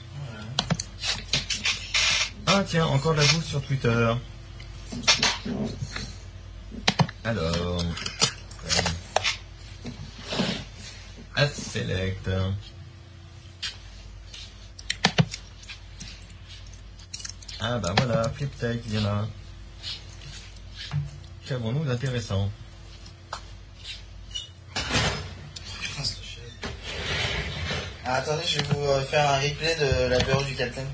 Ah 2.47 2.63
tiens, 2.67 2.87
encore 2.87 3.13
de 3.13 3.19
la 3.19 3.27
bouffe 3.27 3.45
sur 3.45 3.61
Twitter. 3.61 4.15
Alors... 7.23 7.55
euh, 7.55 7.83
Add 11.35 11.51
Select. 11.53 12.29
Ah 17.59 17.79
bah 17.79 17.93
voilà, 17.97 18.29
FlipTech, 18.29 18.81
il 18.87 18.95
y 18.95 18.97
en 18.99 19.05
a. 19.05 19.27
Qu'avons-nous 21.47 21.85
d'intéressant? 21.85 22.51
Ah, 28.05 28.15
attendez, 28.15 28.43
je 28.45 28.59
vais 28.59 28.63
vous 28.73 28.81
euh, 28.81 29.01
faire 29.01 29.29
un 29.29 29.39
replay 29.39 29.75
de 29.75 30.07
la 30.07 30.19
bureau 30.19 30.43
du 30.43 30.53
Capitaine. 30.55 30.89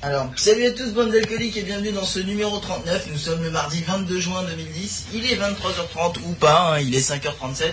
Alors, 0.00 0.30
salut 0.36 0.64
à 0.64 0.70
tous, 0.70 0.92
bande 0.92 1.10
d'alcooliques, 1.10 1.56
et 1.56 1.62
bienvenue 1.62 1.90
dans 1.90 2.04
ce 2.04 2.20
numéro 2.20 2.56
39. 2.58 3.08
Nous 3.10 3.18
sommes 3.18 3.42
le 3.42 3.50
mardi 3.50 3.82
22 3.82 4.20
juin 4.20 4.44
2010. 4.44 5.06
Il 5.12 5.26
est 5.26 5.34
23h30 5.34 6.18
ou 6.24 6.34
pas, 6.34 6.74
hein, 6.74 6.78
il 6.78 6.94
est 6.94 7.00
5h37. 7.00 7.72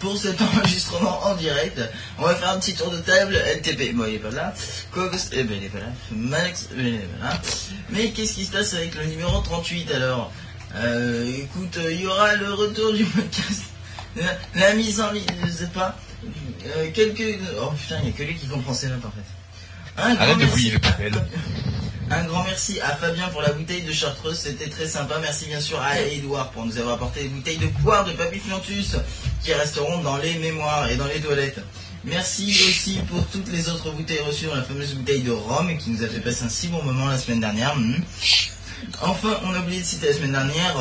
Pour 0.00 0.16
cet 0.16 0.42
enregistrement 0.42 1.24
en 1.24 1.36
direct, 1.36 1.80
on 2.18 2.22
va 2.22 2.34
faire 2.34 2.48
un 2.48 2.58
petit 2.58 2.74
tour 2.74 2.90
de 2.90 2.98
table. 2.98 3.36
LTP, 3.36 3.94
bon, 3.94 4.06
il 4.08 4.14
est 4.14 4.18
pas 4.18 4.32
là. 4.32 4.52
Cox, 4.90 5.28
eh 5.30 5.44
ben, 5.44 5.56
il 5.56 5.66
est 5.66 5.68
pas 5.68 5.78
là. 5.78 5.92
Max, 6.10 6.68
eh 6.72 6.74
ben, 6.74 6.84
il 6.84 6.94
est 6.96 6.98
pas 6.98 7.26
là. 7.26 7.40
Mais 7.90 8.10
qu'est-ce 8.10 8.34
qui 8.34 8.44
se 8.44 8.50
passe 8.50 8.74
avec 8.74 8.96
le 8.96 9.04
numéro 9.04 9.40
38 9.40 9.92
alors? 9.92 10.32
Euh, 10.74 11.32
Écoute, 11.44 11.76
euh, 11.76 11.92
il 11.92 12.00
y 12.00 12.06
aura 12.08 12.34
le 12.34 12.52
retour 12.54 12.92
du 12.92 13.04
podcast. 13.04 13.62
La, 14.56 14.74
mise 14.74 15.00
en 15.00 15.12
ligne, 15.12 15.24
je 15.46 15.50
sais 15.52 15.66
pas. 15.68 15.96
Euh, 16.76 16.90
quelques. 16.92 17.38
Oh 17.60 17.70
putain, 17.80 17.98
il 18.00 18.06
n'y 18.06 18.10
a 18.10 18.12
que 18.14 18.24
lui 18.24 18.34
qui 18.34 18.48
comprend 18.48 18.74
ses 18.74 18.88
notes 18.88 19.04
en 19.04 19.12
fait. 19.12 19.31
Un 19.96 20.14
grand 20.14 20.22
Arrête 20.24 20.38
de 20.38 20.44
merci 20.44 20.70
le 20.70 20.76
à. 20.78 20.80
Fabien- 20.92 21.24
Un 22.10 22.24
grand 22.24 22.44
merci 22.44 22.80
à 22.80 22.96
Fabien 22.96 23.28
pour 23.28 23.42
la 23.42 23.52
bouteille 23.52 23.82
de 23.82 23.92
Chartreuse, 23.92 24.38
c'était 24.38 24.68
très 24.68 24.86
sympa. 24.88 25.18
Merci 25.20 25.46
bien 25.46 25.60
sûr 25.60 25.80
à 25.80 26.00
Edouard 26.00 26.50
pour 26.50 26.64
nous 26.66 26.76
avoir 26.78 26.94
apporté 26.94 27.22
des 27.22 27.28
bouteilles 27.28 27.58
de 27.58 27.66
poire 27.82 28.04
de 28.04 28.12
Papy 28.12 28.38
Fiontus 28.38 28.96
qui 29.42 29.52
resteront 29.54 29.98
dans 30.02 30.16
les 30.18 30.34
mémoires 30.38 30.90
et 30.90 30.96
dans 30.96 31.06
les 31.06 31.20
toilettes. 31.20 31.60
Merci 32.04 32.46
aussi 32.68 32.98
pour 33.08 33.24
toutes 33.28 33.48
les 33.52 33.68
autres 33.68 33.90
bouteilles 33.92 34.20
reçues 34.26 34.46
dans 34.46 34.56
la 34.56 34.62
fameuse 34.62 34.94
bouteille 34.94 35.22
de 35.22 35.30
Rome 35.30 35.76
qui 35.78 35.90
nous 35.90 36.02
a 36.02 36.08
fait 36.08 36.20
passer 36.20 36.44
un 36.44 36.48
si 36.48 36.68
bon 36.68 36.82
moment 36.82 37.06
la 37.08 37.18
semaine 37.18 37.40
dernière. 37.40 37.76
Mhm. 37.76 38.02
Enfin, 39.02 39.38
on 39.44 39.54
a 39.54 39.60
oublié 39.60 39.80
de 39.80 39.86
citer 39.86 40.08
la 40.08 40.14
semaine 40.14 40.32
dernière 40.32 40.76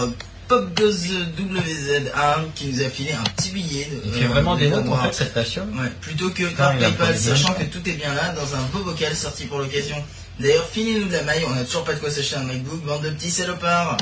euh, 0.52 0.66
PopGozWZ1 0.68 2.52
qui 2.56 2.68
nous 2.68 2.82
a 2.82 2.90
filé 2.90 3.14
un 3.14 3.24
petit 3.36 3.50
billet. 3.52 3.86
de- 3.86 4.02
Il 4.06 4.14
fait 4.14 4.28
vraiment 4.28 4.56
des 4.56 4.70
de 4.70 4.76
notes 4.76 4.88
en 4.90 4.98
fait 5.04 5.14
cette 5.14 5.36
nation 5.36 5.68
Ouais, 5.80 5.90
plutôt 6.02 6.30
que 6.30 6.44
par 6.56 6.78
PayPal, 6.78 7.18
sachant 7.18 7.54
que 7.54 7.64
tout 7.64 7.88
est 7.90 7.94
bien 7.94 8.14
là, 8.14 8.30
dans 8.34 8.56
un 8.56 8.62
beau 8.74 8.80
bocal 8.84 9.16
sorti 9.16 9.46
pour 9.46 9.60
l'occasion. 9.60 9.98
D'ailleurs, 10.40 10.68
filez-nous 10.72 11.08
de 11.08 11.14
la 11.14 11.24
maille, 11.24 11.44
on 11.48 11.54
a 11.58 11.64
toujours 11.64 11.84
pas 11.84 11.94
de 11.94 12.00
quoi 12.00 12.10
s'acheter 12.10 12.36
un 12.38 12.44
MacBook, 12.44 12.84
bande 12.84 13.04
de 13.04 13.10
petits 13.12 13.30
salopards. 13.32 13.98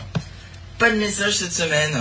Pas 0.77 0.89
de 0.91 0.95
message 0.95 1.35
cette 1.37 1.53
semaine. 1.53 1.97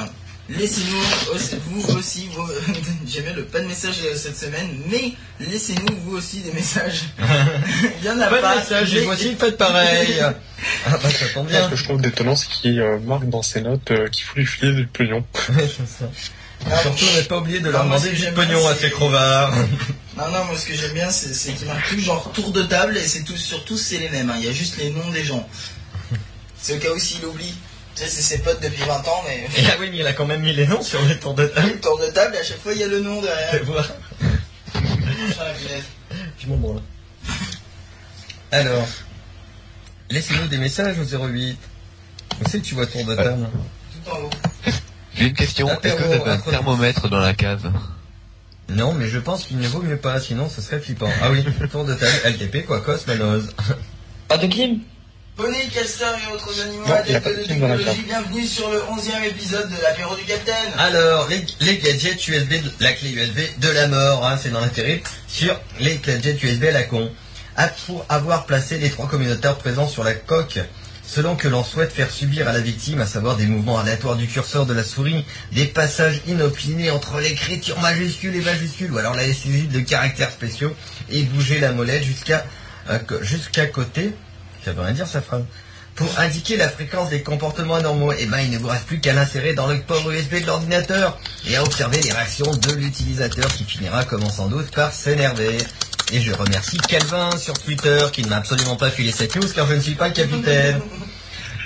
Laissez-nous, 0.50 1.34
aussi- 1.34 1.56
vous 1.66 1.96
aussi, 1.98 2.28
vos... 2.34 2.46
j'aime 3.06 3.24
bien 3.24 3.34
le 3.34 3.44
pas 3.44 3.60
de 3.60 3.66
message 3.66 3.96
euh, 4.04 4.16
cette 4.16 4.38
semaine, 4.38 4.68
mais 4.90 5.12
laissez-nous 5.40 5.94
vous 6.06 6.16
aussi 6.16 6.40
des 6.40 6.52
messages. 6.52 7.02
Il 8.00 8.06
y 8.06 8.10
en 8.10 8.18
a 8.18 8.28
Pas 8.28 8.40
pas. 8.40 8.54
de 8.54 8.60
message, 8.60 8.94
et 8.94 9.00
mais- 9.00 9.04
vous 9.06 9.12
aussi 9.12 9.34
faites 9.36 9.58
pareil 9.58 10.20
Ah 10.86 10.90
bah 11.02 11.10
ça 11.10 11.26
tombe 11.34 11.46
Ce 11.48 11.52
bien 11.52 11.68
que 11.68 11.76
je 11.76 11.84
trouve 11.84 12.00
détonnant, 12.00 12.34
c'est 12.34 12.48
qu'il 12.48 12.80
euh, 12.80 12.98
marque 13.00 13.28
dans 13.28 13.42
ses 13.42 13.60
notes 13.60 13.90
euh, 13.90 14.08
qu'il 14.08 14.24
faut 14.24 14.36
lui 14.36 14.46
filer 14.46 14.72
du 14.72 14.86
pognon. 14.86 15.22
Ouais, 15.50 15.68
c'est 15.68 15.86
ça. 15.86 16.10
Non, 16.66 16.76
Surtout, 16.82 17.04
on 17.12 17.16
n'a 17.18 17.22
pas 17.24 17.38
oublié 17.38 17.60
de 17.60 17.68
leur 17.70 17.84
demander 17.84 18.08
ce 18.16 18.20
que 18.22 18.26
du 18.30 18.32
pognon 18.32 18.66
à 18.66 18.74
ces 18.74 18.90
crevards. 18.90 19.52
Non, 20.16 20.28
non, 20.32 20.44
moi 20.46 20.56
ce 20.58 20.66
que 20.66 20.74
j'aime 20.74 20.94
bien, 20.94 21.10
c'est 21.10 21.32
c'est 21.34 21.52
qu'il 21.52 21.66
marque 21.68 21.88
tout 21.90 22.00
genre 22.00 22.32
tour 22.32 22.50
de 22.52 22.62
table 22.62 22.96
et 22.96 23.06
c'est 23.06 23.22
tous, 23.22 23.36
sur 23.36 23.64
tous 23.64 23.76
c'est 23.78 23.98
les 23.98 24.08
mêmes. 24.08 24.30
hein. 24.30 24.34
Il 24.40 24.46
y 24.46 24.48
a 24.48 24.52
juste 24.52 24.76
les 24.78 24.90
noms 24.90 25.08
des 25.10 25.22
gens. 25.24 25.46
C'est 26.60 26.74
au 26.74 26.78
cas 26.80 26.88
où 26.92 26.98
s'il 26.98 27.24
oublie. 27.26 27.54
Tu 27.98 28.04
sais, 28.04 28.10
c'est 28.10 28.22
ses 28.22 28.38
potes 28.42 28.62
depuis 28.62 28.82
20 28.84 28.94
ans, 29.08 29.24
mais 29.26 29.48
Et 29.60 29.66
ah 29.66 29.76
oui, 29.80 29.88
mais 29.90 29.98
il 29.98 30.06
a 30.06 30.12
quand 30.12 30.24
même 30.24 30.42
mis 30.42 30.52
les 30.52 30.68
noms 30.68 30.82
sur 30.82 31.02
les 31.06 31.18
tours 31.18 31.34
de 31.34 31.46
table. 31.46 31.80
tour 31.80 31.98
de 31.98 32.06
table 32.06 32.36
et 32.36 32.38
à 32.38 32.44
chaque 32.44 32.60
fois 32.60 32.72
il 32.72 32.78
y 32.78 32.84
a 32.84 32.86
le 32.86 33.00
nom 33.00 33.20
derrière. 33.20 33.50
Fais 33.50 33.58
voir. 33.60 33.88
Je 36.38 36.46
m'en 36.46 36.56
branle. 36.58 36.82
Alors, 38.52 38.86
laissez-nous 40.10 40.46
des 40.46 40.58
messages 40.58 40.96
au 41.00 41.26
08. 41.26 41.58
Où 42.40 42.48
c'est 42.48 42.60
que 42.60 42.66
tu 42.66 42.76
vois 42.76 42.86
tour 42.86 43.04
de 43.04 43.16
table? 43.16 43.48
Tout 43.92 44.10
en 44.12 44.18
haut. 44.20 44.30
J'ai 45.16 45.24
une 45.26 45.34
question. 45.34 45.68
Est-ce 45.82 45.94
que 45.96 46.02
vous 46.04 46.12
avez 46.12 46.30
un 46.30 46.38
thermomètre 46.38 47.08
dans 47.08 47.18
la 47.18 47.34
cave? 47.34 47.72
Non, 48.68 48.94
mais 48.94 49.08
je 49.08 49.18
pense 49.18 49.42
qu'il 49.42 49.58
ne 49.58 49.66
vaut 49.66 49.82
mieux 49.82 49.96
pas, 49.96 50.20
sinon 50.20 50.48
ce 50.48 50.60
serait 50.60 50.78
flippant. 50.78 51.10
Ah 51.20 51.32
oui, 51.32 51.44
tour 51.68 51.84
de 51.84 51.94
table, 51.94 52.12
LTP, 52.24 52.64
quoi, 52.64 52.80
Cosmanos. 52.80 53.46
Pas 54.28 54.38
de 54.38 54.46
clim? 54.46 54.82
Poney, 55.38 55.68
castor 55.72 56.08
et 56.16 56.34
autres 56.34 56.60
animaux 56.62 56.84
Non, 56.88 56.94
adeptes 56.94 57.28
de 57.28 57.44
technologie, 57.44 58.02
bienvenue 58.04 58.44
sur 58.44 58.68
le 58.72 58.78
11e 58.80 59.24
épisode 59.24 59.70
de 59.70 59.80
l'apéro 59.82 60.16
du 60.16 60.24
Capitaine. 60.24 60.72
Alors, 60.76 61.28
les, 61.28 61.46
les 61.60 61.78
gadgets 61.78 62.26
USB, 62.26 62.54
de- 62.54 62.72
la 62.80 62.92
clé 62.92 63.10
USB 63.12 63.38
de 63.60 63.68
la 63.68 63.86
mort, 63.86 64.26
hein, 64.26 64.36
c'est 64.42 64.50
dans 64.50 64.58
l'intérêt, 64.60 65.00
sur 65.28 65.56
les 65.78 65.98
gadgets 65.98 66.42
USB 66.42 66.64
à 66.64 66.72
la 66.72 66.82
con. 66.82 67.12
Pour 67.86 68.04
avoir 68.08 68.46
placé 68.46 68.78
les 68.78 68.90
trois 68.90 69.06
communautaires 69.08 69.56
présents 69.58 69.86
sur 69.86 70.02
la 70.02 70.14
coque, 70.14 70.58
selon 71.06 71.36
que 71.36 71.46
l'on 71.46 71.62
souhaite 71.62 71.92
faire 71.92 72.10
subir 72.10 72.48
à 72.48 72.52
la 72.52 72.60
victime, 72.60 73.00
à 73.00 73.06
savoir 73.06 73.36
des 73.36 73.46
mouvements 73.46 73.78
aléatoires 73.78 74.16
du 74.16 74.26
curseur 74.26 74.66
de 74.66 74.74
la 74.74 74.82
souris, 74.82 75.24
des 75.52 75.66
passages 75.66 76.20
inopinés 76.26 76.90
entre 76.90 77.20
l'écriture 77.20 77.78
majuscule 77.80 78.34
et 78.34 78.40
majuscule, 78.42 78.90
ou 78.92 78.98
alors 78.98 79.14
la 79.14 79.22
saisie 79.22 79.68
de 79.68 79.78
caractères 79.80 80.32
spéciaux, 80.32 80.74
et 81.10 81.22
bouger 81.22 81.60
la 81.60 81.70
molette 81.70 82.02
jusqu'à 82.02 82.44
euh, 82.90 82.98
jusqu'à 83.22 83.66
côté, 83.66 84.12
ça 84.68 84.74
veut 84.74 84.82
rien 84.82 84.92
dire 84.92 85.06
sa 85.06 85.22
phrase. 85.22 85.44
Pour 85.94 86.18
indiquer 86.18 86.58
la 86.58 86.68
fréquence 86.68 87.08
des 87.08 87.22
comportements 87.22 87.76
anormaux, 87.76 88.12
eh 88.16 88.26
ben, 88.26 88.38
il 88.40 88.50
ne 88.50 88.58
vous 88.58 88.68
reste 88.68 88.84
plus 88.84 89.00
qu'à 89.00 89.14
l'insérer 89.14 89.54
dans 89.54 89.66
le 89.66 89.80
port 89.80 90.08
USB 90.10 90.42
de 90.42 90.46
l'ordinateur 90.46 91.18
et 91.48 91.56
à 91.56 91.64
observer 91.64 92.00
les 92.02 92.12
réactions 92.12 92.54
de 92.54 92.72
l'utilisateur 92.72 93.48
qui 93.48 93.64
finira, 93.64 94.04
comme 94.04 94.28
sans 94.28 94.48
doute, 94.48 94.70
par 94.70 94.92
s'énerver. 94.92 95.56
Et 96.12 96.20
je 96.20 96.32
remercie 96.32 96.76
Calvin 96.76 97.30
sur 97.38 97.54
Twitter 97.54 97.98
qui 98.12 98.22
ne 98.22 98.28
m'a 98.28 98.36
absolument 98.36 98.76
pas 98.76 98.90
filé 98.90 99.10
cette 99.10 99.34
news 99.36 99.48
car 99.54 99.66
je 99.66 99.74
ne 99.74 99.80
suis 99.80 99.94
pas 99.94 100.10
capitaine. 100.10 100.80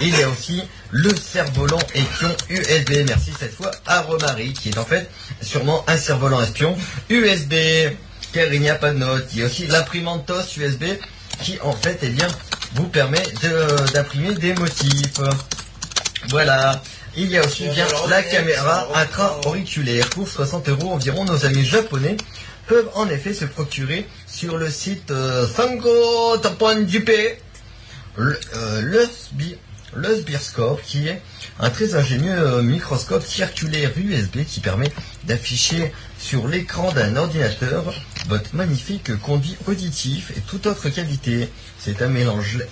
Il 0.00 0.16
y 0.16 0.22
a 0.22 0.28
aussi 0.28 0.62
le 0.90 1.14
cerf-volant 1.14 1.78
espion 1.94 2.34
USB. 2.50 3.04
Merci 3.06 3.32
cette 3.38 3.54
fois 3.54 3.70
à 3.86 4.00
Romary 4.02 4.52
qui 4.52 4.70
est 4.70 4.78
en 4.78 4.84
fait 4.84 5.10
sûrement 5.42 5.84
un 5.88 5.96
cerf-volant 5.96 6.40
espion 6.40 6.76
USB 7.08 7.54
car 8.32 8.52
il 8.52 8.60
n'y 8.60 8.70
a 8.70 8.76
pas 8.76 8.90
de 8.90 8.98
note. 8.98 9.26
Il 9.32 9.40
y 9.40 9.42
a 9.42 9.46
aussi 9.46 9.66
l'imprimante 9.66 10.26
TOS 10.26 10.56
USB 10.56 10.84
qui 11.42 11.58
en 11.62 11.72
fait 11.72 11.98
eh 12.02 12.08
bien 12.08 12.28
vous 12.74 12.88
permet 12.88 13.22
de- 13.42 13.92
d'imprimer 13.92 14.34
des 14.34 14.54
motifs. 14.54 15.20
Voilà. 16.28 16.82
Il 17.16 17.30
y 17.30 17.36
a 17.36 17.44
aussi 17.44 17.68
bien 17.68 17.86
la 18.08 18.22
caméra 18.22 18.88
intra-auriculaire. 18.94 20.08
Pour 20.10 20.28
60 20.28 20.68
euros 20.70 20.92
environ, 20.92 21.24
nos 21.24 21.44
amis 21.44 21.64
japonais 21.64 22.16
peuvent 22.66 22.88
en 22.94 23.06
effet 23.08 23.34
se 23.34 23.44
procurer 23.44 24.06
sur 24.26 24.56
le 24.56 24.70
site 24.70 25.10
euh, 25.10 25.46
sango.jp 25.46 27.38
le, 28.16 28.38
euh, 28.56 28.80
le, 28.82 29.02
sbi- 29.04 29.56
le 29.94 30.16
Sbirscope 30.16 30.80
qui 30.82 31.08
est 31.08 31.20
un 31.60 31.68
très 31.70 31.94
ingénieux 31.94 32.32
euh, 32.38 32.62
microscope 32.62 33.24
circulaire 33.26 33.90
USB 33.96 34.44
qui 34.46 34.60
permet 34.60 34.90
d'afficher 35.24 35.92
sur 36.18 36.46
l'écran 36.48 36.92
d'un 36.92 37.16
ordinateur 37.16 37.92
votre 38.28 38.54
magnifique 38.54 39.16
conduit 39.20 39.56
auditif 39.66 40.32
et 40.36 40.40
toute 40.40 40.66
autre 40.66 40.88
qualité. 40.88 41.48
C'est 41.78 42.02
un 42.02 42.08
mélange 42.08 42.56
LED- 42.58 42.68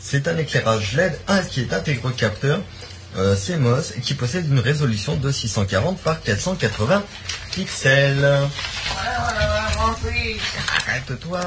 c'est 0.00 0.28
un 0.28 0.36
éclairage 0.38 0.92
LED 0.94 1.18
un 1.28 1.42
qui 1.42 1.60
est 1.60 1.72
intégré 1.72 2.06
au 2.08 2.10
capteur 2.12 2.60
euh, 3.16 3.34
CMOS 3.34 3.92
et 3.96 4.00
qui 4.00 4.14
possède 4.14 4.46
une 4.48 4.60
résolution 4.60 5.16
de 5.16 5.32
640 5.32 5.98
par 6.00 6.22
480 6.22 7.02
pixels. 7.52 8.38
Arrête-toi. 10.86 11.40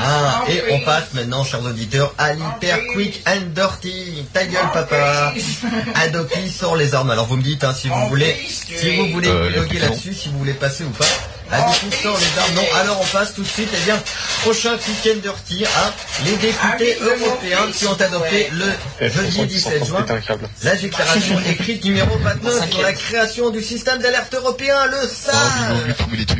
Ah, 0.00 0.44
et 0.48 0.62
on 0.72 0.80
passe 0.80 1.12
maintenant, 1.14 1.44
chers 1.44 1.62
auditeurs, 1.62 2.12
à 2.18 2.32
l'hyper 2.32 2.78
quick 2.92 3.22
and 3.26 3.50
dirty. 3.54 4.24
Ta 4.32 4.46
gueule, 4.46 4.70
papa. 4.72 5.32
Adopi 5.94 6.50
sort 6.50 6.74
les 6.76 6.94
armes. 6.94 7.10
Alors 7.10 7.26
vous 7.26 7.36
me 7.36 7.42
dites 7.42 7.62
hein, 7.62 7.72
si 7.74 7.88
vous 7.88 8.08
voulez, 8.08 8.36
si 8.48 8.96
vous 8.96 9.08
voulez 9.12 9.28
Euh, 9.28 9.50
la 9.50 9.80
là-dessus, 9.80 10.14
si 10.14 10.28
vous 10.30 10.38
voulez 10.38 10.54
passer 10.54 10.82
ou 10.84 10.90
pas. 10.90 11.04
La 11.52 11.58
défense 11.58 12.00
sort 12.02 12.18
les 12.18 12.38
armes. 12.40 12.54
Non, 12.54 12.62
alors 12.80 13.00
on 13.00 13.04
passe 13.16 13.34
tout 13.34 13.42
de 13.42 13.46
suite, 13.48 13.68
eh 13.72 13.84
bien, 13.84 14.00
prochain 14.40 14.72
week-end 14.72 15.18
dirty 15.22 15.64
à 15.66 15.92
les 16.24 16.32
députés 16.36 16.96
Ah 17.00 17.04
européens 17.04 17.70
qui 17.74 17.86
ont 17.86 17.92
adopté 17.92 18.48
le 18.52 18.64
Eh, 19.00 19.10
jeudi 19.10 19.30
François, 19.30 19.44
ils 19.44 19.60
sont 19.60 19.70
en 19.72 19.76
17 19.76 20.06
train 20.06 20.14
de 20.14 20.38
juin 20.38 20.48
la 20.64 20.76
déclaration 20.76 21.40
écrite 21.50 21.84
numéro 21.84 22.16
29 22.18 22.70
sur 22.70 22.82
la 22.82 22.92
création 22.94 23.50
du 23.50 23.62
système 23.62 23.98
d'alerte 23.98 24.34
européen, 24.34 24.86
le 24.86 24.96
Oh, 25.02 25.08
SAR, 25.12 25.74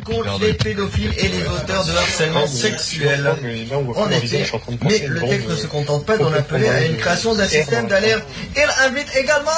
contre 0.04 0.38
les 0.40 0.54
pédophiles 0.54 1.12
et 1.18 1.28
les 1.28 1.42
auteurs 1.46 1.84
de 1.84 1.92
harcèlement 1.92 2.44
Ah, 2.44 2.48
mais- 2.50 2.60
sexuel. 2.60 3.34
voit 3.84 3.98
En 4.04 4.10
effet, 4.10 4.38
de 4.38 4.84
mais 4.88 4.98
le 5.06 5.20
texte 5.20 5.48
ne 5.48 5.56
se 5.56 5.66
contente 5.66 6.06
pas 6.06 6.16
d'en 6.16 6.32
appeler 6.32 6.68
à 6.68 6.80
une 6.86 6.96
création 6.96 7.34
d'un 7.34 7.46
système 7.48 7.86
d'alerte. 7.86 8.22
Il 8.56 8.62
invite 8.86 9.08
également 9.14 9.50